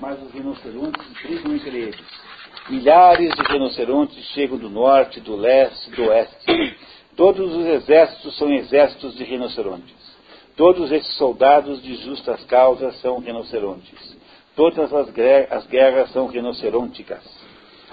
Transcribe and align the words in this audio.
mas 0.00 0.20
os 0.22 0.32
rinocerontes 0.32 1.06
brigam 1.22 1.54
entre 1.54 1.76
eles. 1.76 2.00
Milhares 2.68 3.34
de 3.34 3.42
rinocerontes 3.42 4.24
chegam 4.32 4.56
do 4.56 4.70
norte, 4.70 5.20
do 5.20 5.36
leste, 5.36 5.90
do 5.90 6.04
oeste. 6.04 6.76
Todos 7.16 7.54
os 7.54 7.66
exércitos 7.66 8.36
são 8.36 8.52
exércitos 8.52 9.14
de 9.14 9.24
rinocerontes. 9.24 9.96
Todos 10.56 10.90
esses 10.90 11.14
soldados 11.16 11.82
de 11.82 11.96
justas 11.96 12.42
causas 12.44 12.98
são 13.00 13.18
rinocerontes. 13.18 14.16
Todas 14.56 14.92
as, 14.92 15.08
as 15.50 15.66
guerras 15.66 16.10
são 16.12 16.26
rinocerônticas. 16.26 17.22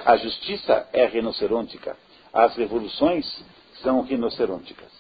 A 0.05 0.18
justiça 0.18 0.88
é 0.94 1.05
rinocerôntica. 1.05 1.96
As 2.34 2.55
revoluções 2.55 3.26
são 3.82 4.02
rinocerônticas. 4.02 4.92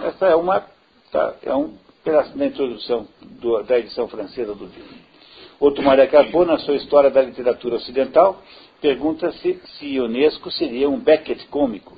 Essa 0.00 0.26
é 0.26 0.36
uma 0.36 0.64
tá, 1.10 1.34
é 1.42 1.54
um 1.54 1.76
pedaço 2.04 2.36
da 2.36 2.46
introdução 2.46 3.06
do, 3.20 3.62
da 3.62 3.78
edição 3.78 4.08
francesa 4.08 4.54
do 4.54 4.64
livro. 4.64 4.96
Outro 5.58 5.82
Maria 5.82 6.06
Carbone, 6.06 6.50
na 6.50 6.58
sua 6.58 6.76
História 6.76 7.10
da 7.10 7.22
Literatura 7.22 7.76
Ocidental, 7.76 8.42
pergunta-se 8.80 9.58
se 9.78 9.86
Ionesco 9.86 10.50
seria 10.50 10.88
um 10.88 10.98
Beckett 10.98 11.46
cômico, 11.46 11.96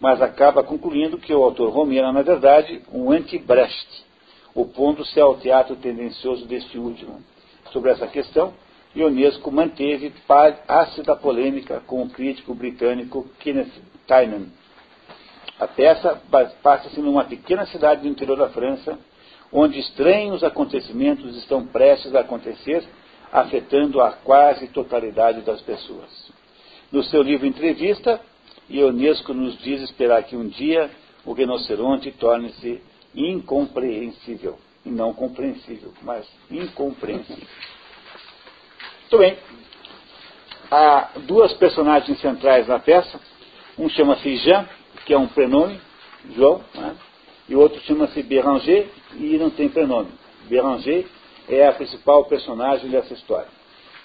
mas 0.00 0.22
acaba 0.22 0.62
concluindo 0.62 1.18
que 1.18 1.34
o 1.34 1.42
autor 1.42 1.70
romeno 1.70 2.08
é, 2.08 2.12
na 2.12 2.22
verdade, 2.22 2.82
um 2.90 3.10
anti-Brecht, 3.10 4.04
opondo-se 4.54 5.20
ao 5.20 5.36
teatro 5.36 5.76
tendencioso 5.76 6.46
deste 6.46 6.78
último. 6.78 7.20
Sobre 7.70 7.90
essa 7.90 8.06
questão, 8.06 8.54
Ionesco 8.94 9.50
manteve 9.50 10.14
ácida 10.66 11.14
polêmica 11.14 11.82
com 11.86 12.02
o 12.02 12.08
crítico 12.08 12.54
britânico 12.54 13.28
Kenneth 13.40 13.72
Tynan. 14.06 14.46
A 15.60 15.66
peça 15.66 16.18
passa-se 16.62 16.98
numa 17.00 17.24
pequena 17.24 17.66
cidade 17.66 18.02
do 18.02 18.08
interior 18.08 18.38
da 18.38 18.48
França, 18.48 18.98
onde 19.52 19.78
estranhos 19.78 20.42
acontecimentos 20.42 21.36
estão 21.36 21.66
prestes 21.66 22.14
a 22.14 22.20
acontecer, 22.20 22.84
afetando 23.32 24.00
a 24.00 24.12
quase 24.12 24.68
totalidade 24.68 25.40
das 25.42 25.60
pessoas. 25.60 26.30
No 26.90 27.02
seu 27.02 27.22
livro 27.22 27.46
Entrevista, 27.46 28.20
Ionesco 28.70 29.32
nos 29.34 29.58
diz 29.58 29.80
esperar 29.82 30.22
que 30.24 30.36
um 30.36 30.48
dia 30.48 30.90
o 31.24 31.32
rinoceronte 31.32 32.10
torne-se 32.12 32.80
incompreensível. 33.14 34.58
Não 34.84 35.12
compreensível, 35.12 35.92
mas 36.02 36.26
incompreensível. 36.50 37.46
Muito 39.00 39.18
bem. 39.18 39.36
Há 40.70 41.10
duas 41.26 41.52
personagens 41.54 42.20
centrais 42.20 42.68
na 42.68 42.78
peça. 42.78 43.20
Um 43.78 43.88
chama-se 43.88 44.36
Jean, 44.38 44.68
que 45.04 45.12
é 45.12 45.18
um 45.18 45.26
prenome, 45.26 45.80
João, 46.34 46.64
né? 46.74 46.96
E 47.48 47.54
o 47.54 47.60
outro 47.60 47.80
chama-se 47.82 48.22
Béranger 48.22 48.88
e 49.14 49.36
não 49.38 49.50
tem 49.50 49.68
prenome. 49.68 50.10
Béranger 50.48 51.06
é 51.48 51.66
a 51.66 51.72
principal 51.72 52.24
personagem 52.24 52.90
dessa 52.90 53.14
história. 53.14 53.48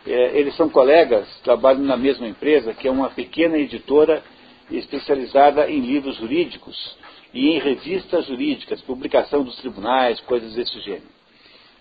É, 0.05 0.37
eles 0.37 0.55
são 0.55 0.69
colegas, 0.69 1.27
trabalham 1.43 1.83
na 1.83 1.97
mesma 1.97 2.27
empresa, 2.27 2.73
que 2.73 2.87
é 2.87 2.91
uma 2.91 3.09
pequena 3.09 3.57
editora 3.57 4.23
especializada 4.69 5.69
em 5.69 5.79
livros 5.79 6.17
jurídicos 6.17 6.97
e 7.33 7.49
em 7.49 7.59
revistas 7.59 8.25
jurídicas, 8.25 8.81
publicação 8.81 9.43
dos 9.43 9.55
tribunais, 9.57 10.19
coisas 10.21 10.53
desse 10.53 10.79
gênero. 10.79 11.21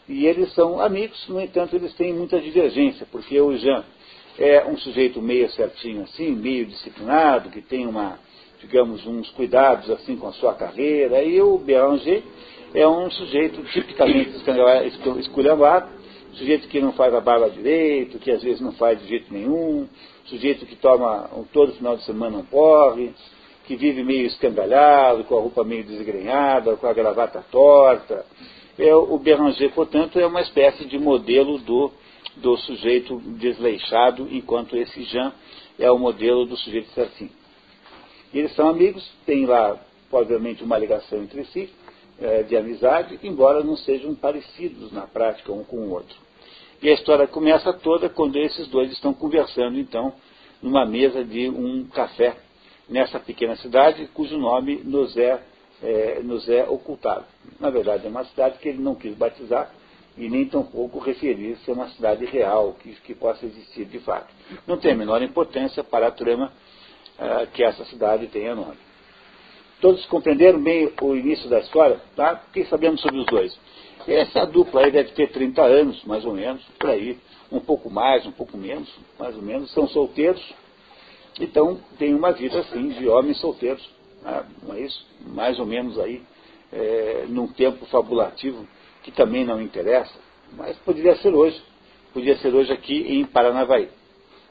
E 0.09 0.27
eles 0.27 0.53
são 0.55 0.81
amigos, 0.81 1.29
no 1.29 1.41
entanto, 1.41 1.77
eles 1.77 1.95
têm 1.95 2.13
muita 2.13 2.41
divergência, 2.41 3.07
porque 3.11 3.41
o 3.41 3.57
Jean 3.57 3.85
é 4.39 4.65
um 4.67 4.77
sujeito 4.77 5.21
meio 5.23 5.49
certinho 5.51 6.03
assim, 6.03 6.31
meio 6.33 6.67
disciplinado, 6.67 7.51
que 7.51 7.63
tem 7.63 7.87
uma, 7.87 8.19
digamos, 8.61 9.07
uns 9.07 9.31
cuidados 9.31 9.91
assim 9.91 10.17
com 10.17 10.29
a 10.29 10.33
sua 10.33 10.55
carreira, 10.55 11.23
e 11.23 11.41
o 11.41 11.59
Béranger 11.59 12.23
é 12.75 12.87
um 12.87 13.11
sujeito 13.11 13.63
tipicamente 13.73 14.31
esculhambado, 15.19 15.89
sujeito 16.35 16.69
que 16.69 16.81
não 16.81 16.93
faz 16.93 17.13
a 17.15 17.21
barba 17.21 17.51
direito, 17.51 18.19
que 18.19 18.31
às 18.31 18.43
vezes 18.43 18.61
não 18.61 18.73
faz 18.73 19.01
de 19.01 19.09
jeito 19.09 19.33
nenhum, 19.33 19.89
sujeito 20.27 20.65
que 20.67 20.77
toma 20.77 21.29
todo 21.53 21.73
final 21.73 21.97
de 21.97 22.05
semana 22.05 22.39
um 22.39 22.45
porre, 22.45 23.13
que 23.65 23.77
vive 23.77 24.03
meio 24.03 24.27
escandalhado, 24.27 25.25
com 25.25 25.37
a 25.37 25.41
roupa 25.41 25.65
meio 25.65 25.85
desgrenhada, 25.85 26.77
com 26.77 26.87
a 26.87 26.93
gravata 26.93 27.45
torta, 27.51 28.25
é, 28.79 28.95
o 28.95 29.19
Béranger, 29.19 29.71
portanto, 29.73 30.19
é 30.19 30.27
uma 30.27 30.41
espécie 30.41 30.87
de 30.87 30.99
modelo 30.99 31.59
do, 31.59 31.91
do 32.37 32.57
sujeito 32.59 33.19
desleixado, 33.39 34.27
enquanto 34.31 34.77
esse 34.77 35.03
Jean 35.05 35.33
é 35.79 35.91
o 35.91 35.99
modelo 35.99 36.47
do 36.47 36.57
sujeito 36.57 36.89
certinho. 36.93 37.40
Eles 38.33 38.55
são 38.55 38.69
amigos, 38.69 39.09
têm 39.27 39.47
lá, 39.47 39.79
obviamente, 40.13 40.63
uma 40.63 40.79
ligação 40.79 41.23
entre 41.23 41.45
si, 41.47 41.71
é, 42.21 42.43
de 42.43 42.57
amizade, 42.57 43.19
embora 43.23 43.63
não 43.63 43.77
sejam 43.77 44.15
parecidos 44.15 44.93
na 44.93 45.07
prática 45.07 45.53
um 45.53 45.65
com 45.65 45.77
o 45.77 45.91
outro. 45.91 46.17
E 46.83 46.89
a 46.89 46.95
história 46.95 47.27
começa 47.27 47.73
toda 47.73 48.09
quando 48.09 48.37
esses 48.37 48.69
dois 48.69 48.91
estão 48.93 49.13
conversando, 49.13 49.79
então, 49.79 50.13
numa 50.63 50.87
mesa 50.87 51.25
de 51.25 51.49
um 51.49 51.85
café 51.85 52.37
nessa 52.89 53.19
pequena 53.19 53.57
cidade, 53.57 54.09
cujo 54.15 54.39
nome 54.39 54.77
nos 54.85 55.17
é 55.17 55.43
é, 55.83 56.21
nos 56.23 56.49
é 56.49 56.65
ocultado. 56.65 57.25
Na 57.59 57.71
verdade, 57.71 58.07
é 58.07 58.11
uma 58.11 58.25
cidade 58.25 58.59
que 58.59 58.69
ele 58.69 58.83
não 58.83 58.95
quis 58.95 59.15
batizar 59.15 59.73
e 60.17 60.29
nem 60.29 60.45
tampouco 60.45 60.99
referir-se 60.99 61.71
a 61.71 61.75
uma 61.75 61.89
cidade 61.91 62.25
real 62.27 62.77
que, 62.81 62.93
que, 62.97 63.15
possa 63.15 63.47
existir 63.47 63.87
de 63.87 63.99
fato. 64.01 64.29
Não 64.67 64.77
tem 64.77 64.93
a 64.93 64.97
menor 64.97 65.23
importância 65.23 65.83
para 65.83 66.09
a 66.09 66.11
trama 66.11 66.53
uh, 67.21 67.47
que 67.53 67.63
essa 67.63 67.85
cidade 67.85 68.27
tenha 68.29 68.55
nome. 68.55 68.77
Todos 69.81 70.05
compreenderam 70.07 70.63
bem 70.63 70.93
o 71.01 71.15
início 71.15 71.49
da 71.49 71.61
história? 71.61 72.01
Tá? 72.17 72.43
O 72.49 72.53
que 72.53 72.65
sabemos 72.65 73.01
sobre 73.01 73.19
os 73.21 73.27
dois? 73.27 73.59
Essa 74.09 74.45
dupla 74.47 74.83
aí 74.83 74.91
deve 74.91 75.13
ter 75.13 75.31
30 75.31 75.63
anos, 75.63 76.03
mais 76.05 76.25
ou 76.25 76.35
menos, 76.35 76.63
por 76.79 76.91
aí. 76.91 77.19
Um 77.53 77.61
pouco 77.61 77.91
mais, 77.91 78.27
um 78.27 78.33
pouco 78.33 78.57
menos, 78.57 78.89
mais 79.19 79.37
ou 79.37 79.43
menos. 79.43 79.73
São 79.73 79.87
solteiros. 79.89 80.43
Então, 81.39 81.81
tem 81.99 82.15
uma 82.15 82.33
vida, 82.33 82.61
assim, 82.61 82.89
de 82.89 83.09
homens 83.09 83.39
solteiros 83.41 83.87
ah, 84.25 84.45
não 84.63 84.75
é 84.75 84.81
isso? 84.81 85.07
Mais 85.27 85.59
ou 85.59 85.67
menos 85.67 85.99
aí, 85.99 86.23
é, 86.73 87.25
num 87.29 87.49
tempo 87.49 87.87
fabulativo, 87.87 88.67
que 89.03 89.11
também 89.11 89.45
não 89.45 89.61
interessa, 89.61 90.15
mas 90.53 90.77
poderia 90.79 91.17
ser 91.17 91.35
hoje. 91.35 91.61
Podia 92.13 92.37
ser 92.39 92.55
hoje 92.55 92.73
aqui 92.73 93.15
em 93.15 93.25
Paranavaí. 93.25 93.89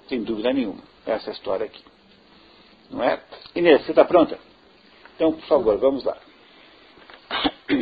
Sem 0.07 0.24
dúvida 0.24 0.53
nenhuma. 0.53 0.81
Essa 1.06 1.31
história 1.31 1.66
aqui. 1.66 1.84
Não 2.89 3.03
é? 3.03 3.22
Inês, 3.55 3.83
você 3.83 3.91
está 3.91 4.03
pronta? 4.03 4.38
Então, 5.16 5.33
por 5.33 5.45
favor, 5.45 5.77
vamos 5.77 6.03
lá. 6.03 6.17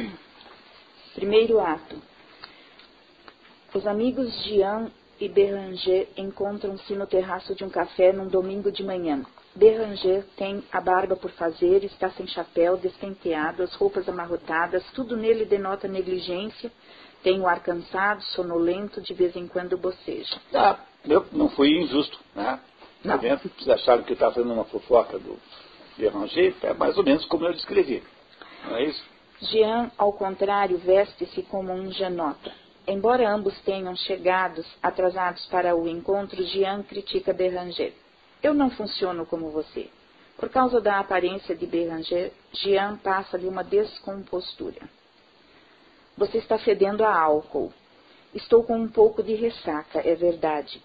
Primeiro 1.16 1.59
ato. 1.59 2.01
Os 3.73 3.85
amigos 3.85 4.34
Jean 4.44 4.91
e 5.19 5.28
Beranger 5.28 6.07
encontram-se 6.16 6.94
no 6.94 7.07
terraço 7.07 7.56
de 7.56 7.63
um 7.63 7.69
café 7.69 8.12
num 8.12 8.28
domingo 8.28 8.72
de 8.72 8.84
manhã. 8.84 9.23
Beranger 9.56 10.23
tem 10.35 10.63
a 10.72 10.79
barba 10.79 11.16
por 11.16 11.31
fazer, 11.31 11.84
está 11.84 12.12
sem 12.12 12.28
chapéu, 12.28 12.78
despenteado, 12.78 13.63
as 13.63 13.74
roupas 13.74 14.07
amarrotadas, 14.07 14.84
tudo 14.94 15.18
nele 15.18 15.45
denota 15.45 15.88
negligência, 15.88 16.72
tem 17.24 17.39
o 17.39 17.47
ar 17.47 17.62
cansado, 17.62 18.22
sonolento, 18.24 19.01
de 19.01 19.13
vez 19.13 19.35
em 19.35 19.47
quando 19.47 19.78
boceja. 19.78 20.39
Ah, 20.53 20.79
eu 21.06 21.25
não 21.31 21.50
fui 21.50 21.69
injusto, 21.69 22.19
né? 22.35 22.59
Não. 23.03 23.18
Vocês 23.18 23.69
acharam 23.69 24.03
que 24.03 24.12
eu 24.12 24.16
estava 24.16 24.34
fazendo 24.34 24.53
uma 24.53 24.66
fofoca 24.66 25.19
do 25.19 25.38
Beranger? 25.97 26.56
É 26.63 26.74
mais 26.74 26.97
ou 26.97 27.03
menos 27.03 27.25
como 27.25 27.46
eu 27.46 27.53
descrevi. 27.53 28.03
Não 28.66 28.75
é 28.75 28.85
isso? 28.85 29.03
Jean, 29.41 29.91
ao 29.97 30.13
contrário, 30.13 30.78
veste-se 30.80 31.44
como 31.44 31.72
um 31.72 31.91
janota. 31.91 32.52
Embora 32.88 33.30
ambos 33.30 33.59
tenham 33.62 33.96
chegado 33.96 34.63
atrasados 34.81 35.46
para 35.47 35.75
o 35.75 35.88
encontro, 35.88 36.41
Jean 36.44 36.84
critica 36.84 37.34
Beranger. 37.34 37.94
Eu 38.41 38.53
não 38.53 38.69
funciono 38.69 39.25
como 39.25 39.52
você. 39.52 39.90
Por 40.38 40.50
causa 40.50 40.80
da 40.80 41.00
aparência 41.00 41.56
de 41.56 41.66
Beranger, 41.66 42.31
Jean 42.53 42.97
passa-lhe 42.97 43.47
uma 43.47 43.63
descompostura. 43.63 44.81
Você 46.18 46.38
está 46.38 46.57
fedendo 46.57 47.03
a 47.03 47.16
álcool. 47.16 47.72
Estou 48.34 48.63
com 48.63 48.78
um 48.78 48.88
pouco 48.88 49.22
de 49.22 49.36
ressaca, 49.36 50.00
é 50.00 50.16
verdade. 50.16 50.81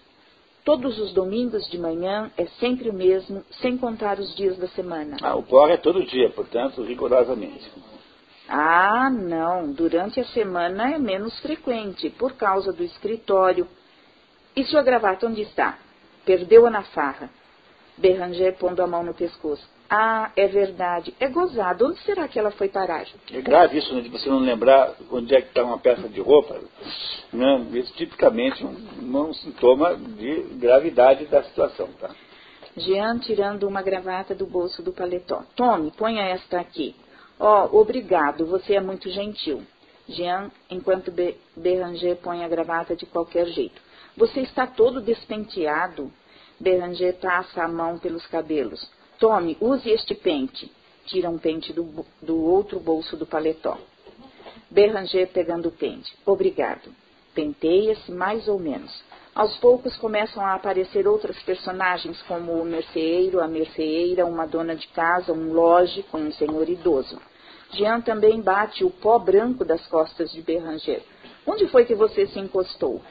Todos 0.63 0.97
os 0.97 1.11
domingos 1.11 1.69
de 1.69 1.77
manhã 1.77 2.31
é 2.37 2.45
sempre 2.45 2.89
o 2.89 2.93
mesmo, 2.93 3.43
sem 3.61 3.77
contar 3.77 4.17
os 4.17 4.33
dias 4.35 4.57
da 4.57 4.67
semana. 4.69 5.17
Ah, 5.21 5.35
o 5.35 5.43
pó 5.43 5.67
é 5.67 5.75
todo 5.75 6.05
dia, 6.05 6.29
portanto, 6.29 6.81
rigorosamente. 6.81 7.69
Ah, 8.47 9.09
não. 9.09 9.73
Durante 9.73 10.21
a 10.21 10.25
semana 10.25 10.93
é 10.93 10.97
menos 10.97 11.37
frequente, 11.41 12.09
por 12.11 12.33
causa 12.33 12.71
do 12.71 12.81
escritório. 12.81 13.67
E 14.55 14.63
sua 14.63 14.81
gravata 14.81 15.27
onde 15.27 15.41
está? 15.41 15.77
Perdeu-a 16.25 16.69
na 16.69 16.83
farra. 16.83 17.29
Beranger 17.97 18.57
pondo 18.57 18.81
a 18.81 18.87
mão 18.87 19.03
no 19.03 19.13
pescoço. 19.13 19.67
Ah, 19.95 20.31
é 20.35 20.47
verdade. 20.47 21.13
É 21.19 21.27
gozado. 21.27 21.85
Onde 21.85 21.99
será 21.99 22.27
que 22.27 22.39
ela 22.39 22.49
foi 22.49 22.67
parar? 22.67 23.05
É 23.31 23.41
grave 23.41 23.77
isso, 23.77 23.93
né, 23.93 24.01
de 24.01 24.09
você 24.09 24.27
não 24.27 24.39
lembrar 24.39 24.95
onde 25.11 25.35
é 25.35 25.39
que 25.39 25.49
está 25.49 25.63
uma 25.63 25.77
peça 25.77 26.09
de 26.09 26.19
roupa. 26.19 26.59
Né? 27.31 27.67
Isso 27.73 27.93
tipicamente 27.93 28.65
um, 28.65 28.75
um 29.03 29.33
sintoma 29.35 29.95
de 29.95 30.41
gravidade 30.53 31.27
da 31.27 31.43
situação. 31.43 31.89
Tá? 31.99 32.09
Jean 32.75 33.19
tirando 33.19 33.67
uma 33.67 33.83
gravata 33.83 34.33
do 34.33 34.47
bolso 34.47 34.81
do 34.81 34.91
paletó. 34.91 35.43
Tome, 35.55 35.91
ponha 35.91 36.23
esta 36.23 36.59
aqui. 36.59 36.95
Oh, 37.39 37.79
obrigado, 37.79 38.47
você 38.47 38.73
é 38.73 38.81
muito 38.81 39.11
gentil. 39.11 39.61
Jean, 40.09 40.49
enquanto 40.71 41.13
Beranger 41.55 42.15
põe 42.15 42.43
a 42.43 42.47
gravata 42.47 42.95
de 42.95 43.05
qualquer 43.05 43.45
jeito. 43.45 43.79
Você 44.17 44.39
está 44.39 44.65
todo 44.65 44.99
despenteado. 44.99 46.11
Beranger 46.59 47.13
passa 47.21 47.63
a 47.63 47.67
mão 47.67 47.99
pelos 47.99 48.25
cabelos. 48.25 48.91
Tome, 49.23 49.55
use 49.61 49.89
este 49.89 50.13
pente. 50.13 50.69
Tira 51.05 51.29
um 51.29 51.37
pente 51.37 51.71
do, 51.71 52.05
do 52.21 52.43
outro 52.43 52.77
bolso 52.77 53.15
do 53.15 53.25
paletó. 53.25 53.77
Beranger 54.69 55.29
pegando 55.29 55.69
o 55.69 55.71
pente. 55.71 56.13
Obrigado. 56.25 56.93
Penteia-se 57.33 58.11
mais 58.11 58.49
ou 58.49 58.59
menos. 58.59 58.91
Aos 59.33 59.55
poucos 59.59 59.95
começam 59.95 60.45
a 60.45 60.55
aparecer 60.55 61.07
outras 61.07 61.41
personagens, 61.43 62.21
como 62.23 62.51
o 62.51 62.65
merceeiro, 62.65 63.39
a 63.39 63.47
merceeira, 63.47 64.25
uma 64.25 64.45
dona 64.45 64.75
de 64.75 64.89
casa, 64.89 65.31
um 65.31 65.53
loge 65.53 66.03
com 66.11 66.17
um 66.17 66.33
senhor 66.33 66.67
idoso. 66.67 67.17
Jean 67.71 68.01
também 68.01 68.41
bate 68.41 68.83
o 68.83 68.89
pó 68.89 69.17
branco 69.19 69.63
das 69.63 69.87
costas 69.87 70.33
de 70.33 70.41
Beranger. 70.41 71.01
Onde 71.47 71.65
foi 71.69 71.85
que 71.85 71.95
você 71.95 72.27
se 72.27 72.39
encostou? 72.39 73.01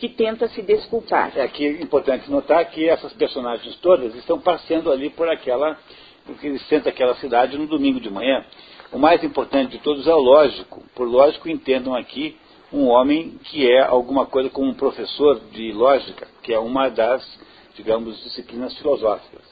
Que 0.00 0.08
tenta 0.08 0.48
se 0.48 0.62
desculpar. 0.62 1.32
É 1.36 1.42
aqui 1.42 1.66
é 1.66 1.82
importante 1.82 2.30
notar 2.30 2.64
que 2.70 2.88
essas 2.88 3.12
personagens 3.12 3.76
todas 3.76 4.14
estão 4.16 4.40
passeando 4.40 4.90
ali 4.90 5.10
por 5.10 5.28
aquela, 5.28 5.78
porque 6.24 6.58
centro 6.60 6.86
daquela 6.86 7.14
cidade 7.16 7.56
no 7.56 7.66
domingo 7.66 8.00
de 8.00 8.10
manhã. 8.10 8.44
O 8.90 8.98
mais 8.98 9.22
importante 9.22 9.72
de 9.72 9.78
todos 9.78 10.06
é 10.06 10.14
o 10.14 10.18
lógico. 10.18 10.82
Por 10.94 11.06
lógico, 11.06 11.48
entendam 11.48 11.94
aqui 11.94 12.36
um 12.72 12.88
homem 12.88 13.38
que 13.44 13.70
é 13.70 13.82
alguma 13.82 14.26
coisa 14.26 14.48
como 14.50 14.68
um 14.68 14.74
professor 14.74 15.38
de 15.52 15.72
lógica, 15.72 16.26
que 16.42 16.52
é 16.52 16.58
uma 16.58 16.88
das, 16.88 17.22
digamos, 17.76 18.22
disciplinas 18.24 18.76
filosóficas. 18.78 19.42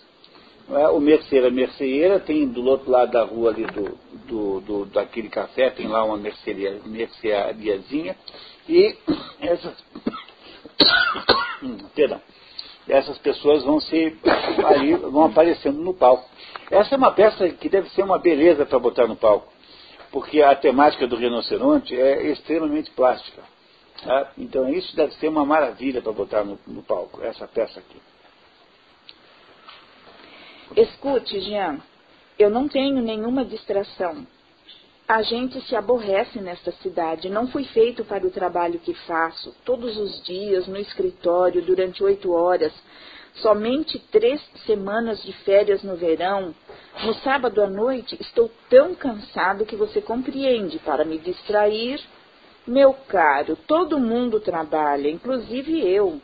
É? 0.70 0.88
O 0.88 1.00
merceeiro, 1.00 2.16
a 2.16 2.20
tem 2.20 2.46
do 2.46 2.64
outro 2.64 2.90
lado 2.90 3.12
da 3.12 3.24
rua 3.24 3.50
ali 3.50 3.64
do, 3.66 3.98
do, 4.26 4.60
do 4.60 4.84
daquele 4.86 5.28
café, 5.28 5.70
tem 5.70 5.88
lá 5.88 6.04
uma 6.04 6.16
mercearia, 6.16 6.80
merceariazinha, 6.84 8.14
e 8.68 8.94
essas, 9.40 9.74
perdão, 11.94 12.20
essas 12.88 13.18
pessoas 13.18 13.64
vão 13.64 13.80
se 13.80 14.16
ali, 14.66 14.94
vão 14.94 15.24
aparecendo 15.24 15.78
no 15.78 15.94
palco. 15.94 16.28
Essa 16.70 16.94
é 16.94 16.98
uma 16.98 17.12
peça 17.12 17.48
que 17.50 17.68
deve 17.68 17.88
ser 17.90 18.02
uma 18.02 18.18
beleza 18.18 18.64
para 18.64 18.78
botar 18.78 19.06
no 19.06 19.16
palco 19.16 19.58
porque 20.10 20.42
a 20.42 20.54
temática 20.54 21.06
do 21.06 21.16
rinoceronte 21.16 21.98
é 21.98 22.30
extremamente 22.30 22.90
plástica. 22.92 23.42
Tá? 24.02 24.32
Então 24.38 24.68
isso 24.68 24.94
deve 24.94 25.14
ser 25.14 25.28
uma 25.28 25.44
maravilha 25.44 26.00
para 26.00 26.12
botar 26.12 26.44
no, 26.44 26.58
no 26.66 26.82
palco, 26.82 27.22
essa 27.22 27.46
peça 27.46 27.80
aqui. 27.80 28.00
Escute, 30.76 31.40
Jean, 31.40 31.78
eu 32.38 32.50
não 32.50 32.68
tenho 32.68 33.02
nenhuma 33.02 33.44
distração. 33.44 34.26
A 35.08 35.22
gente 35.22 35.58
se 35.62 35.74
aborrece 35.74 36.38
nesta 36.38 36.70
cidade. 36.70 37.30
Não 37.30 37.48
fui 37.48 37.64
feito 37.64 38.04
para 38.04 38.26
o 38.26 38.30
trabalho 38.30 38.78
que 38.78 38.92
faço, 38.92 39.56
todos 39.64 39.96
os 39.96 40.22
dias, 40.22 40.66
no 40.66 40.76
escritório, 40.76 41.62
durante 41.62 42.04
oito 42.04 42.30
horas, 42.30 42.74
somente 43.36 43.98
três 43.98 44.38
semanas 44.66 45.22
de 45.22 45.32
férias 45.44 45.82
no 45.82 45.96
verão, 45.96 46.54
no 47.04 47.14
sábado 47.14 47.62
à 47.62 47.66
noite 47.66 48.18
estou 48.20 48.50
tão 48.68 48.94
cansado 48.94 49.64
que 49.64 49.76
você 49.76 50.02
compreende 50.02 50.78
para 50.80 51.06
me 51.06 51.16
distrair. 51.16 52.00
Meu 52.66 52.92
caro, 52.92 53.56
todo 53.66 53.98
mundo 53.98 54.40
trabalha, 54.40 55.08
inclusive 55.08 55.80
eu. 55.88 56.20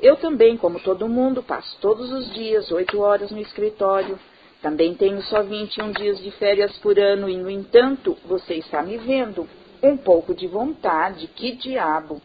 Eu 0.00 0.16
também, 0.16 0.56
como 0.56 0.80
todo 0.80 1.08
mundo, 1.08 1.40
passo 1.40 1.78
todos 1.80 2.10
os 2.10 2.32
dias 2.34 2.72
oito 2.72 2.98
horas 3.00 3.30
no 3.30 3.38
escritório. 3.38 4.18
Também 4.64 4.94
tenho 4.94 5.20
só 5.24 5.42
21 5.42 5.92
dias 5.92 6.18
de 6.22 6.30
férias 6.30 6.74
por 6.78 6.98
ano 6.98 7.28
e, 7.28 7.36
no 7.36 7.50
entanto, 7.50 8.16
você 8.24 8.54
está 8.54 8.82
me 8.82 8.96
vendo. 8.96 9.46
Um 9.82 9.94
pouco 9.94 10.34
de 10.34 10.46
vontade, 10.46 11.26
que 11.26 11.52
diabo! 11.52 12.22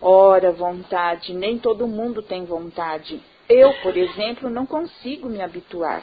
Ora, 0.00 0.52
vontade, 0.52 1.34
nem 1.34 1.58
todo 1.58 1.88
mundo 1.88 2.22
tem 2.22 2.44
vontade. 2.44 3.20
Eu, 3.48 3.72
por 3.82 3.96
exemplo, 3.96 4.48
não 4.48 4.64
consigo 4.64 5.28
me 5.28 5.42
habituar. 5.42 6.00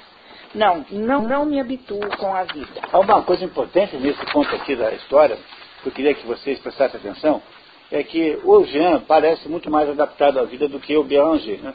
Não, 0.54 0.86
não, 0.92 1.22
não 1.22 1.46
me 1.46 1.58
habituo 1.58 2.06
com 2.18 2.36
a 2.36 2.44
vida. 2.44 2.82
Há 2.92 3.00
uma 3.00 3.22
coisa 3.22 3.46
importante 3.46 3.96
nesse 3.96 4.26
ponto 4.26 4.54
aqui 4.54 4.76
da 4.76 4.92
história, 4.92 5.38
que 5.82 5.88
eu 5.88 5.94
queria 5.94 6.14
que 6.14 6.28
vocês 6.28 6.60
prestassem 6.60 7.00
atenção, 7.00 7.42
é 7.90 8.04
que 8.04 8.38
o 8.44 8.66
Jean 8.66 9.00
parece 9.08 9.48
muito 9.48 9.72
mais 9.72 9.88
adaptado 9.90 10.38
à 10.38 10.44
vida 10.44 10.68
do 10.68 10.82
que 10.82 10.98
o 10.98 11.04
Béranger, 11.06 11.64
né? 11.64 11.74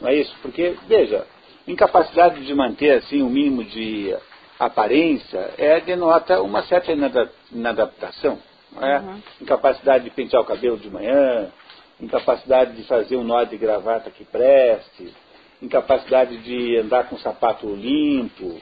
Não 0.00 0.08
é 0.08 0.14
isso? 0.14 0.36
Porque, 0.40 0.76
veja, 0.86 1.26
incapacidade 1.66 2.44
de 2.44 2.54
manter 2.54 2.98
assim 2.98 3.22
o 3.22 3.26
um 3.26 3.30
mínimo 3.30 3.64
de 3.64 4.14
aparência 4.58 5.52
é, 5.58 5.80
denota 5.80 6.40
uma 6.42 6.62
certa 6.64 6.92
inadaptação. 7.52 8.38
É? 8.80 8.98
Uhum. 8.98 9.22
Incapacidade 9.42 10.04
de 10.04 10.10
pentear 10.10 10.42
o 10.42 10.46
cabelo 10.46 10.76
de 10.76 10.90
manhã, 10.90 11.48
incapacidade 12.00 12.74
de 12.74 12.82
fazer 12.84 13.16
um 13.16 13.24
nó 13.24 13.44
de 13.44 13.56
gravata 13.56 14.10
que 14.10 14.24
preste, 14.24 15.14
incapacidade 15.62 16.36
de 16.38 16.78
andar 16.78 17.08
com 17.08 17.16
sapato 17.18 17.66
limpo. 17.74 18.60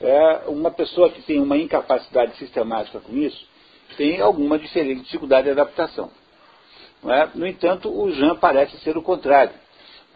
É, 0.00 0.42
uma 0.46 0.70
pessoa 0.70 1.10
que 1.10 1.22
tem 1.22 1.40
uma 1.40 1.56
incapacidade 1.56 2.36
sistemática 2.36 3.00
com 3.00 3.16
isso 3.16 3.48
tem 3.96 4.20
alguma 4.20 4.58
dificuldade 4.58 5.44
de 5.44 5.52
adaptação. 5.52 6.10
É? 7.06 7.28
No 7.34 7.46
entanto, 7.46 7.88
o 7.88 8.10
Jean 8.12 8.36
parece 8.36 8.76
ser 8.78 8.96
o 8.96 9.02
contrário, 9.02 9.52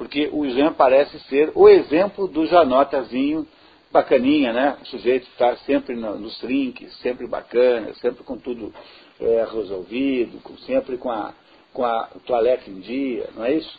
porque 0.03 0.29
o 0.33 0.45
Jean 0.51 0.73
parece 0.73 1.17
ser 1.29 1.53
o 1.55 1.69
exemplo 1.69 2.27
do 2.27 2.45
Janotazinho 2.45 3.47
bacaninha, 3.93 4.53
né? 4.53 4.77
O 4.83 4.87
sujeito 4.87 5.29
está 5.29 5.55
sempre 5.59 5.95
nos 5.95 6.37
trinques, 6.41 6.93
sempre 6.99 7.25
bacana, 7.29 7.95
sempre 7.95 8.25
com 8.25 8.37
tudo 8.37 8.75
é, 9.21 9.47
resolvido, 9.49 10.43
com, 10.43 10.59
sempre 10.59 10.97
com 10.97 11.09
a, 11.09 11.33
com 11.73 11.85
a 11.85 12.09
toalete 12.27 12.69
em 12.69 12.81
dia, 12.81 13.31
não 13.37 13.45
é 13.45 13.55
isso? 13.55 13.79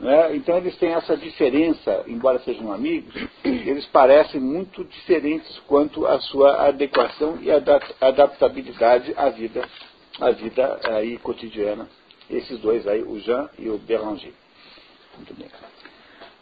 É? 0.00 0.36
Então 0.36 0.56
eles 0.58 0.76
têm 0.76 0.92
essa 0.92 1.16
diferença, 1.16 2.04
embora 2.06 2.38
sejam 2.40 2.72
amigos, 2.72 3.12
eles 3.44 3.84
parecem 3.86 4.40
muito 4.40 4.84
diferentes 4.84 5.58
quanto 5.66 6.06
à 6.06 6.20
sua 6.20 6.68
adequação 6.68 7.40
e 7.42 7.50
adaptabilidade 7.50 9.12
à 9.16 9.28
vida, 9.28 9.68
à 10.20 10.30
vida 10.30 10.78
aí 10.84 11.18
cotidiana. 11.18 11.88
Esses 12.30 12.60
dois 12.60 12.86
aí, 12.86 13.02
o 13.02 13.18
Jean 13.18 13.50
e 13.58 13.68
o 13.68 13.76
Béranger. 13.76 14.43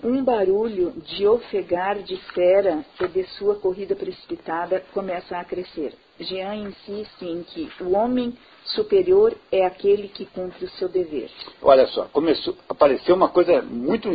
Um 0.03 0.25
barulho 0.25 0.93
de 1.07 1.29
ofegar 1.29 2.03
de 2.03 2.17
fera 2.33 2.85
e 3.01 3.07
de 3.07 3.25
sua 3.39 3.55
corrida 3.55 3.95
precipitada 3.95 4.83
começa 4.93 5.37
a 5.39 5.45
crescer. 5.45 5.95
Jean 6.19 6.57
insiste 6.57 7.23
em 7.23 7.45
que 7.45 7.71
o 7.81 7.93
homem 7.93 8.37
superior 8.65 9.33
é 9.51 9.65
aquele 9.65 10.09
que 10.09 10.27
cumpre 10.27 10.65
o 10.65 10.71
seu 10.71 10.89
dever. 10.89 11.31
Olha 11.63 11.87
só, 11.87 12.05
começou, 12.07 12.57
apareceu 12.69 13.15
uma 13.15 13.29
coisa 13.29 13.63
muito, 13.63 14.09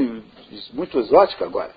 muito 0.74 1.00
exótica 1.00 1.46
agora. 1.46 1.72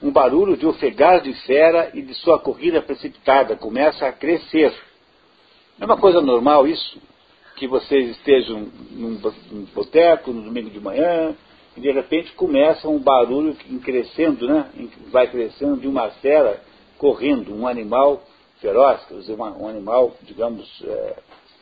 Um 0.00 0.12
barulho 0.12 0.56
de 0.56 0.64
ofegar 0.64 1.20
de 1.20 1.32
fera 1.44 1.90
e 1.94 2.02
de 2.02 2.14
sua 2.14 2.38
corrida 2.38 2.80
precipitada 2.80 3.56
começa 3.56 4.06
a 4.06 4.12
crescer. 4.12 4.72
É 5.80 5.84
uma 5.84 5.96
coisa 5.96 6.20
normal 6.20 6.66
isso? 6.66 7.00
Que 7.56 7.66
vocês 7.66 8.10
estejam 8.10 8.68
num 8.92 9.16
boteco 9.74 10.32
no 10.32 10.42
domingo 10.42 10.70
de 10.70 10.78
manhã 10.78 11.36
e 11.78 11.80
de 11.80 11.92
repente 11.92 12.32
começa 12.32 12.88
um 12.88 12.98
barulho 12.98 13.56
crescendo, 13.84 14.48
né? 14.48 14.68
Vai 15.12 15.28
crescendo 15.28 15.76
de 15.76 15.86
uma 15.86 16.10
fera 16.10 16.60
correndo, 16.98 17.54
um 17.54 17.68
animal 17.68 18.20
feroz, 18.60 19.04
quer 19.06 19.14
dizer, 19.14 19.36
um 19.38 19.68
animal, 19.68 20.16
digamos, 20.22 20.68
é, 20.84 21.16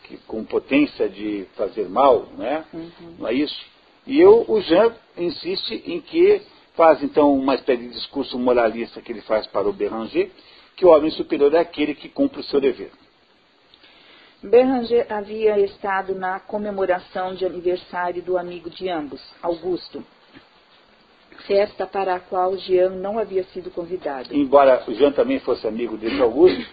que, 0.05 0.17
com 0.27 0.43
potência 0.43 1.07
de 1.11 1.47
fazer 1.55 1.87
mal, 1.91 2.29
né? 2.39 2.65
Uhum. 2.73 2.91
não 3.19 3.29
é 3.29 3.35
isso? 3.35 3.63
E 4.07 4.19
eu, 4.19 4.47
o 4.49 4.59
Jean 4.63 4.95
insiste 5.19 5.83
em 5.87 6.01
que 6.01 6.41
faz 6.75 7.03
então 7.03 7.35
uma 7.35 7.55
espécie 7.55 7.83
de 7.83 7.91
discurso 7.91 8.39
moralista 8.39 9.03
que 9.03 9.13
ele 9.13 9.21
faz 9.21 9.47
para 9.47 9.69
o 9.69 9.73
Béranger, 9.73 10.31
que 10.77 10.87
o 10.87 10.89
homem 10.89 11.11
superior 11.11 11.53
é 11.53 11.59
aquele 11.59 11.95
que 11.95 12.09
cumpre 12.09 12.41
o 12.41 12.45
seu 12.45 12.61
dever. 12.61 12.91
Béranger 14.47 15.07
havia 15.13 15.59
estado 15.59 16.15
na 16.15 16.39
comemoração 16.39 17.35
de 17.35 17.45
aniversário 17.45 18.23
do 18.23 18.39
amigo 18.39 18.71
de 18.71 18.89
ambos, 18.89 19.21
Augusto, 19.43 20.05
festa 21.47 21.85
para 21.85 22.15
a 22.15 22.21
qual 22.21 22.57
Jean 22.57 22.91
não 22.91 23.19
havia 23.19 23.43
sido 23.45 23.71
convidado. 23.73 24.29
Embora 24.33 24.85
Jean 24.89 25.11
também 25.11 25.41
fosse 25.41 25.67
amigo 25.67 25.97
desse 25.97 26.21
Augusto, 26.21 26.65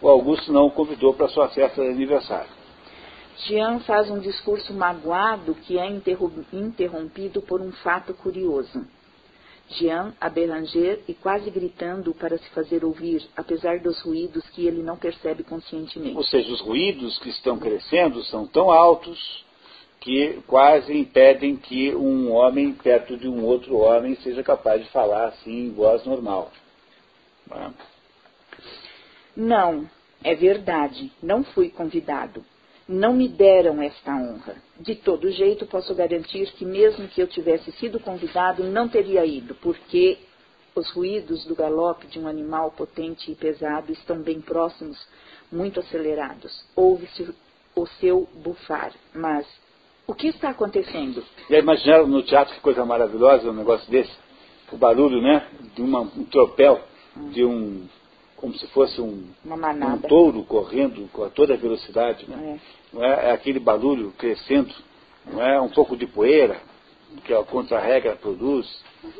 o 0.00 0.08
Augusto 0.08 0.52
não 0.52 0.66
o 0.66 0.70
convidou 0.72 1.14
para 1.14 1.28
sua 1.28 1.48
festa 1.48 1.80
de 1.80 1.90
aniversário. 1.90 2.50
Jean 3.46 3.78
faz 3.80 4.10
um 4.10 4.18
discurso 4.18 4.74
magoado 4.74 5.54
que 5.54 5.78
é 5.78 5.86
interrompido 6.52 7.40
por 7.42 7.60
um 7.60 7.70
fato 7.70 8.12
curioso. 8.14 8.84
Jean, 9.72 10.14
a 10.20 10.28
Beranger, 10.28 11.00
e 11.08 11.14
quase 11.14 11.50
gritando 11.50 12.14
para 12.14 12.38
se 12.38 12.48
fazer 12.50 12.84
ouvir, 12.84 13.26
apesar 13.36 13.80
dos 13.80 14.00
ruídos 14.02 14.48
que 14.50 14.66
ele 14.66 14.82
não 14.82 14.96
percebe 14.96 15.42
conscientemente. 15.42 16.16
Ou 16.16 16.24
seja, 16.24 16.52
os 16.52 16.60
ruídos 16.60 17.18
que 17.18 17.30
estão 17.30 17.58
crescendo 17.58 18.22
são 18.24 18.46
tão 18.46 18.70
altos 18.70 19.44
que 20.00 20.42
quase 20.46 20.92
impedem 20.96 21.56
que 21.56 21.94
um 21.94 22.32
homem 22.32 22.72
perto 22.72 23.16
de 23.16 23.28
um 23.28 23.44
outro 23.44 23.76
homem 23.76 24.16
seja 24.16 24.42
capaz 24.42 24.82
de 24.82 24.90
falar 24.90 25.26
assim 25.26 25.66
em 25.66 25.70
voz 25.70 26.04
normal. 26.04 26.50
Não, 27.48 27.56
é? 27.56 27.70
não 29.36 29.90
é 30.24 30.34
verdade, 30.34 31.10
não 31.22 31.44
fui 31.44 31.68
convidado. 31.68 32.44
Não 32.92 33.14
me 33.14 33.28
deram 33.28 33.80
esta 33.82 34.14
honra. 34.14 34.56
De 34.78 34.94
todo 34.94 35.30
jeito, 35.30 35.66
posso 35.66 35.94
garantir 35.94 36.52
que, 36.52 36.64
mesmo 36.64 37.08
que 37.08 37.20
eu 37.20 37.26
tivesse 37.26 37.72
sido 37.72 37.98
convidado, 37.98 38.64
não 38.64 38.88
teria 38.88 39.24
ido, 39.24 39.54
porque 39.56 40.18
os 40.74 40.90
ruídos 40.92 41.44
do 41.44 41.54
galope 41.54 42.06
de 42.06 42.18
um 42.18 42.26
animal 42.26 42.70
potente 42.70 43.30
e 43.30 43.34
pesado 43.34 43.92
estão 43.92 44.22
bem 44.22 44.40
próximos, 44.40 44.98
muito 45.50 45.80
acelerados. 45.80 46.64
Ouve-se 46.74 47.34
o 47.74 47.86
seu 47.86 48.28
bufar, 48.42 48.92
mas 49.14 49.46
o 50.06 50.14
que 50.14 50.28
está 50.28 50.50
acontecendo? 50.50 51.22
Já 51.48 51.58
imaginaram 51.58 52.06
no 52.06 52.22
teatro 52.22 52.54
que 52.54 52.60
coisa 52.60 52.84
maravilhosa 52.84 53.50
um 53.50 53.54
negócio 53.54 53.90
desse? 53.90 54.12
O 54.70 54.76
barulho, 54.76 55.20
né? 55.20 55.46
De 55.74 55.82
uma, 55.82 56.00
um 56.00 56.24
tropel, 56.24 56.80
de 57.30 57.44
um. 57.44 57.86
Como 58.42 58.58
se 58.58 58.66
fosse 58.66 59.00
um, 59.00 59.24
um 59.46 59.98
touro 60.08 60.42
correndo 60.42 61.08
com 61.12 61.30
toda 61.30 61.54
a 61.54 61.56
velocidade, 61.56 62.28
né? 62.28 62.58
É. 62.58 62.92
Não 62.92 63.04
é? 63.04 63.28
é 63.28 63.30
aquele 63.30 63.60
barulho 63.60 64.10
crescendo, 64.18 64.74
não 65.24 65.40
é? 65.40 65.60
Um 65.60 65.68
pouco 65.68 65.96
de 65.96 66.08
poeira, 66.08 66.60
que 67.24 67.32
a 67.32 67.44
contra-regra 67.44 68.16
produz. 68.16 68.66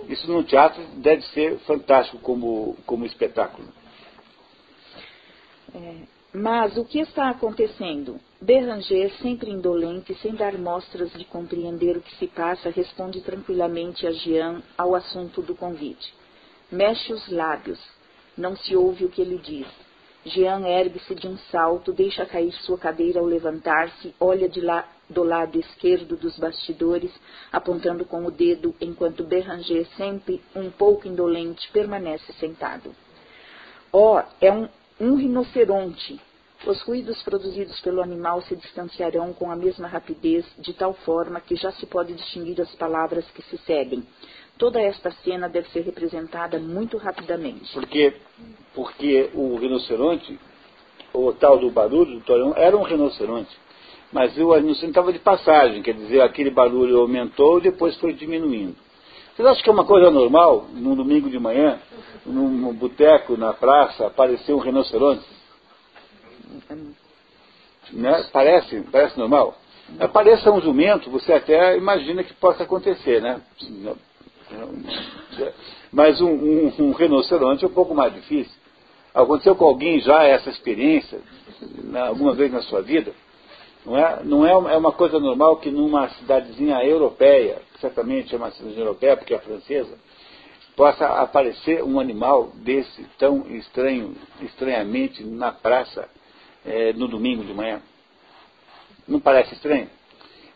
Isso 0.08 0.26
no 0.26 0.42
teatro 0.42 0.82
deve 0.96 1.22
ser 1.26 1.56
fantástico 1.60 2.18
como, 2.18 2.76
como 2.84 3.06
espetáculo. 3.06 3.68
É, 5.72 5.94
mas 6.34 6.76
o 6.76 6.84
que 6.84 6.98
está 6.98 7.30
acontecendo? 7.30 8.18
Beranger, 8.40 9.12
sempre 9.22 9.52
indolente, 9.52 10.16
sem 10.16 10.34
dar 10.34 10.58
mostras 10.58 11.12
de 11.12 11.24
compreender 11.26 11.96
o 11.96 12.00
que 12.00 12.16
se 12.16 12.26
passa, 12.26 12.70
responde 12.70 13.20
tranquilamente 13.20 14.04
a 14.04 14.10
Jean 14.10 14.60
ao 14.76 14.96
assunto 14.96 15.40
do 15.42 15.54
convite. 15.54 16.12
Mexe 16.72 17.12
os 17.12 17.30
lábios. 17.30 17.78
Não 18.36 18.56
se 18.56 18.76
ouve 18.76 19.04
o 19.04 19.08
que 19.08 19.20
ele 19.20 19.38
diz. 19.38 19.66
Jean 20.24 20.66
ergue-se 20.66 21.14
de 21.14 21.26
um 21.26 21.36
salto, 21.50 21.92
deixa 21.92 22.24
cair 22.24 22.52
sua 22.52 22.78
cadeira 22.78 23.18
ao 23.18 23.26
levantar-se, 23.26 24.14
olha 24.20 24.48
de 24.48 24.60
lá, 24.60 24.88
do 25.10 25.24
lado 25.24 25.58
esquerdo 25.58 26.16
dos 26.16 26.38
bastidores, 26.38 27.10
apontando 27.52 28.04
com 28.04 28.24
o 28.24 28.30
dedo, 28.30 28.74
enquanto 28.80 29.24
Beranger, 29.24 29.86
sempre 29.96 30.40
um 30.54 30.70
pouco 30.70 31.08
indolente, 31.08 31.68
permanece 31.72 32.32
sentado. 32.34 32.94
Oh, 33.92 34.22
é 34.40 34.50
um 34.52 34.68
um 35.02 35.16
rinoceronte. 35.16 36.20
Os 36.64 36.80
ruídos 36.82 37.20
produzidos 37.24 37.80
pelo 37.80 38.00
animal 38.00 38.40
se 38.42 38.54
distanciarão 38.54 39.32
com 39.32 39.50
a 39.50 39.56
mesma 39.56 39.88
rapidez, 39.88 40.46
de 40.58 40.72
tal 40.72 40.94
forma 40.94 41.40
que 41.40 41.56
já 41.56 41.72
se 41.72 41.84
pode 41.86 42.14
distinguir 42.14 42.60
as 42.60 42.72
palavras 42.76 43.28
que 43.32 43.42
se 43.42 43.58
seguem. 43.66 44.06
Toda 44.62 44.80
esta 44.80 45.10
cena 45.10 45.48
deve 45.48 45.68
ser 45.70 45.80
representada 45.80 46.56
muito 46.56 46.96
rapidamente. 46.96 47.68
Porque, 47.72 48.14
porque 48.72 49.28
o 49.34 49.56
rinoceronte, 49.56 50.38
o 51.12 51.32
tal 51.32 51.58
do 51.58 51.68
barulho 51.68 52.20
do 52.20 52.20
Torão, 52.20 52.54
era 52.56 52.76
um 52.76 52.84
rinoceronte. 52.84 53.50
Mas 54.12 54.38
o 54.38 54.54
rinoceronte 54.54 54.90
estava 54.90 55.12
de 55.12 55.18
passagem, 55.18 55.82
quer 55.82 55.94
dizer, 55.94 56.20
aquele 56.20 56.52
barulho 56.52 57.00
aumentou 57.00 57.58
e 57.58 57.62
depois 57.62 57.96
foi 57.96 58.12
diminuindo. 58.12 58.76
Vocês 59.34 59.48
acham 59.48 59.64
que 59.64 59.68
é 59.68 59.72
uma 59.72 59.84
coisa 59.84 60.12
normal, 60.12 60.68
num 60.72 60.94
domingo 60.94 61.28
de 61.28 61.40
manhã, 61.40 61.80
num 62.24 62.72
boteco, 62.72 63.36
na 63.36 63.52
praça, 63.52 64.06
aparecer 64.06 64.52
um 64.52 64.60
rinoceronte? 64.60 65.26
Né? 67.90 68.28
Parece, 68.32 68.80
parece 68.92 69.18
normal. 69.18 69.56
Apareça 69.98 70.52
um 70.52 70.60
jumento, 70.60 71.10
você 71.10 71.32
até 71.32 71.76
imagina 71.76 72.22
que 72.22 72.32
possa 72.34 72.62
acontecer, 72.62 73.20
né? 73.20 73.40
Mas 75.92 76.20
um, 76.20 76.30
um, 76.30 76.72
um 76.78 76.92
rinoceronte 76.92 77.64
é 77.64 77.68
um 77.68 77.72
pouco 77.72 77.94
mais 77.94 78.14
difícil. 78.14 78.52
Aconteceu 79.14 79.54
com 79.54 79.66
alguém 79.66 80.00
já 80.00 80.24
essa 80.24 80.48
experiência, 80.48 81.20
alguma 82.06 82.34
vez 82.34 82.50
na 82.50 82.62
sua 82.62 82.80
vida? 82.80 83.12
Não 83.84 83.98
é, 83.98 84.22
não 84.24 84.46
é, 84.46 84.74
é 84.74 84.76
uma 84.76 84.92
coisa 84.92 85.18
normal 85.18 85.56
que 85.56 85.70
numa 85.70 86.08
cidadezinha 86.10 86.82
europeia, 86.84 87.60
certamente 87.80 88.34
é 88.34 88.38
uma 88.38 88.50
cidade 88.52 88.78
europeia 88.78 89.16
porque 89.16 89.34
é 89.34 89.38
francesa, 89.38 89.98
possa 90.76 91.04
aparecer 91.06 91.82
um 91.82 92.00
animal 92.00 92.52
desse 92.54 93.04
tão 93.18 93.46
estranho, 93.50 94.14
estranhamente 94.40 95.22
na 95.24 95.52
praça 95.52 96.08
é, 96.64 96.92
no 96.92 97.08
domingo 97.08 97.44
de 97.44 97.52
manhã. 97.52 97.82
Não 99.06 99.20
parece 99.20 99.54
estranho? 99.54 99.90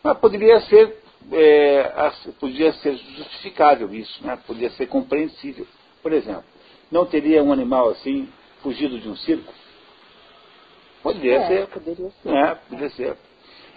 Mas 0.03 0.17
poderia 0.19 0.61
ser, 0.63 1.03
é, 1.33 2.13
podia 2.39 2.73
ser 2.75 2.97
justificável 2.97 3.93
isso, 3.95 4.25
né? 4.25 4.39
poderia 4.47 4.71
ser 4.71 4.87
compreensível. 4.87 5.67
Por 6.03 6.13
exemplo, 6.13 6.45
não 6.91 7.07
teria 7.07 7.43
um 7.43 7.53
animal 7.53 7.89
assim 7.91 8.29
fugido 8.63 8.99
de 8.99 9.09
um 9.09 9.17
circo? 9.17 9.53
Poderia 11.03 11.37
é, 11.37 11.47
ser. 11.47 11.67
Poderia 11.69 12.11
ser. 12.11 12.29
É, 12.29 12.55
poderia 12.55 12.91
ser. 12.91 13.17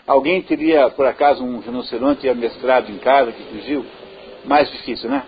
Alguém 0.08 0.42
teria, 0.42 0.90
por 0.90 1.06
acaso, 1.06 1.44
um 1.44 1.60
rinoceronte 1.60 2.28
amestrado 2.28 2.92
em 2.92 2.98
casa 2.98 3.32
que 3.32 3.44
fugiu? 3.44 3.86
Mais 4.46 4.70
difícil, 4.72 5.10
né? 5.10 5.26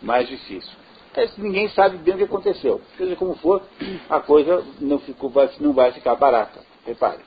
Mais 0.00 0.26
difícil. 0.26 0.72
É, 1.14 1.28
ninguém 1.36 1.68
sabe 1.68 1.98
bem 1.98 2.14
o 2.14 2.18
que 2.18 2.24
aconteceu. 2.24 2.80
Seja 2.96 3.14
como 3.16 3.34
for, 3.36 3.62
a 4.08 4.20
coisa 4.20 4.64
não, 4.80 4.98
ficou, 4.98 5.30
não 5.60 5.74
vai 5.74 5.92
ficar 5.92 6.14
barata. 6.14 6.60
Repare. 6.86 7.20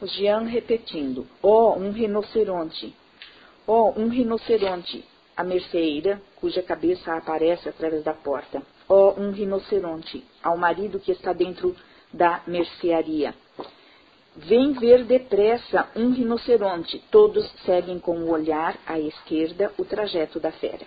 O 0.00 0.06
Jean 0.06 0.42
repetindo. 0.42 1.26
Oh, 1.42 1.72
um 1.72 1.90
rinoceronte. 1.90 2.94
Oh, 3.70 3.92
um 3.94 4.08
rinoceronte. 4.08 5.04
A 5.36 5.44
merceeira, 5.44 6.22
cuja 6.36 6.62
cabeça 6.62 7.12
aparece 7.14 7.68
através 7.68 8.02
da 8.02 8.14
porta. 8.14 8.62
Oh, 8.88 9.12
um 9.20 9.30
rinoceronte. 9.30 10.24
Ao 10.42 10.56
marido 10.56 10.98
que 10.98 11.12
está 11.12 11.34
dentro 11.34 11.76
da 12.10 12.40
mercearia. 12.46 13.34
Vem 14.34 14.72
ver 14.72 15.04
depressa 15.04 15.86
um 15.94 16.12
rinoceronte. 16.12 16.98
Todos 17.10 17.46
seguem 17.66 17.98
com 17.98 18.16
o 18.20 18.30
olhar 18.30 18.74
à 18.86 18.98
esquerda 18.98 19.70
o 19.76 19.84
trajeto 19.84 20.40
da 20.40 20.50
fera. 20.50 20.86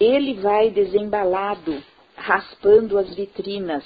Ele 0.00 0.40
vai 0.40 0.70
desembalado, 0.70 1.82
raspando 2.16 2.96
as 2.96 3.14
vitrinas, 3.14 3.84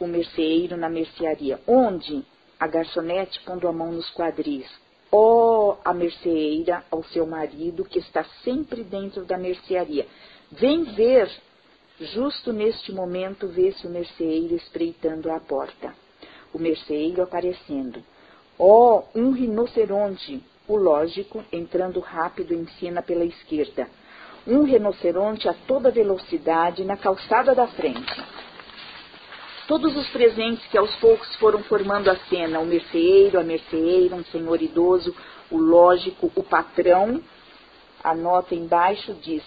o 0.00 0.06
merceeiro 0.06 0.78
na 0.78 0.88
mercearia. 0.88 1.60
Onde? 1.66 2.24
A 2.58 2.66
garçonete 2.66 3.38
pondo 3.40 3.68
a 3.68 3.72
mão 3.72 3.92
nos 3.92 4.08
quadris. 4.14 4.87
Ó, 5.10 5.70
oh, 5.70 5.76
a 5.84 5.94
merceeira 5.94 6.84
ao 6.90 7.02
seu 7.04 7.26
marido, 7.26 7.84
que 7.84 7.98
está 7.98 8.24
sempre 8.44 8.84
dentro 8.84 9.24
da 9.24 9.38
mercearia. 9.38 10.06
Vem 10.52 10.84
ver 10.84 11.30
Justo 12.00 12.52
neste 12.52 12.92
momento 12.92 13.48
vê-se 13.48 13.84
o 13.84 13.90
merceeiro 13.90 14.54
espreitando 14.54 15.32
a 15.32 15.40
porta. 15.40 15.92
O 16.54 16.58
merceeiro 16.58 17.22
aparecendo. 17.22 18.04
Oh, 18.56 19.02
um 19.16 19.32
rinoceronte! 19.32 20.40
O 20.68 20.76
lógico, 20.76 21.42
entrando 21.50 21.98
rápido 21.98 22.54
em 22.54 22.68
cena 22.78 23.02
pela 23.02 23.24
esquerda. 23.24 23.88
Um 24.46 24.62
rinoceronte 24.62 25.48
a 25.48 25.54
toda 25.66 25.90
velocidade 25.90 26.84
na 26.84 26.96
calçada 26.96 27.52
da 27.52 27.66
frente. 27.66 28.24
Todos 29.68 29.94
os 29.96 30.08
presentes 30.08 30.66
que 30.68 30.78
aos 30.78 30.96
poucos 30.96 31.36
foram 31.36 31.62
formando 31.62 32.10
a 32.10 32.16
cena, 32.16 32.58
o 32.58 32.64
merceeiro, 32.64 33.38
a 33.38 33.44
merceeira, 33.44 34.16
um 34.16 34.24
senhor 34.24 34.62
idoso, 34.62 35.14
o 35.50 35.58
lógico, 35.58 36.32
o 36.34 36.42
patrão, 36.42 37.22
a 38.02 38.14
nota 38.14 38.54
embaixo 38.54 39.12
diz 39.22 39.44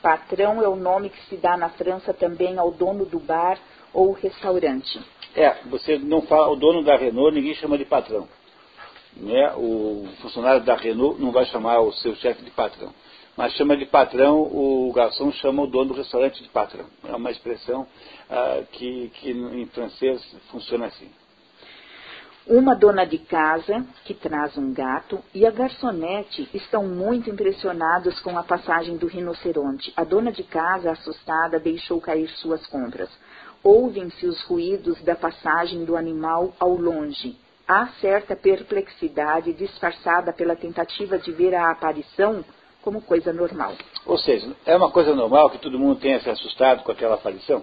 Patrão 0.00 0.62
é 0.62 0.68
o 0.68 0.76
nome 0.76 1.10
que 1.10 1.20
se 1.26 1.36
dá 1.36 1.56
na 1.56 1.68
França 1.68 2.14
também 2.14 2.56
ao 2.56 2.70
dono 2.70 3.04
do 3.04 3.18
bar 3.18 3.58
ou 3.92 4.12
restaurante. 4.12 4.98
É, 5.34 5.56
você 5.66 5.98
não 5.98 6.22
fala, 6.22 6.48
o 6.50 6.56
dono 6.56 6.82
da 6.82 6.96
Renault 6.96 7.34
ninguém 7.34 7.54
chama 7.54 7.76
de 7.76 7.84
patrão. 7.84 8.26
Né? 9.16 9.52
O 9.56 10.06
funcionário 10.22 10.62
da 10.62 10.76
Renault 10.76 11.20
não 11.20 11.30
vai 11.30 11.44
chamar 11.46 11.80
o 11.80 11.92
seu 11.92 12.14
chefe 12.16 12.42
de 12.42 12.50
patrão. 12.52 12.94
Mas 13.38 13.52
chama 13.52 13.76
de 13.76 13.86
patrão, 13.86 14.42
o 14.42 14.92
garçom 14.92 15.30
chama 15.30 15.62
o 15.62 15.66
dono 15.68 15.90
do 15.90 15.94
restaurante 15.94 16.42
de 16.42 16.48
patrão. 16.48 16.86
É 17.04 17.14
uma 17.14 17.30
expressão 17.30 17.86
ah, 18.28 18.64
que, 18.72 19.12
que 19.14 19.30
em 19.30 19.64
francês 19.66 20.20
funciona 20.50 20.86
assim 20.86 21.08
uma 22.48 22.74
dona 22.74 23.04
de 23.04 23.18
casa 23.18 23.84
que 24.06 24.14
traz 24.14 24.56
um 24.56 24.72
gato 24.72 25.22
e 25.34 25.44
a 25.44 25.50
garçonete 25.50 26.48
estão 26.54 26.86
muito 26.86 27.28
impressionados 27.28 28.18
com 28.20 28.38
a 28.38 28.42
passagem 28.42 28.96
do 28.96 29.06
rinoceronte. 29.06 29.92
A 29.94 30.02
dona 30.02 30.32
de 30.32 30.42
casa, 30.42 30.92
assustada, 30.92 31.60
deixou 31.60 32.00
cair 32.00 32.26
suas 32.30 32.66
compras. 32.66 33.10
Ouvem-se 33.62 34.26
os 34.26 34.40
ruídos 34.44 34.98
da 35.02 35.14
passagem 35.14 35.84
do 35.84 35.94
animal 35.94 36.54
ao 36.58 36.74
longe. 36.74 37.36
Há 37.66 37.88
certa 38.00 38.34
perplexidade 38.34 39.52
disfarçada 39.52 40.32
pela 40.32 40.56
tentativa 40.56 41.18
de 41.18 41.30
ver 41.30 41.54
a 41.54 41.70
aparição 41.70 42.42
como 42.82 43.02
coisa 43.02 43.32
normal. 43.32 43.74
Ou 44.06 44.18
seja, 44.18 44.50
é 44.64 44.76
uma 44.76 44.90
coisa 44.90 45.14
normal 45.14 45.50
que 45.50 45.58
todo 45.58 45.78
mundo 45.78 46.00
tenha 46.00 46.20
se 46.20 46.30
assustado 46.30 46.82
com 46.82 46.92
aquela 46.92 47.16
aparição? 47.16 47.62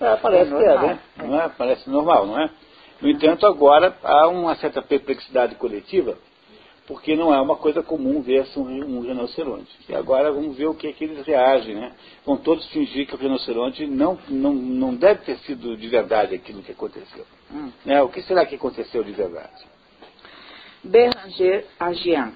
É, 0.00 0.16
parece 0.16 0.52
é 0.52 0.56
que 0.56 0.64
é, 0.64 0.78
né? 0.78 1.00
Não 1.18 1.40
é? 1.40 1.48
Parece 1.50 1.90
normal, 1.90 2.26
não 2.26 2.40
é? 2.40 2.50
No 3.00 3.08
entanto, 3.08 3.46
agora 3.46 3.96
há 4.02 4.28
uma 4.28 4.56
certa 4.56 4.82
perplexidade 4.82 5.54
coletiva, 5.54 6.18
porque 6.86 7.14
não 7.14 7.32
é 7.32 7.40
uma 7.40 7.56
coisa 7.56 7.82
comum 7.82 8.20
ver 8.20 8.46
um, 8.56 8.62
um 8.62 9.00
rinoceronte. 9.00 9.70
E 9.88 9.94
agora 9.94 10.32
vamos 10.32 10.56
ver 10.56 10.66
o 10.66 10.74
que, 10.74 10.88
é 10.88 10.92
que 10.92 11.04
eles 11.04 11.24
reagem, 11.26 11.74
né? 11.74 11.92
Vão 12.26 12.36
todos 12.36 12.66
fingir 12.68 13.06
que 13.06 13.14
o 13.14 13.18
rinoceronte 13.18 13.86
não, 13.86 14.18
não, 14.28 14.52
não 14.52 14.94
deve 14.94 15.24
ter 15.24 15.38
sido 15.38 15.76
de 15.76 15.88
verdade 15.88 16.34
aquilo 16.34 16.62
que 16.62 16.72
aconteceu. 16.72 17.24
Hum. 17.52 17.70
Né? 17.84 18.02
O 18.02 18.08
que 18.08 18.22
será 18.22 18.44
que 18.44 18.56
aconteceu 18.56 19.04
de 19.04 19.12
verdade? 19.12 19.64
Beranger 20.82 21.66
Agian. 21.78 22.32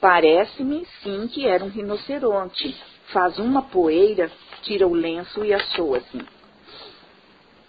Parece-me 0.00 0.86
sim 1.02 1.28
que 1.28 1.46
era 1.46 1.62
um 1.62 1.68
rinoceronte. 1.68 2.74
Faz 3.12 3.38
uma 3.38 3.62
poeira, 3.62 4.30
tira 4.62 4.86
o 4.86 4.94
lenço 4.94 5.44
e 5.44 5.52
assoa-se. 5.52 6.24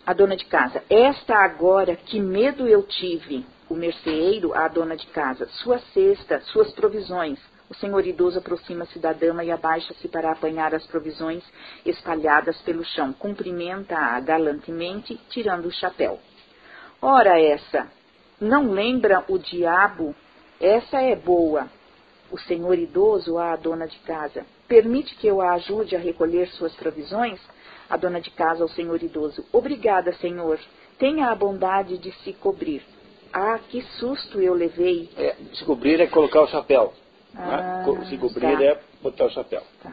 A 0.06 0.14
dona 0.14 0.38
de 0.38 0.46
casa. 0.46 0.82
Esta 0.90 1.36
agora, 1.36 1.96
que 1.96 2.22
medo 2.22 2.66
eu 2.68 2.84
tive. 2.84 3.46
O 3.70 3.76
merceeiro 3.76 4.54
à 4.54 4.70
dona 4.70 4.96
de 4.96 5.08
casa. 5.08 5.46
Sua 5.48 5.80
cesta, 5.94 6.40
suas 6.42 6.72
provisões. 6.72 7.38
O 7.70 7.76
senhor 7.76 8.06
idoso 8.06 8.40
aproxima-se 8.40 8.98
da 8.98 9.12
dama 9.12 9.44
e 9.44 9.52
abaixa-se 9.52 10.08
para 10.08 10.32
apanhar 10.32 10.74
as 10.74 10.86
provisões 10.88 11.44
espalhadas 11.86 12.62
pelo 12.62 12.84
chão. 12.86 13.12
Cumprimenta-a 13.12 14.18
galantemente, 14.22 15.20
tirando 15.30 15.66
o 15.66 15.72
chapéu. 15.72 16.18
Ora 17.02 17.42
essa, 17.42 17.88
não 18.40 18.72
lembra 18.72 19.24
o 19.28 19.38
diabo? 19.38 20.16
Essa 20.60 21.02
é 21.02 21.16
boa. 21.16 21.68
O 22.32 22.38
senhor 22.40 22.78
idoso 22.78 23.38
à 23.38 23.56
dona 23.56 23.88
de 23.88 23.98
casa. 24.00 24.46
Permite 24.68 25.16
que 25.16 25.28
eu 25.28 25.42
a 25.42 25.54
ajude 25.54 25.96
a 25.96 26.00
recolher 26.00 26.48
suas 26.50 26.74
provisões? 26.76 27.40
A 27.90 27.98
dona 27.98 28.22
de 28.22 28.32
casa 28.32 28.64
ao 28.64 28.70
senhor 28.70 29.02
idoso. 29.04 29.46
Obrigada, 29.52 30.14
senhor. 30.14 30.60
Tenha 30.98 31.28
a 31.28 31.36
bondade 31.36 31.98
de 31.98 32.12
se 32.24 32.36
Ah, 33.34 33.60
que 33.70 33.82
susto 34.00 34.40
eu 34.42 34.54
levei. 34.54 35.10
É, 35.18 35.36
se 35.54 35.66
cobrir 35.66 36.00
é 36.00 36.08
colocar 36.08 36.42
o 36.44 36.48
chapéu. 36.48 36.94
Né? 37.34 37.42
Ah, 37.44 37.86
né? 37.86 38.06
Se 38.06 38.18
cobrir 38.18 38.58
tá. 38.58 38.64
é 38.64 38.80
botar 39.02 39.26
o 39.26 39.30
chapéu. 39.30 39.64
Tá. 39.84 39.92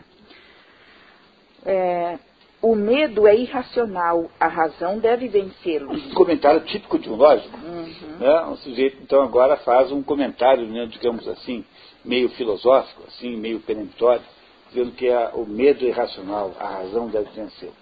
É, 1.66 2.18
o 2.60 2.74
medo 2.74 3.26
é 3.26 3.36
irracional, 3.36 4.30
a 4.38 4.48
razão 4.48 4.98
deve 4.98 5.28
vencê-lo. 5.28 5.92
Um 5.92 6.14
comentário 6.14 6.60
típico 6.62 6.98
de 6.98 7.08
um 7.08 7.14
lógico. 7.14 7.56
Uhum. 7.56 8.18
Né? 8.18 8.40
Um 8.46 8.56
sujeito, 8.56 8.98
então, 9.00 9.22
agora 9.22 9.56
faz 9.58 9.92
um 9.92 10.02
comentário, 10.02 10.66
né, 10.66 10.86
digamos 10.86 11.26
assim, 11.28 11.64
meio 12.04 12.28
filosófico, 12.30 13.04
assim, 13.08 13.36
meio 13.36 13.60
peremptório, 13.60 14.24
dizendo 14.68 14.92
que 14.92 15.08
o 15.34 15.44
medo 15.46 15.84
irracional, 15.84 16.54
a 16.58 16.68
razão 16.68 17.08
deve 17.08 17.30
vencê-lo. 17.30 17.74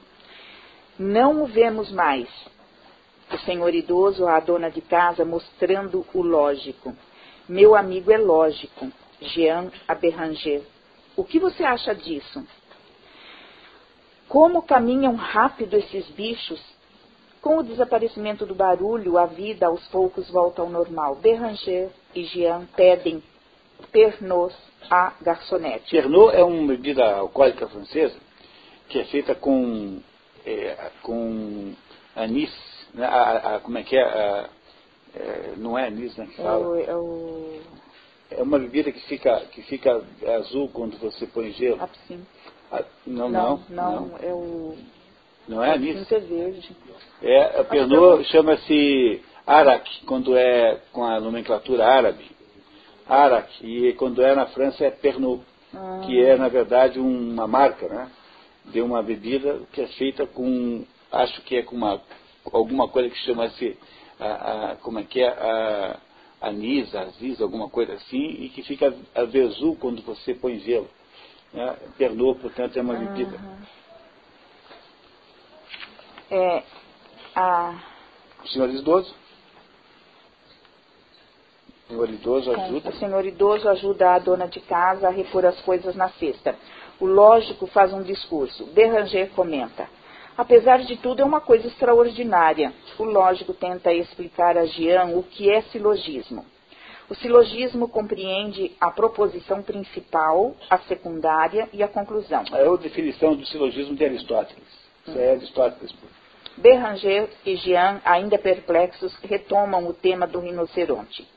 Não 0.98 1.42
o 1.42 1.46
vemos 1.46 1.90
mais. 1.90 2.28
O 3.30 3.38
senhor 3.38 3.74
idoso 3.74 4.26
à 4.26 4.38
dona 4.40 4.70
de 4.70 4.80
casa 4.80 5.24
mostrando 5.24 6.06
o 6.14 6.22
lógico. 6.22 6.96
Meu 7.48 7.74
amigo 7.74 8.10
é 8.12 8.16
lógico. 8.16 8.90
Jean 9.20 9.70
Aberranger. 9.88 10.62
O 11.16 11.24
que 11.24 11.38
você 11.38 11.64
acha 11.64 11.94
disso? 11.94 12.46
Como 14.28 14.62
caminham 14.62 15.14
rápido 15.14 15.76
esses 15.76 16.06
bichos? 16.10 16.60
Com 17.40 17.58
o 17.58 17.62
desaparecimento 17.62 18.44
do 18.44 18.54
barulho, 18.54 19.18
a 19.18 19.26
vida 19.26 19.66
aos 19.66 19.86
poucos 19.88 20.28
volta 20.30 20.62
ao 20.62 20.68
normal. 20.68 21.16
Berranger 21.16 21.90
e 22.14 22.24
Jean 22.24 22.66
pedem 22.76 23.22
Pernod 23.92 24.54
à 24.90 25.12
garçonete. 25.20 25.90
Pernod 25.90 26.34
é 26.34 26.42
uma 26.44 26.68
bebida 26.68 27.16
alcoólica 27.16 27.68
francesa 27.68 28.26
que 28.88 28.98
é 28.98 29.04
feita 29.06 29.34
com, 29.34 30.00
é, 30.44 30.90
com 31.02 31.74
anis, 32.14 32.52
né? 32.94 33.06
a, 33.06 33.56
a, 33.56 33.60
como 33.60 33.78
é 33.78 33.82
que 33.82 33.96
é? 33.96 34.02
A, 34.02 34.48
é? 35.14 35.54
Não 35.56 35.78
é 35.78 35.86
anis, 35.86 36.16
né? 36.16 36.26
Que 36.26 36.36
fala. 36.36 36.80
É, 36.80 36.84
o, 36.84 36.90
é, 36.90 36.96
o... 36.96 37.60
é 38.32 38.42
uma 38.42 38.58
bebida 38.58 38.92
que 38.92 39.00
fica, 39.06 39.40
que 39.52 39.62
fica 39.62 40.02
azul 40.38 40.68
quando 40.68 40.98
você 40.98 41.26
põe 41.26 41.52
gelo. 41.52 41.82
Absinto. 41.82 42.26
Ah, 42.70 42.84
não, 43.06 43.28
não, 43.28 43.64
não, 43.68 44.06
não, 44.06 44.18
é 44.20 44.32
o. 44.32 44.76
Não 45.48 45.62
é 45.62 45.72
anis? 45.72 46.10
É 46.10 46.18
verde. 46.18 46.76
É, 47.22 47.60
a 47.60 47.64
Pernod 47.64 48.24
chama-se 48.24 49.22
Arak, 49.46 50.04
quando 50.04 50.36
é 50.36 50.80
com 50.92 51.04
a 51.04 51.20
nomenclatura 51.20 51.86
árabe. 51.86 52.35
Arak, 53.08 53.64
e 53.64 53.92
quando 53.94 54.22
é 54.22 54.34
na 54.34 54.46
França 54.46 54.84
é 54.84 54.90
Pernod, 54.90 55.42
ah. 55.74 56.00
que 56.04 56.20
é, 56.20 56.36
na 56.36 56.48
verdade, 56.48 56.98
uma 56.98 57.46
marca, 57.46 57.88
né? 57.88 58.10
De 58.64 58.80
uma 58.80 59.02
bebida 59.02 59.60
que 59.72 59.80
é 59.80 59.86
feita 59.88 60.26
com, 60.26 60.84
acho 61.12 61.40
que 61.42 61.56
é 61.56 61.62
com 61.62 61.76
uma, 61.76 62.02
alguma 62.52 62.88
coisa 62.88 63.08
que 63.08 63.18
chama-se, 63.18 63.78
como 64.82 64.98
é 64.98 65.04
que 65.04 65.20
é, 65.20 65.28
a, 65.28 66.00
anis, 66.40 66.94
aziz, 66.94 67.40
alguma 67.40 67.68
coisa 67.68 67.94
assim, 67.94 68.26
e 68.40 68.48
que 68.48 68.62
fica 68.62 68.92
azul 69.14 69.76
quando 69.76 70.02
você 70.02 70.34
põe 70.34 70.58
gelo. 70.58 70.88
Né? 71.52 71.76
Pernod, 71.96 72.40
portanto, 72.40 72.76
é 72.76 72.82
uma 72.82 72.94
bebida. 72.94 73.36
Uhum. 73.36 73.56
É, 76.30 76.62
a... 77.36 77.78
O 78.42 78.48
senhor 78.48 78.68
idoso? 78.70 79.14
O 81.88 81.92
senhor 81.92 82.10
idoso 82.10 82.50
ajuda? 82.50 82.90
O 82.90 82.92
senhor 82.94 83.24
idoso 83.24 83.68
ajuda 83.68 84.10
a 84.10 84.18
dona 84.18 84.48
de 84.48 84.60
casa 84.60 85.06
a 85.06 85.10
repor 85.10 85.44
as 85.44 85.60
coisas 85.60 85.94
na 85.94 86.08
cesta. 86.10 86.56
O 86.98 87.06
lógico 87.06 87.66
faz 87.68 87.92
um 87.92 88.02
discurso. 88.02 88.66
Beranger 88.66 89.30
comenta. 89.30 89.88
Apesar 90.36 90.78
de 90.78 90.96
tudo, 90.96 91.22
é 91.22 91.24
uma 91.24 91.40
coisa 91.40 91.66
extraordinária. 91.68 92.72
O 92.98 93.04
lógico 93.04 93.54
tenta 93.54 93.92
explicar 93.92 94.58
a 94.58 94.66
Jean 94.66 95.16
o 95.16 95.22
que 95.22 95.48
é 95.48 95.62
silogismo. 95.62 96.44
O 97.08 97.14
silogismo 97.14 97.88
compreende 97.88 98.72
a 98.80 98.90
proposição 98.90 99.62
principal, 99.62 100.56
a 100.68 100.78
secundária 100.78 101.68
e 101.72 101.82
a 101.82 101.88
conclusão. 101.88 102.42
É 102.52 102.66
a 102.66 102.76
definição 102.76 103.36
do 103.36 103.46
silogismo 103.46 103.94
de 103.94 104.04
Aristóteles. 104.04 104.64
Isso 105.06 105.16
é 105.16 105.30
Aristóteles. 105.30 105.94
Beranger 106.56 107.30
e 107.44 107.54
Jean, 107.56 108.00
ainda 108.04 108.36
perplexos, 108.38 109.16
retomam 109.22 109.86
o 109.86 109.94
tema 109.94 110.26
do 110.26 110.40
rinoceronte. 110.40 111.35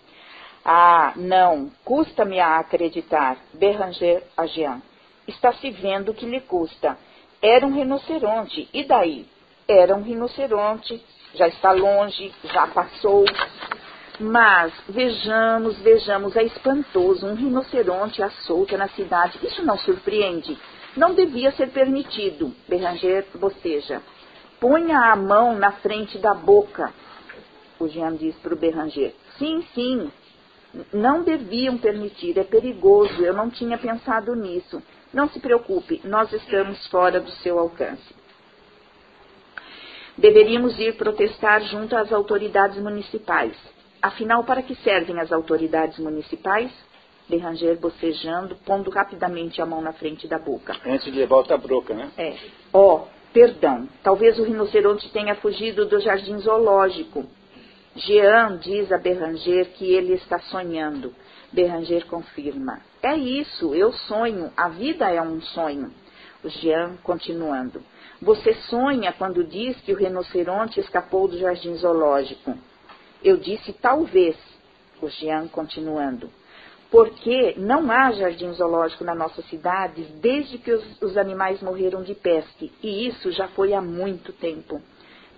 Ah, 0.63 1.13
não, 1.15 1.71
custa-me 1.83 2.39
a 2.39 2.59
acreditar, 2.59 3.37
Beranger 3.53 4.23
a 4.37 4.45
Jean. 4.45 4.81
Está 5.27 5.53
se 5.53 5.71
vendo 5.71 6.13
que 6.13 6.25
lhe 6.25 6.41
custa. 6.41 6.97
Era 7.41 7.65
um 7.65 7.73
rinoceronte, 7.73 8.67
e 8.73 8.83
daí? 8.83 9.25
Era 9.67 9.95
um 9.95 10.01
rinoceronte, 10.01 11.03
já 11.33 11.47
está 11.47 11.71
longe, 11.71 12.33
já 12.43 12.67
passou, 12.67 13.23
mas 14.19 14.73
vejamos, 14.89 15.79
vejamos, 15.79 16.35
é 16.35 16.43
espantoso 16.43 17.25
um 17.25 17.35
rinoceronte 17.35 18.21
à 18.21 18.29
solta 18.29 18.77
na 18.77 18.89
cidade. 18.89 19.39
Isso 19.41 19.63
não 19.63 19.77
surpreende. 19.77 20.57
Não 20.97 21.13
devia 21.13 21.51
ser 21.51 21.69
permitido. 21.69 22.53
Beranger 22.67 23.25
boceja. 23.35 24.01
Ponha 24.59 25.13
a 25.13 25.15
mão 25.15 25.55
na 25.55 25.71
frente 25.73 26.17
da 26.17 26.33
boca. 26.33 26.91
O 27.79 27.87
Jean 27.87 28.15
diz 28.15 28.35
para 28.39 28.53
o 28.53 28.57
Beranger. 28.57 29.15
Sim, 29.37 29.65
sim. 29.73 30.11
Não 30.93 31.23
deviam 31.23 31.77
permitir. 31.77 32.37
É 32.37 32.43
perigoso. 32.43 33.21
Eu 33.23 33.33
não 33.33 33.49
tinha 33.49 33.77
pensado 33.77 34.35
nisso. 34.35 34.81
Não 35.13 35.27
se 35.29 35.39
preocupe. 35.39 36.01
Nós 36.03 36.31
estamos 36.31 36.85
fora 36.87 37.19
do 37.19 37.31
seu 37.31 37.57
alcance. 37.57 38.19
Deveríamos 40.17 40.77
ir 40.77 40.95
protestar 40.97 41.61
junto 41.61 41.95
às 41.95 42.11
autoridades 42.11 42.77
municipais. 42.77 43.55
Afinal, 44.01 44.43
para 44.43 44.61
que 44.61 44.75
servem 44.75 45.19
as 45.19 45.31
autoridades 45.31 45.97
municipais? 45.97 46.71
Beranger 47.27 47.79
bocejando, 47.79 48.55
pondo 48.65 48.89
rapidamente 48.89 49.61
a 49.61 49.65
mão 49.65 49.81
na 49.81 49.93
frente 49.93 50.27
da 50.27 50.37
boca. 50.37 50.75
Antes 50.85 51.05
de 51.05 51.17
levar 51.17 51.37
outra 51.37 51.57
broca, 51.57 51.93
né? 51.93 52.11
É. 52.17 52.35
Oh, 52.73 53.01
perdão. 53.31 53.87
Talvez 54.03 54.37
o 54.39 54.43
rinoceronte 54.43 55.09
tenha 55.11 55.35
fugido 55.35 55.85
do 55.85 55.99
jardim 55.99 56.37
zoológico. 56.39 57.25
Jean 57.99 58.57
diz 58.57 58.91
a 58.91 58.97
Beranger 58.97 59.71
que 59.73 59.91
ele 59.91 60.13
está 60.13 60.39
sonhando. 60.39 61.13
Beranger 61.51 62.05
confirma. 62.05 62.79
É 63.01 63.15
isso, 63.15 63.73
eu 63.75 63.91
sonho. 63.91 64.51
A 64.55 64.69
vida 64.69 65.09
é 65.09 65.21
um 65.21 65.41
sonho. 65.41 65.91
O 66.43 66.49
Jean 66.49 66.95
continuando. 67.03 67.83
Você 68.21 68.53
sonha 68.53 69.13
quando 69.13 69.43
diz 69.43 69.79
que 69.81 69.93
o 69.93 69.97
rinoceronte 69.97 70.79
escapou 70.79 71.27
do 71.27 71.37
jardim 71.37 71.75
zoológico. 71.75 72.57
Eu 73.23 73.37
disse 73.37 73.73
talvez, 73.73 74.37
o 75.01 75.09
Jean 75.09 75.47
continuando, 75.47 76.29
porque 76.91 77.55
não 77.57 77.91
há 77.91 78.11
jardim 78.11 78.51
zoológico 78.53 79.03
na 79.03 79.15
nossa 79.15 79.41
cidade 79.43 80.03
desde 80.21 80.57
que 80.57 80.71
os, 80.71 81.01
os 81.01 81.17
animais 81.17 81.61
morreram 81.61 82.03
de 82.03 82.13
peste, 82.15 82.71
e 82.81 83.07
isso 83.07 83.31
já 83.31 83.47
foi 83.49 83.73
há 83.73 83.81
muito 83.81 84.31
tempo. 84.33 84.81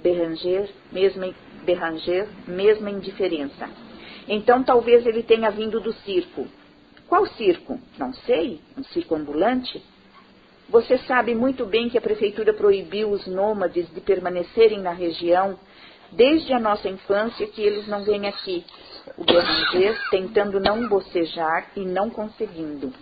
Beranger, 0.01 0.69
mesma, 0.91 1.33
Beranger, 1.63 2.27
mesma 2.47 2.89
indiferença. 2.89 3.69
Então 4.27 4.63
talvez 4.63 5.05
ele 5.05 5.23
tenha 5.23 5.49
vindo 5.51 5.79
do 5.79 5.93
circo. 5.93 6.47
Qual 7.07 7.25
circo? 7.27 7.79
Não 7.97 8.13
sei. 8.13 8.61
Um 8.77 8.83
circo 8.83 9.15
ambulante? 9.15 9.83
Você 10.69 10.97
sabe 10.99 11.35
muito 11.35 11.65
bem 11.65 11.89
que 11.89 11.97
a 11.97 12.01
prefeitura 12.01 12.53
proibiu 12.53 13.09
os 13.09 13.27
nômades 13.27 13.93
de 13.93 13.99
permanecerem 13.99 14.79
na 14.79 14.93
região 14.93 15.59
desde 16.11 16.53
a 16.53 16.59
nossa 16.59 16.87
infância 16.87 17.47
que 17.47 17.61
eles 17.61 17.87
não 17.87 18.03
vêm 18.05 18.27
aqui. 18.27 18.63
O 19.17 19.25
Beranger 19.25 19.97
tentando 20.09 20.59
não 20.59 20.87
bocejar 20.87 21.71
e 21.75 21.81
não 21.81 22.09
conseguindo. 22.09 22.93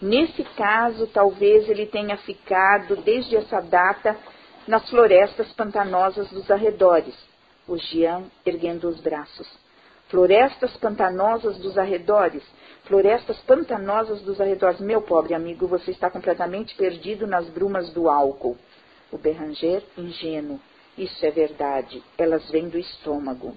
Nesse 0.00 0.42
caso, 0.56 1.06
talvez 1.08 1.68
ele 1.68 1.84
tenha 1.84 2.16
ficado 2.16 2.96
desde 2.96 3.36
essa 3.36 3.60
data 3.60 4.16
nas 4.66 4.88
florestas 4.88 5.52
pantanosas 5.52 6.28
dos 6.30 6.50
arredores. 6.50 7.14
O 7.66 7.76
Jean 7.76 8.24
erguendo 8.44 8.88
os 8.88 9.00
braços. 9.00 9.48
Florestas 10.08 10.76
pantanosas 10.76 11.58
dos 11.58 11.78
arredores. 11.78 12.42
Florestas 12.84 13.38
pantanosas 13.40 14.20
dos 14.22 14.40
arredores. 14.40 14.80
Meu 14.80 15.02
pobre 15.02 15.34
amigo, 15.34 15.66
você 15.66 15.92
está 15.92 16.10
completamente 16.10 16.74
perdido 16.74 17.26
nas 17.26 17.48
brumas 17.48 17.90
do 17.90 18.08
álcool. 18.08 18.56
O 19.12 19.18
Berranger, 19.18 19.82
ingênuo. 19.96 20.60
Isso 20.98 21.24
é 21.24 21.30
verdade. 21.30 22.02
Elas 22.18 22.50
vêm 22.50 22.68
do 22.68 22.78
estômago. 22.78 23.56